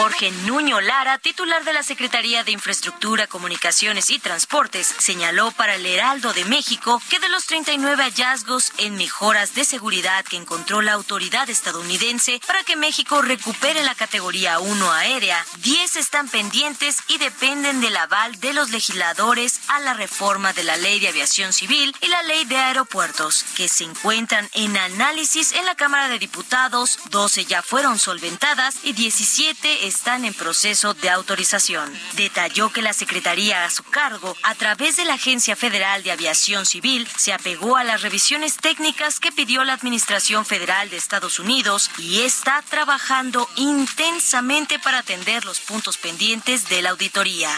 Jorge 0.00 0.30
Nuño 0.46 0.80
Lara, 0.80 1.18
titular 1.18 1.64
de 1.64 1.72
la 1.72 1.82
Secretaría 1.82 2.44
de 2.44 2.52
Infraestructura, 2.52 3.26
Comunicaciones 3.26 4.10
y 4.10 4.20
Transportes, 4.20 4.86
señaló 4.86 5.50
para 5.50 5.74
el 5.74 5.84
Heraldo 5.84 6.32
de 6.32 6.44
México 6.44 7.02
que 7.10 7.18
de 7.18 7.28
los 7.28 7.46
39 7.46 8.04
hallazgos 8.04 8.72
en 8.78 8.94
mejoras 8.94 9.56
de 9.56 9.64
seguridad 9.64 10.24
que 10.24 10.36
encontró 10.36 10.82
la 10.82 10.92
autoridad 10.92 11.50
estadounidense 11.50 12.40
para 12.46 12.62
que 12.62 12.76
México 12.76 13.22
recupere 13.22 13.82
la 13.82 13.96
categoría 13.96 14.60
1 14.60 14.92
aérea, 14.92 15.44
10 15.62 15.96
están 15.96 16.28
pendientes 16.28 16.98
y 17.08 17.18
dependen 17.18 17.80
del 17.80 17.96
aval 17.96 18.38
de 18.38 18.52
los 18.52 18.70
legisladores 18.70 19.62
a 19.66 19.80
la 19.80 19.94
reforma 19.94 20.52
de 20.52 20.62
la 20.62 20.76
Ley 20.76 21.00
de 21.00 21.08
Aviación 21.08 21.52
Civil 21.52 21.92
y 22.00 22.06
la 22.06 22.22
Ley 22.22 22.44
de 22.44 22.56
Aeropuertos, 22.56 23.44
que 23.56 23.68
se 23.68 23.82
encuentran 23.82 24.48
en 24.52 24.76
análisis 24.76 25.50
en 25.54 25.64
la 25.64 25.74
Cámara 25.74 26.08
de 26.08 26.20
Diputados, 26.20 27.00
12 27.10 27.46
ya 27.46 27.62
fueron 27.62 27.98
solventadas 27.98 28.76
y 28.84 28.92
17 28.92 29.87
están 29.88 30.24
en 30.24 30.34
proceso 30.34 30.94
de 30.94 31.10
autorización. 31.10 31.92
Detalló 32.14 32.70
que 32.70 32.82
la 32.82 32.92
Secretaría 32.92 33.64
a 33.64 33.70
su 33.70 33.82
cargo, 33.82 34.36
a 34.42 34.54
través 34.54 34.96
de 34.96 35.04
la 35.04 35.14
Agencia 35.14 35.56
Federal 35.56 36.02
de 36.02 36.12
Aviación 36.12 36.66
Civil, 36.66 37.08
se 37.16 37.32
apegó 37.32 37.76
a 37.76 37.84
las 37.84 38.02
revisiones 38.02 38.56
técnicas 38.56 39.18
que 39.20 39.32
pidió 39.32 39.64
la 39.64 39.72
Administración 39.72 40.44
Federal 40.44 40.90
de 40.90 40.96
Estados 40.96 41.38
Unidos 41.38 41.90
y 41.98 42.20
está 42.20 42.62
trabajando 42.68 43.48
intensamente 43.56 44.78
para 44.78 44.98
atender 44.98 45.44
los 45.44 45.60
puntos 45.60 45.96
pendientes 45.96 46.68
de 46.68 46.82
la 46.82 46.90
auditoría 46.90 47.50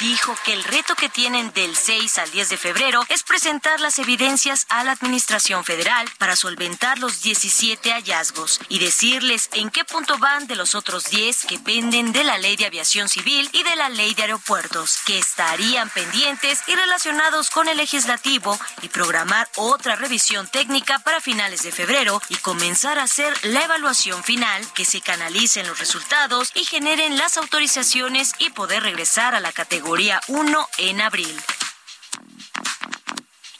dijo 0.00 0.36
que 0.44 0.52
el 0.52 0.64
reto 0.64 0.94
que 0.96 1.08
tienen 1.08 1.52
del 1.54 1.76
6 1.76 2.18
al 2.18 2.30
10 2.30 2.50
de 2.50 2.56
febrero 2.58 3.04
es 3.08 3.22
presentar 3.22 3.80
las 3.80 3.98
evidencias 3.98 4.66
a 4.68 4.84
la 4.84 4.92
Administración 4.92 5.64
Federal 5.64 6.10
para 6.18 6.36
solventar 6.36 6.98
los 6.98 7.22
17 7.22 7.90
hallazgos 7.90 8.60
y 8.68 8.80
decirles 8.80 9.48
en 9.52 9.70
qué 9.70 9.84
punto 9.84 10.18
van 10.18 10.46
de 10.46 10.56
los 10.56 10.74
otros 10.74 11.04
10 11.10 11.46
que 11.46 11.58
penden 11.58 12.12
de 12.12 12.22
la 12.22 12.36
Ley 12.36 12.56
de 12.56 12.66
Aviación 12.66 13.08
Civil 13.08 13.48
y 13.52 13.62
de 13.62 13.76
la 13.76 13.88
Ley 13.88 14.12
de 14.14 14.22
Aeropuertos, 14.22 14.98
que 15.06 15.18
estarían 15.18 15.88
pendientes 15.88 16.62
y 16.66 16.74
relacionados 16.74 17.48
con 17.48 17.68
el 17.68 17.78
legislativo 17.78 18.58
y 18.82 18.88
programar 18.88 19.48
otra 19.56 19.96
revisión 19.96 20.48
técnica 20.48 20.98
para 20.98 21.20
finales 21.20 21.62
de 21.62 21.72
febrero 21.72 22.20
y 22.28 22.36
comenzar 22.36 22.98
a 22.98 23.04
hacer 23.04 23.32
la 23.44 23.62
evaluación 23.62 24.22
final, 24.22 24.62
que 24.74 24.84
se 24.84 25.00
canalicen 25.00 25.66
los 25.66 25.78
resultados 25.78 26.52
y 26.54 26.64
generen 26.64 27.16
las 27.16 27.38
autorizaciones 27.38 28.32
y 28.38 28.50
poder 28.50 28.82
regresar 28.82 29.13
a 29.16 29.40
la 29.40 29.52
categoría 29.52 29.64
categoría 29.74 30.20
1 30.26 30.68
en 30.78 31.00
abril 31.00 31.40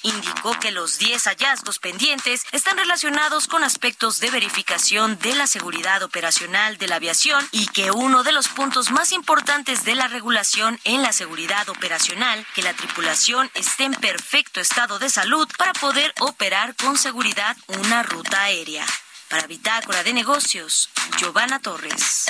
indicó 0.02 0.58
que 0.58 0.72
los 0.72 0.98
10 0.98 1.22
hallazgos 1.28 1.78
pendientes 1.78 2.44
están 2.50 2.76
relacionados 2.76 3.46
con 3.46 3.62
aspectos 3.62 4.18
de 4.18 4.30
verificación 4.30 5.16
de 5.20 5.34
la 5.34 5.46
seguridad 5.46 6.02
operacional 6.02 6.76
de 6.76 6.88
la 6.88 6.96
aviación 6.96 7.46
y 7.52 7.66
que 7.68 7.92
uno 7.92 8.24
de 8.24 8.32
los 8.32 8.48
puntos 8.48 8.90
más 8.90 9.12
importantes 9.12 9.84
de 9.84 9.94
la 9.94 10.08
regulación 10.08 10.78
en 10.84 11.02
la 11.02 11.12
seguridad 11.12 11.68
operacional, 11.68 12.44
que 12.54 12.62
la 12.62 12.74
tripulación 12.74 13.48
esté 13.54 13.84
en 13.84 13.94
perfecto 13.94 14.60
estado 14.60 14.98
de 14.98 15.08
salud 15.08 15.48
para 15.56 15.72
poder 15.72 16.12
operar 16.20 16.74
con 16.74 16.98
seguridad 16.98 17.56
una 17.68 18.02
ruta 18.02 18.42
aérea. 18.42 18.84
Para 19.28 19.46
Bitácora 19.46 20.02
de 20.02 20.12
Negocios, 20.12 20.90
Giovanna 21.16 21.60
Torres. 21.60 22.26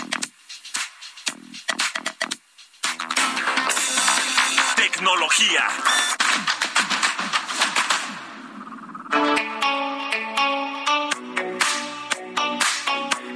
Tecnología. 4.95 5.69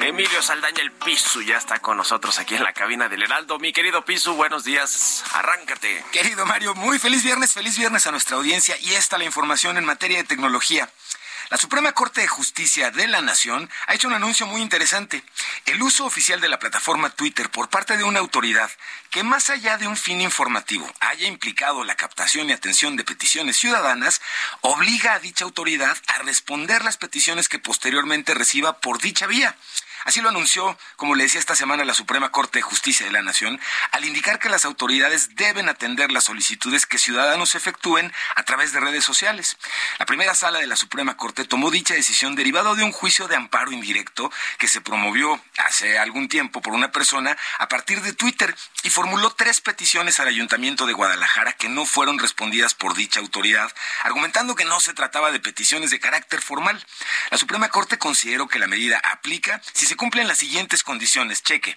Emilio 0.00 0.40
Saldaña 0.40 0.82
el 0.82 0.92
Pisu 0.92 1.42
ya 1.42 1.56
está 1.56 1.80
con 1.80 1.96
nosotros 1.96 2.38
aquí 2.38 2.54
en 2.54 2.62
la 2.62 2.72
cabina 2.72 3.08
del 3.08 3.24
Heraldo. 3.24 3.58
Mi 3.58 3.72
querido 3.72 4.04
Pisu, 4.04 4.34
buenos 4.34 4.62
días. 4.62 5.24
Arráncate. 5.32 6.04
Querido 6.12 6.46
Mario, 6.46 6.76
muy 6.76 7.00
feliz 7.00 7.24
viernes, 7.24 7.52
feliz 7.52 7.76
viernes 7.76 8.06
a 8.06 8.12
nuestra 8.12 8.36
audiencia 8.36 8.76
y 8.80 8.94
esta 8.94 9.18
la 9.18 9.24
información 9.24 9.78
en 9.78 9.84
materia 9.84 10.18
de 10.18 10.24
tecnología. 10.24 10.88
La 11.50 11.56
Suprema 11.56 11.92
Corte 11.92 12.20
de 12.20 12.28
Justicia 12.28 12.90
de 12.90 13.06
la 13.06 13.22
Nación 13.22 13.70
ha 13.86 13.94
hecho 13.94 14.06
un 14.06 14.12
anuncio 14.12 14.46
muy 14.46 14.60
interesante. 14.60 15.24
El 15.64 15.82
uso 15.82 16.04
oficial 16.04 16.42
de 16.42 16.48
la 16.50 16.58
plataforma 16.58 17.08
Twitter 17.08 17.48
por 17.48 17.70
parte 17.70 17.96
de 17.96 18.04
una 18.04 18.18
autoridad 18.18 18.70
que 19.08 19.22
más 19.22 19.48
allá 19.48 19.78
de 19.78 19.86
un 19.86 19.96
fin 19.96 20.20
informativo 20.20 20.86
haya 21.00 21.26
implicado 21.26 21.84
la 21.84 21.96
captación 21.96 22.50
y 22.50 22.52
atención 22.52 22.96
de 22.96 23.04
peticiones 23.04 23.56
ciudadanas, 23.56 24.20
obliga 24.60 25.14
a 25.14 25.20
dicha 25.20 25.46
autoridad 25.46 25.96
a 26.08 26.18
responder 26.18 26.84
las 26.84 26.98
peticiones 26.98 27.48
que 27.48 27.58
posteriormente 27.58 28.34
reciba 28.34 28.80
por 28.80 29.00
dicha 29.00 29.26
vía. 29.26 29.56
Así 30.04 30.20
lo 30.20 30.28
anunció, 30.28 30.78
como 30.96 31.14
le 31.14 31.24
decía 31.24 31.40
esta 31.40 31.54
semana, 31.54 31.84
la 31.84 31.94
Suprema 31.94 32.30
Corte 32.30 32.58
de 32.58 32.62
Justicia 32.62 33.06
de 33.06 33.12
la 33.12 33.22
Nación, 33.22 33.60
al 33.92 34.04
indicar 34.04 34.38
que 34.38 34.48
las 34.48 34.64
autoridades 34.64 35.34
deben 35.34 35.68
atender 35.68 36.12
las 36.12 36.24
solicitudes 36.24 36.86
que 36.86 36.98
ciudadanos 36.98 37.54
efectúen 37.54 38.12
a 38.36 38.42
través 38.44 38.72
de 38.72 38.80
redes 38.80 39.04
sociales. 39.04 39.56
La 39.98 40.06
primera 40.06 40.34
sala 40.34 40.58
de 40.58 40.66
la 40.66 40.76
Suprema 40.76 41.16
Corte 41.16 41.44
tomó 41.44 41.70
dicha 41.70 41.94
decisión 41.94 42.34
derivado 42.34 42.74
de 42.74 42.84
un 42.84 42.92
juicio 42.92 43.28
de 43.28 43.36
amparo 43.36 43.72
indirecto 43.72 44.30
que 44.58 44.68
se 44.68 44.80
promovió 44.80 45.40
hace 45.58 45.98
algún 45.98 46.28
tiempo 46.28 46.62
por 46.62 46.74
una 46.74 46.92
persona 46.92 47.36
a 47.58 47.68
partir 47.68 48.02
de 48.02 48.12
Twitter 48.12 48.54
y 48.82 48.90
formuló 48.90 49.30
tres 49.30 49.60
peticiones 49.60 50.20
al 50.20 50.28
Ayuntamiento 50.28 50.86
de 50.86 50.92
Guadalajara 50.92 51.52
que 51.52 51.68
no 51.68 51.86
fueron 51.86 52.18
respondidas 52.18 52.74
por 52.74 52.94
dicha 52.94 53.20
autoridad, 53.20 53.72
argumentando 54.02 54.54
que 54.54 54.64
no 54.64 54.80
se 54.80 54.94
trataba 54.94 55.30
de 55.32 55.40
peticiones 55.40 55.90
de 55.90 56.00
carácter 56.00 56.40
formal. 56.40 56.84
La 57.30 57.38
Suprema 57.38 57.68
Corte 57.68 57.98
consideró 57.98 58.48
que 58.48 58.58
la 58.58 58.66
medida 58.66 59.00
aplica 59.04 59.60
si 59.72 59.86
se 59.86 59.96
cumplen 59.98 60.28
las 60.28 60.38
siguientes 60.38 60.82
condiciones. 60.82 61.42
Cheque. 61.42 61.76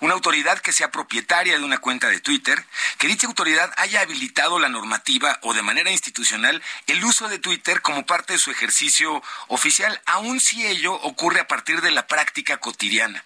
Una 0.00 0.14
autoridad 0.14 0.58
que 0.60 0.72
sea 0.72 0.90
propietaria 0.90 1.58
de 1.58 1.64
una 1.64 1.78
cuenta 1.78 2.08
de 2.08 2.20
Twitter, 2.20 2.64
que 2.96 3.08
dicha 3.08 3.26
autoridad 3.26 3.70
haya 3.76 4.00
habilitado 4.00 4.58
la 4.58 4.70
normativa 4.70 5.38
o 5.42 5.52
de 5.52 5.62
manera 5.62 5.90
institucional 5.90 6.62
el 6.86 7.04
uso 7.04 7.28
de 7.28 7.38
Twitter 7.38 7.82
como 7.82 8.06
parte 8.06 8.32
de 8.34 8.38
su 8.38 8.50
ejercicio 8.50 9.22
oficial, 9.48 10.00
aun 10.06 10.40
si 10.40 10.66
ello 10.66 10.94
ocurre 10.94 11.40
a 11.40 11.48
partir 11.48 11.82
de 11.82 11.90
la 11.90 12.06
práctica 12.06 12.56
cotidiana 12.58 13.25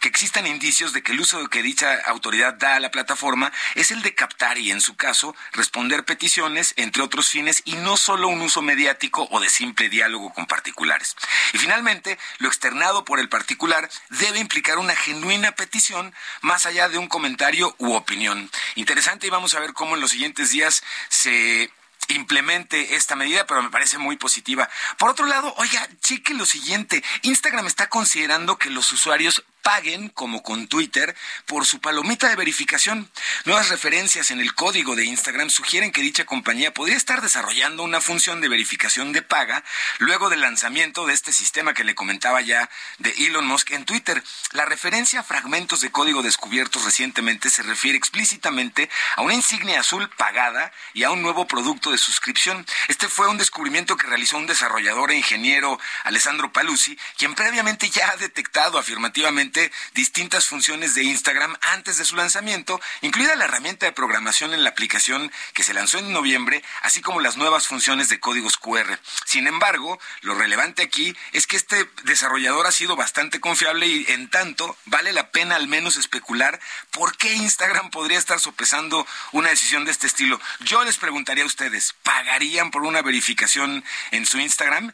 que 0.00 0.08
existan 0.08 0.46
indicios 0.46 0.92
de 0.92 1.02
que 1.02 1.12
el 1.12 1.20
uso 1.20 1.48
que 1.48 1.62
dicha 1.62 1.94
autoridad 2.06 2.54
da 2.54 2.76
a 2.76 2.80
la 2.80 2.90
plataforma 2.90 3.52
es 3.74 3.90
el 3.90 4.02
de 4.02 4.14
captar 4.14 4.58
y, 4.58 4.70
en 4.70 4.80
su 4.80 4.96
caso, 4.96 5.34
responder 5.52 6.04
peticiones, 6.04 6.74
entre 6.76 7.02
otros 7.02 7.28
fines, 7.28 7.62
y 7.64 7.74
no 7.74 7.96
solo 7.96 8.28
un 8.28 8.40
uso 8.40 8.62
mediático 8.62 9.28
o 9.30 9.40
de 9.40 9.50
simple 9.50 9.88
diálogo 9.88 10.32
con 10.32 10.46
particulares. 10.46 11.16
Y 11.52 11.58
finalmente, 11.58 12.18
lo 12.38 12.48
externado 12.48 13.04
por 13.04 13.20
el 13.20 13.28
particular 13.28 13.88
debe 14.10 14.38
implicar 14.38 14.78
una 14.78 14.96
genuina 14.96 15.52
petición 15.52 16.14
más 16.40 16.66
allá 16.66 16.88
de 16.88 16.98
un 16.98 17.08
comentario 17.08 17.74
u 17.78 17.94
opinión. 17.94 18.50
Interesante 18.74 19.26
y 19.26 19.30
vamos 19.30 19.54
a 19.54 19.60
ver 19.60 19.72
cómo 19.72 19.94
en 19.94 20.00
los 20.00 20.10
siguientes 20.10 20.50
días 20.50 20.82
se 21.08 21.70
implemente 22.08 22.94
esta 22.94 23.16
medida, 23.16 23.46
pero 23.46 23.62
me 23.62 23.70
parece 23.70 23.98
muy 23.98 24.16
positiva. 24.16 24.68
Por 24.98 25.10
otro 25.10 25.26
lado, 25.26 25.52
oiga, 25.56 25.88
cheque 26.00 26.34
lo 26.34 26.46
siguiente. 26.46 27.02
Instagram 27.22 27.66
está 27.66 27.88
considerando 27.88 28.58
que 28.58 28.70
los 28.70 28.92
usuarios 28.92 29.44
paguen, 29.66 30.10
como 30.10 30.44
con 30.44 30.68
Twitter, 30.68 31.16
por 31.44 31.66
su 31.66 31.80
palomita 31.80 32.28
de 32.28 32.36
verificación. 32.36 33.10
Nuevas 33.46 33.68
referencias 33.68 34.30
en 34.30 34.38
el 34.38 34.54
código 34.54 34.94
de 34.94 35.04
Instagram 35.04 35.50
sugieren 35.50 35.90
que 35.90 36.02
dicha 36.02 36.24
compañía 36.24 36.72
podría 36.72 36.96
estar 36.96 37.20
desarrollando 37.20 37.82
una 37.82 38.00
función 38.00 38.40
de 38.40 38.48
verificación 38.48 39.12
de 39.12 39.22
paga 39.22 39.64
luego 39.98 40.28
del 40.28 40.42
lanzamiento 40.42 41.04
de 41.04 41.14
este 41.14 41.32
sistema 41.32 41.74
que 41.74 41.82
le 41.82 41.96
comentaba 41.96 42.42
ya 42.42 42.70
de 42.98 43.10
Elon 43.26 43.44
Musk 43.44 43.72
en 43.72 43.84
Twitter. 43.84 44.22
La 44.52 44.66
referencia 44.66 45.18
a 45.18 45.24
fragmentos 45.24 45.80
de 45.80 45.90
código 45.90 46.22
descubiertos 46.22 46.84
recientemente 46.84 47.50
se 47.50 47.64
refiere 47.64 47.98
explícitamente 47.98 48.88
a 49.16 49.22
una 49.22 49.34
insignia 49.34 49.80
azul 49.80 50.08
pagada 50.10 50.70
y 50.94 51.02
a 51.02 51.10
un 51.10 51.22
nuevo 51.22 51.48
producto 51.48 51.90
de 51.90 51.98
suscripción. 51.98 52.64
Este 52.86 53.08
fue 53.08 53.26
un 53.26 53.36
descubrimiento 53.36 53.96
que 53.96 54.06
realizó 54.06 54.36
un 54.36 54.46
desarrollador 54.46 55.10
e 55.10 55.16
ingeniero 55.16 55.80
Alessandro 56.04 56.52
Paluzzi, 56.52 56.96
quien 57.18 57.34
previamente 57.34 57.90
ya 57.90 58.10
ha 58.10 58.16
detectado 58.16 58.78
afirmativamente 58.78 59.55
distintas 59.94 60.46
funciones 60.46 60.94
de 60.94 61.04
Instagram 61.04 61.56
antes 61.72 61.98
de 61.98 62.04
su 62.04 62.16
lanzamiento, 62.16 62.80
incluida 63.02 63.36
la 63.36 63.44
herramienta 63.44 63.86
de 63.86 63.92
programación 63.92 64.54
en 64.54 64.64
la 64.64 64.70
aplicación 64.70 65.32
que 65.54 65.62
se 65.62 65.74
lanzó 65.74 65.98
en 65.98 66.12
noviembre, 66.12 66.62
así 66.82 67.00
como 67.00 67.20
las 67.20 67.36
nuevas 67.36 67.66
funciones 67.66 68.08
de 68.08 68.20
códigos 68.20 68.56
QR. 68.56 68.98
Sin 69.24 69.46
embargo, 69.46 69.98
lo 70.22 70.34
relevante 70.34 70.82
aquí 70.82 71.16
es 71.32 71.46
que 71.46 71.56
este 71.56 71.88
desarrollador 72.04 72.66
ha 72.66 72.72
sido 72.72 72.96
bastante 72.96 73.40
confiable 73.40 73.86
y 73.86 74.06
en 74.08 74.28
tanto 74.28 74.76
vale 74.86 75.12
la 75.12 75.30
pena 75.30 75.56
al 75.56 75.68
menos 75.68 75.96
especular 75.96 76.60
por 76.90 77.16
qué 77.16 77.34
Instagram 77.34 77.90
podría 77.90 78.18
estar 78.18 78.40
sopesando 78.40 79.06
una 79.32 79.50
decisión 79.50 79.84
de 79.84 79.90
este 79.90 80.06
estilo. 80.06 80.40
Yo 80.60 80.84
les 80.84 80.98
preguntaría 80.98 81.44
a 81.44 81.46
ustedes, 81.46 81.94
¿pagarían 82.02 82.70
por 82.70 82.82
una 82.82 83.02
verificación 83.02 83.84
en 84.10 84.26
su 84.26 84.38
Instagram? 84.38 84.92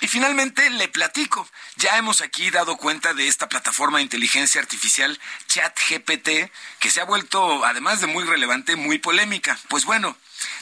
Y 0.00 0.08
finalmente 0.08 0.68
le 0.70 0.88
platico. 0.88 1.48
Ya 1.76 1.96
hemos 1.96 2.20
aquí 2.20 2.50
dado 2.50 2.76
cuenta 2.76 3.14
de 3.14 3.28
esta 3.28 3.48
plataforma 3.48 3.98
de 3.98 4.04
inteligencia 4.04 4.60
artificial 4.60 5.18
ChatGPT, 5.48 6.50
que 6.78 6.90
se 6.90 7.00
ha 7.00 7.04
vuelto, 7.04 7.64
además 7.64 8.00
de 8.00 8.06
muy 8.06 8.24
relevante, 8.24 8.76
muy 8.76 8.98
polémica. 8.98 9.58
Pues 9.68 9.84
bueno, 9.84 10.16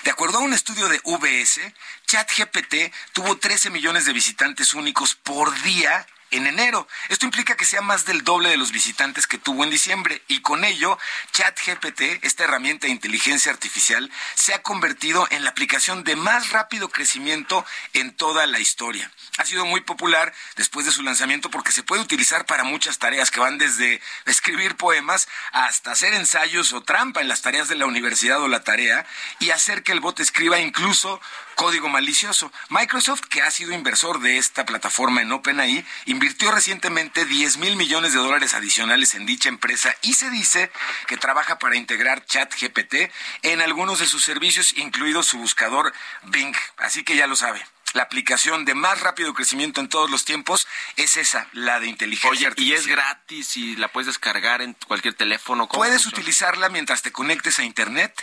de 0.04 0.10
acuerdo 0.10 0.38
a 0.38 0.42
un 0.42 0.52
estudio 0.52 0.88
de 0.88 1.00
VS, 1.04 1.60
ChatGPT 2.06 2.92
tuvo 3.12 3.36
13 3.38 3.70
millones 3.70 4.04
de 4.04 4.12
visitantes 4.12 4.74
únicos 4.74 5.14
por 5.14 5.60
día 5.62 6.06
en 6.32 6.46
enero. 6.46 6.88
Esto 7.08 7.26
implica 7.26 7.56
que 7.56 7.64
sea 7.64 7.80
más 7.80 8.04
del 8.04 8.24
doble 8.24 8.48
de 8.48 8.56
los 8.56 8.72
visitantes 8.72 9.26
que 9.26 9.38
tuvo 9.38 9.64
en 9.64 9.70
diciembre 9.70 10.22
y 10.28 10.40
con 10.40 10.64
ello 10.64 10.98
ChatGPT, 11.32 12.22
esta 12.22 12.44
herramienta 12.44 12.86
de 12.86 12.92
inteligencia 12.92 13.52
artificial, 13.52 14.10
se 14.34 14.54
ha 14.54 14.62
convertido 14.62 15.26
en 15.30 15.44
la 15.44 15.50
aplicación 15.50 16.04
de 16.04 16.16
más 16.16 16.50
rápido 16.50 16.88
crecimiento 16.88 17.64
en 17.92 18.14
toda 18.14 18.46
la 18.46 18.58
historia. 18.58 19.10
Ha 19.38 19.44
sido 19.44 19.64
muy 19.64 19.80
popular 19.82 20.32
después 20.56 20.86
de 20.86 20.92
su 20.92 21.02
lanzamiento 21.02 21.50
porque 21.50 21.72
se 21.72 21.82
puede 21.82 22.02
utilizar 22.02 22.46
para 22.46 22.64
muchas 22.64 22.98
tareas 22.98 23.30
que 23.30 23.40
van 23.40 23.58
desde 23.58 24.00
escribir 24.26 24.76
poemas 24.76 25.28
hasta 25.52 25.92
hacer 25.92 26.14
ensayos 26.14 26.72
o 26.72 26.82
trampa 26.82 27.20
en 27.20 27.28
las 27.28 27.42
tareas 27.42 27.68
de 27.68 27.76
la 27.76 27.86
universidad 27.86 28.40
o 28.42 28.48
la 28.48 28.64
tarea 28.64 29.06
y 29.38 29.50
hacer 29.50 29.82
que 29.82 29.92
el 29.92 30.00
bot 30.00 30.20
escriba 30.20 30.58
incluso 30.58 31.20
código 31.54 31.88
malicioso. 31.88 32.52
Microsoft, 32.68 33.22
que 33.28 33.42
ha 33.42 33.50
sido 33.50 33.72
inversor 33.72 34.20
de 34.20 34.38
esta 34.38 34.64
plataforma 34.64 35.22
en 35.22 35.32
OpenAI, 35.32 35.84
invirtió 36.06 36.50
recientemente 36.50 37.24
10 37.24 37.58
mil 37.58 37.76
millones 37.76 38.12
de 38.12 38.18
dólares 38.18 38.54
adicionales 38.54 39.14
en 39.14 39.26
dicha 39.26 39.48
empresa 39.48 39.94
y 40.02 40.14
se 40.14 40.30
dice 40.30 40.70
que 41.06 41.16
trabaja 41.16 41.58
para 41.58 41.76
integrar 41.76 42.24
ChatGPT 42.24 43.10
en 43.42 43.60
algunos 43.60 43.98
de 43.98 44.06
sus 44.06 44.24
servicios, 44.24 44.76
incluido 44.76 45.22
su 45.22 45.38
buscador 45.38 45.92
Bing. 46.24 46.54
Así 46.76 47.04
que 47.04 47.16
ya 47.16 47.26
lo 47.26 47.36
sabe. 47.36 47.62
La 47.92 48.04
aplicación 48.04 48.64
de 48.64 48.74
más 48.74 49.00
rápido 49.00 49.34
crecimiento 49.34 49.80
en 49.80 49.88
todos 49.88 50.10
los 50.10 50.24
tiempos 50.24 50.66
es 50.96 51.16
esa, 51.16 51.46
la 51.52 51.78
de 51.80 51.86
inteligencia 51.88 52.30
Oye, 52.30 52.42
y 52.42 52.46
artificial. 52.46 52.78
es 52.80 52.86
gratis 52.86 53.56
y 53.56 53.76
la 53.76 53.88
puedes 53.88 54.06
descargar 54.06 54.62
en 54.62 54.74
cualquier 54.86 55.14
teléfono. 55.14 55.68
¿cómo 55.68 55.80
Puedes 55.80 56.02
funciona? 56.04 56.18
utilizarla 56.22 56.68
mientras 56.70 57.02
te 57.02 57.12
conectes 57.12 57.58
a 57.58 57.64
Internet, 57.64 58.14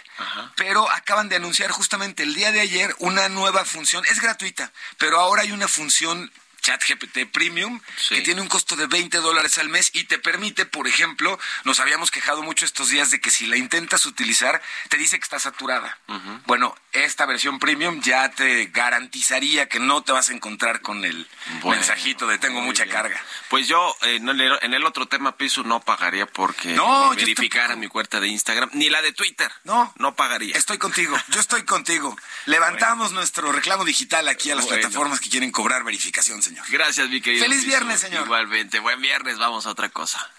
pero 0.55 0.89
acaban 0.91 1.30
de 1.30 1.36
anunciar 1.36 1.72
justamente 1.72 2.24
el 2.24 2.34
día 2.34 2.51
de 2.51 2.61
ayer 2.61 2.95
una 2.99 3.30
nueva 3.30 3.63
función. 3.65 4.03
Es 4.05 4.20
gratuita, 4.22 4.72
pero 4.97 5.20
ahora 5.20 5.43
hay 5.43 5.51
una 5.51 5.67
función 5.67 6.32
ChatGPT 6.70 7.26
Premium 7.32 7.82
Sí. 7.97 8.15
que 8.15 8.22
tiene 8.22 8.41
un 8.41 8.47
costo 8.47 8.76
de 8.76 8.86
20 8.86 9.17
dólares 9.17 9.57
al 9.57 9.70
mes 9.70 9.89
y 9.93 10.03
te 10.03 10.20
permite, 10.20 10.65
por 10.67 10.88
ejemplo, 10.88 11.39
nos 11.63 11.80
habíamos 11.80 12.11
quejado 12.11 12.43
mucho 12.43 12.63
estos 12.65 12.89
días 12.89 13.09
de 13.11 13.20
que 13.20 13.32
si 13.32 13.47
la 13.47 13.57
intentas 13.57 14.05
utilizar, 14.05 14.61
te 14.89 14.97
dice 14.97 15.17
que 15.17 15.24
está 15.24 15.39
saturada. 15.39 15.97
Bueno, 16.45 16.76
esta 16.91 17.26
versión 17.26 17.57
Premium 17.59 18.01
ya 18.01 18.30
te 18.30 18.65
garantizaría 18.67 19.67
que 19.67 19.80
no 19.80 20.03
te 20.03 20.11
vas 20.11 20.30
a 20.30 20.34
encontrar 20.34 20.82
con 20.82 21.03
el 21.05 21.28
Bueno, 21.61 21.78
mensajito 21.82 22.28
de 22.28 22.38
tengo 22.38 22.61
mucha 22.61 22.84
bien. 22.84 22.95
carga. 22.95 23.22
Pues 23.49 23.67
yo 23.67 23.95
eh, 24.03 24.15
en, 24.17 24.30
el, 24.30 24.57
en 24.61 24.74
el 24.74 24.86
otro 24.86 25.07
tema 25.07 25.38
piso 25.38 25.63
no 25.63 25.80
pagaría 25.82 26.26
porque 26.28 26.70
No, 26.74 27.09
verificara 27.15 27.76
mi 27.76 27.88
cuenta 27.88 28.20
de 28.20 28.28
Instagram, 28.28 28.70
ni 28.74 28.89
la 28.89 29.01
de 29.01 29.11
Twitter. 29.13 29.51
No. 29.63 29.91
No 29.97 30.15
pagaría. 30.15 30.55
Estoy 30.55 30.78
contigo, 30.78 31.17
yo 31.30 31.39
estoy 31.39 31.63
contigo. 31.63 32.15
Levantamos 32.45 33.11
nuestro 33.11 33.51
reclamo 33.51 33.86
digital 33.86 34.28
aquí 34.28 34.51
a 34.51 34.55
las 34.55 34.65
Bueno. 34.65 34.82
plataformas 34.82 35.20
que 35.20 35.30
quieren 35.30 35.51
cobrar 35.51 35.84
verificación, 35.84 36.41
señor. 36.43 36.59
Gracias, 36.70 37.10
mi 37.10 37.22
querido. 37.22 37.45
Feliz 37.45 37.66
viernes, 37.66 37.99
señor. 37.99 38.26
Igualmente, 38.26 38.80
buen 38.80 39.01
viernes, 39.01 39.38
vamos 39.38 39.66
a 39.66 39.72
otra 39.72 39.89
cosa. 39.89 40.30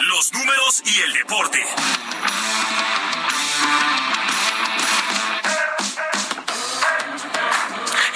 Los 0.00 0.32
números 0.32 0.82
y 0.84 1.00
el 1.00 1.12
deporte. 1.14 1.66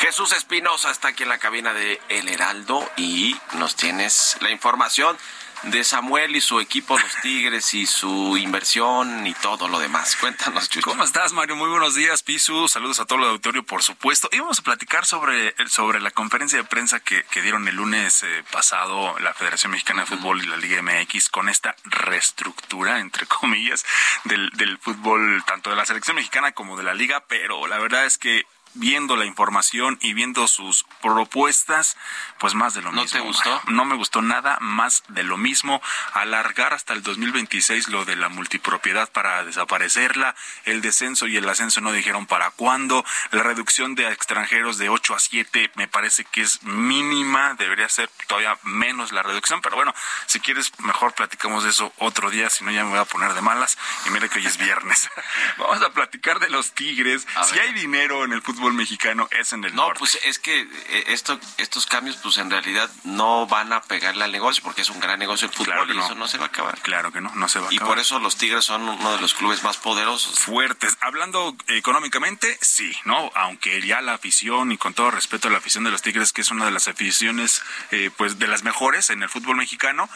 Jesús 0.00 0.32
Espinosa 0.32 0.90
está 0.90 1.08
aquí 1.08 1.24
en 1.24 1.28
la 1.28 1.38
cabina 1.38 1.72
de 1.72 2.00
El 2.08 2.28
Heraldo 2.28 2.88
y 2.96 3.36
nos 3.54 3.74
tienes 3.74 4.36
la 4.40 4.50
información 4.50 5.16
de 5.64 5.84
Samuel 5.84 6.36
y 6.36 6.40
su 6.40 6.60
equipo, 6.60 6.98
los 6.98 7.16
Tigres 7.22 7.74
y 7.74 7.86
su 7.86 8.36
inversión 8.36 9.26
y 9.26 9.34
todo 9.34 9.68
lo 9.68 9.78
demás. 9.78 10.16
Cuéntanos, 10.16 10.68
Chucho. 10.68 10.90
¿Cómo 10.90 11.04
estás, 11.04 11.32
Mario? 11.32 11.56
Muy 11.56 11.68
buenos 11.68 11.94
días, 11.94 12.22
Pisu. 12.22 12.68
Saludos 12.68 13.00
a 13.00 13.06
todo 13.06 13.18
el 13.18 13.24
auditorio, 13.26 13.64
por 13.64 13.82
supuesto. 13.82 14.28
Y 14.32 14.38
vamos 14.38 14.58
a 14.58 14.62
platicar 14.62 15.06
sobre, 15.06 15.54
sobre 15.68 16.00
la 16.00 16.10
conferencia 16.10 16.58
de 16.58 16.64
prensa 16.64 17.00
que, 17.00 17.24
que 17.24 17.42
dieron 17.42 17.66
el 17.68 17.76
lunes 17.76 18.22
eh, 18.22 18.44
pasado 18.50 19.18
la 19.20 19.34
Federación 19.34 19.72
Mexicana 19.72 20.02
de 20.02 20.06
Fútbol 20.06 20.42
y 20.42 20.46
la 20.46 20.56
Liga 20.56 20.82
MX 20.82 21.28
con 21.28 21.48
esta 21.48 21.74
reestructura, 21.84 23.00
entre 23.00 23.26
comillas, 23.40 23.84
del, 24.24 24.50
del 24.50 24.78
fútbol, 24.78 25.42
tanto 25.46 25.70
de 25.70 25.76
la 25.76 25.86
selección 25.86 26.16
mexicana 26.16 26.52
como 26.52 26.76
de 26.76 26.84
la 26.84 26.94
liga. 26.94 27.24
Pero 27.28 27.66
la 27.66 27.78
verdad 27.78 28.06
es 28.06 28.18
que 28.18 28.44
viendo 28.76 29.16
la 29.16 29.24
información 29.24 29.98
y 30.00 30.14
viendo 30.14 30.46
sus 30.48 30.84
propuestas, 31.02 31.96
pues 32.38 32.54
más 32.54 32.74
de 32.74 32.82
lo 32.82 32.92
¿No 32.92 33.02
mismo. 33.02 33.20
te 33.20 33.26
gustó? 33.26 33.60
No 33.68 33.84
me 33.84 33.96
gustó 33.96 34.22
nada, 34.22 34.58
más 34.60 35.02
de 35.08 35.22
lo 35.22 35.36
mismo. 35.36 35.80
Alargar 36.12 36.72
hasta 36.72 36.92
el 36.92 37.02
2026 37.02 37.88
lo 37.88 38.04
de 38.04 38.16
la 38.16 38.28
multipropiedad 38.28 39.10
para 39.10 39.44
desaparecerla, 39.44 40.34
el 40.64 40.80
descenso 40.80 41.26
y 41.26 41.36
el 41.36 41.48
ascenso 41.48 41.80
no 41.80 41.92
dijeron 41.92 42.26
para 42.26 42.50
cuándo, 42.50 43.04
la 43.30 43.42
reducción 43.42 43.94
de 43.94 44.08
extranjeros 44.08 44.78
de 44.78 44.88
8 44.88 45.14
a 45.14 45.18
7 45.18 45.70
me 45.74 45.88
parece 45.88 46.24
que 46.24 46.42
es 46.42 46.62
mínima, 46.62 47.54
debería 47.54 47.88
ser 47.88 48.08
todavía 48.26 48.58
menos 48.62 49.12
la 49.12 49.22
reducción, 49.22 49.60
pero 49.60 49.76
bueno, 49.76 49.94
si 50.26 50.40
quieres 50.40 50.72
mejor 50.80 51.14
platicamos 51.14 51.64
de 51.64 51.70
eso 51.70 51.92
otro 51.98 52.30
día, 52.30 52.50
si 52.50 52.64
no 52.64 52.70
ya 52.70 52.84
me 52.84 52.90
voy 52.90 52.98
a 52.98 53.04
poner 53.04 53.34
de 53.34 53.40
malas 53.40 53.76
y 54.06 54.10
mira 54.10 54.28
que 54.28 54.38
hoy 54.38 54.46
es 54.46 54.56
viernes. 54.58 55.08
Vamos 55.58 55.82
a 55.82 55.90
platicar 55.90 56.38
de 56.40 56.48
los 56.50 56.72
Tigres. 56.72 57.26
A 57.36 57.44
si 57.44 57.54
ver. 57.56 57.64
hay 57.64 57.72
dinero 57.74 58.24
en 58.24 58.32
el 58.32 58.42
fútbol 58.42 58.72
mexicano 58.74 59.28
es 59.30 59.52
en 59.52 59.64
el 59.64 59.74
No, 59.74 59.82
norte. 59.86 59.98
pues 60.00 60.18
es 60.24 60.38
que 60.38 60.60
eh, 60.60 61.04
esto, 61.08 61.38
estos 61.58 61.86
cambios, 61.86 62.16
pues 62.16 62.36
en 62.38 62.50
realidad 62.50 62.90
no 63.04 63.46
van 63.46 63.72
a 63.72 63.82
pegarle 63.82 64.24
al 64.24 64.32
negocio 64.32 64.62
porque 64.62 64.82
es 64.82 64.90
un 64.90 65.00
gran 65.00 65.18
negocio 65.18 65.46
el 65.48 65.52
fútbol 65.52 65.66
Claro 65.66 65.86
que 65.86 65.92
y 65.92 65.96
no. 65.96 66.04
eso 66.04 66.14
no 66.14 66.28
se 66.28 66.38
va 66.38 66.44
a 66.44 66.48
acabar. 66.48 66.78
Claro 66.80 67.12
que 67.12 67.20
no, 67.20 67.32
no 67.34 67.48
se 67.48 67.58
va 67.60 67.68
a 67.68 67.72
Y 67.72 67.76
acabar. 67.76 67.94
por 67.94 67.98
eso 68.00 68.18
los 68.18 68.36
Tigres 68.36 68.64
son 68.64 68.88
uno 68.88 69.12
de 69.14 69.20
los 69.20 69.34
clubes 69.34 69.62
más 69.62 69.76
poderosos. 69.76 70.38
fuertes. 70.38 70.96
Hablando 71.00 71.56
económicamente, 71.68 72.58
sí, 72.60 72.94
¿no? 73.04 73.30
Aunque 73.34 73.80
ya 73.86 74.00
la 74.00 74.14
afición, 74.14 74.72
y 74.72 74.78
con 74.78 74.92
todo 74.94 75.10
respeto 75.10 75.48
a 75.48 75.50
la 75.50 75.58
afición 75.58 75.84
de 75.84 75.90
los 75.90 76.02
Tigres, 76.02 76.32
que 76.32 76.40
es 76.42 76.50
una 76.50 76.64
de 76.64 76.70
las 76.72 76.88
aficiones, 76.88 77.62
eh, 77.90 78.10
pues, 78.16 78.38
de 78.38 78.46
las 78.46 78.62
mejores 78.62 79.10
en 79.10 79.22
el 79.22 79.28
fútbol 79.28 79.56
mexicano, 79.56 80.08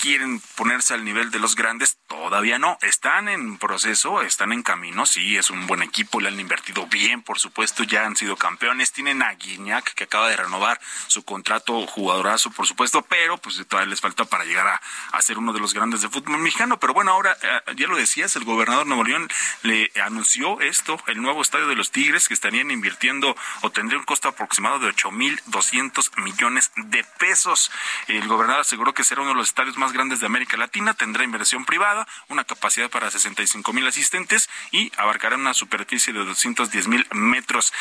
quieren 0.00 0.40
ponerse 0.56 0.94
al 0.94 1.04
nivel 1.04 1.30
de 1.30 1.38
los 1.38 1.54
grandes, 1.54 1.98
todavía 2.06 2.58
no. 2.58 2.78
Están 2.82 3.28
en 3.28 3.58
proceso, 3.58 4.22
están 4.22 4.52
en 4.52 4.62
camino, 4.62 5.06
sí, 5.06 5.36
es 5.36 5.50
un 5.50 5.66
buen 5.66 5.82
equipo, 5.82 6.20
le 6.20 6.28
han 6.28 6.40
invertido 6.40 6.86
bien, 6.86 7.22
por 7.22 7.38
supuesto, 7.38 7.84
ya 7.84 8.04
han 8.06 8.16
sido 8.16 8.36
campeones. 8.36 8.92
Tienen 8.92 9.22
a 9.22 9.34
Guiñac, 9.34 9.94
que 9.94 10.04
acaba 10.04 10.28
de 10.28 10.36
renovar 10.36 10.80
su 11.06 11.24
contrato, 11.24 11.86
jugadorazo, 11.86 12.50
por 12.50 12.66
supuesto, 12.66 13.02
pero 13.02 13.38
pues 13.38 13.64
todavía 13.66 13.90
les 13.90 14.00
falta 14.00 14.24
para 14.24 14.44
llegar 14.44 14.66
a, 14.66 14.80
a 15.12 15.22
ser 15.22 15.38
uno 15.38 15.52
de 15.52 15.60
los 15.60 15.74
grandes 15.74 16.02
de 16.02 16.08
fútbol 16.08 16.38
mexicano. 16.38 16.78
Pero 16.78 16.94
bueno, 16.94 17.12
ahora, 17.12 17.36
eh, 17.42 17.74
ya 17.76 17.86
lo 17.86 17.96
decías, 17.96 18.36
el 18.36 18.44
gobernador 18.44 18.86
Nuevo 18.86 19.04
León 19.04 19.28
le 19.62 19.90
anunció 20.04 20.60
esto, 20.60 20.98
el 21.06 21.20
nuevo 21.20 21.42
estadio 21.42 21.66
de 21.66 21.76
los 21.76 21.90
Tigres, 21.90 22.28
que 22.28 22.34
estarían 22.34 22.70
invirtiendo 22.70 23.36
o 23.62 23.70
tendría 23.70 23.98
un 23.98 24.04
costo 24.04 24.28
aproximado 24.28 24.78
de 24.78 24.92
8.200 24.92 26.22
millones 26.22 26.70
de 26.76 27.04
pesos. 27.18 27.70
El 28.06 28.26
gobernador 28.28 28.62
aseguró 28.62 28.94
que 28.94 29.04
será 29.04 29.22
uno 29.22 29.30
de 29.30 29.36
los 29.36 29.48
estadios 29.48 29.76
más 29.76 29.81
grandes 29.90 30.20
de 30.20 30.26
América 30.26 30.58
Latina, 30.58 30.92
tendrá 30.92 31.24
inversión 31.24 31.64
privada, 31.64 32.06
una 32.28 32.44
capacidad 32.44 32.90
para 32.90 33.10
65 33.10 33.72
mil 33.72 33.86
asistentes 33.86 34.50
y 34.70 34.92
abarcará 34.98 35.36
una 35.36 35.54
superficie 35.54 36.12
de 36.12 36.24
210 36.24 36.88
mil 36.88 37.06
metros. 37.12 37.72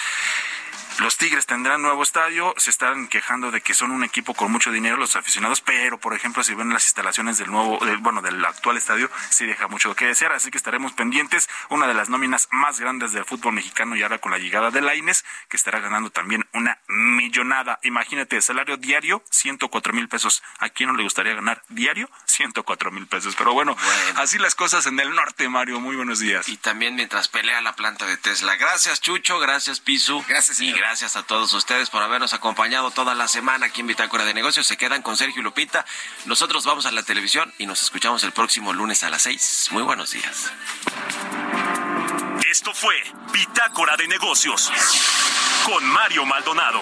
Los 1.01 1.17
Tigres 1.17 1.47
tendrán 1.47 1.81
nuevo 1.81 2.03
estadio, 2.03 2.53
se 2.57 2.69
están 2.69 3.07
quejando 3.07 3.49
de 3.49 3.61
que 3.61 3.73
son 3.73 3.89
un 3.89 4.03
equipo 4.03 4.35
con 4.35 4.51
mucho 4.51 4.71
dinero 4.71 4.97
los 4.97 5.15
aficionados, 5.15 5.59
pero 5.59 5.99
por 5.99 6.13
ejemplo 6.13 6.43
si 6.43 6.53
ven 6.53 6.69
las 6.69 6.85
instalaciones 6.85 7.39
del 7.39 7.49
nuevo, 7.49 7.83
del, 7.83 7.97
bueno, 7.97 8.21
del 8.21 8.45
actual 8.45 8.77
estadio, 8.77 9.09
sí 9.31 9.47
deja 9.47 9.67
mucho 9.67 9.95
que 9.95 10.05
desear, 10.05 10.31
así 10.31 10.51
que 10.51 10.59
estaremos 10.59 10.93
pendientes. 10.93 11.49
Una 11.69 11.87
de 11.87 11.95
las 11.95 12.09
nóminas 12.09 12.47
más 12.51 12.79
grandes 12.79 13.13
del 13.13 13.25
fútbol 13.25 13.53
mexicano 13.53 13.95
y 13.95 14.03
ahora 14.03 14.19
con 14.19 14.31
la 14.31 14.37
llegada 14.37 14.69
de 14.69 14.79
Laines, 14.79 15.25
que 15.49 15.57
estará 15.57 15.79
ganando 15.79 16.11
también 16.11 16.47
una 16.53 16.77
millonada. 16.87 17.79
Imagínate, 17.81 18.39
salario 18.39 18.77
diario, 18.77 19.23
104 19.31 19.93
mil 19.93 20.07
pesos. 20.07 20.43
¿A 20.59 20.69
quién 20.69 20.89
no 20.89 20.95
le 20.95 21.01
gustaría 21.01 21.33
ganar 21.33 21.63
diario? 21.69 22.11
104 22.25 22.91
mil 22.91 23.07
pesos. 23.07 23.35
Pero 23.35 23.53
bueno, 23.53 23.75
así 24.17 24.37
las 24.37 24.53
cosas 24.53 24.85
en 24.85 24.99
el 24.99 25.15
norte, 25.15 25.49
Mario. 25.49 25.79
Muy 25.79 25.95
buenos 25.95 26.19
días. 26.19 26.47
Y 26.47 26.57
también 26.57 26.93
mientras 26.93 27.27
pelea 27.27 27.59
la 27.61 27.75
planta 27.75 28.05
de 28.05 28.17
Tesla. 28.17 28.55
Gracias, 28.55 29.01
Chucho. 29.01 29.39
Gracias, 29.39 29.79
Pisu. 29.79 30.23
Gracias, 30.27 30.59
Y 30.61 30.71
gracias 30.71 30.90
a 30.91 31.23
todos 31.23 31.53
ustedes 31.53 31.89
por 31.89 32.03
habernos 32.03 32.33
acompañado 32.33 32.91
toda 32.91 33.15
la 33.15 33.29
semana 33.29 33.67
aquí 33.67 33.79
en 33.79 33.87
Bitácora 33.87 34.25
de 34.25 34.33
Negocios. 34.33 34.67
Se 34.67 34.75
quedan 34.75 35.01
con 35.01 35.15
Sergio 35.15 35.39
y 35.39 35.43
Lupita. 35.43 35.85
Nosotros 36.25 36.65
vamos 36.65 36.85
a 36.85 36.91
la 36.91 37.01
televisión 37.01 37.53
y 37.57 37.65
nos 37.65 37.81
escuchamos 37.81 38.25
el 38.25 38.33
próximo 38.33 38.73
lunes 38.73 39.01
a 39.05 39.09
las 39.09 39.21
6. 39.21 39.69
Muy 39.71 39.83
buenos 39.83 40.11
días. 40.11 40.51
Esto 42.51 42.73
fue 42.73 42.93
Bitácora 43.31 43.95
de 43.95 44.09
Negocios 44.09 44.69
con 45.65 45.81
Mario 45.85 46.25
Maldonado. 46.25 46.81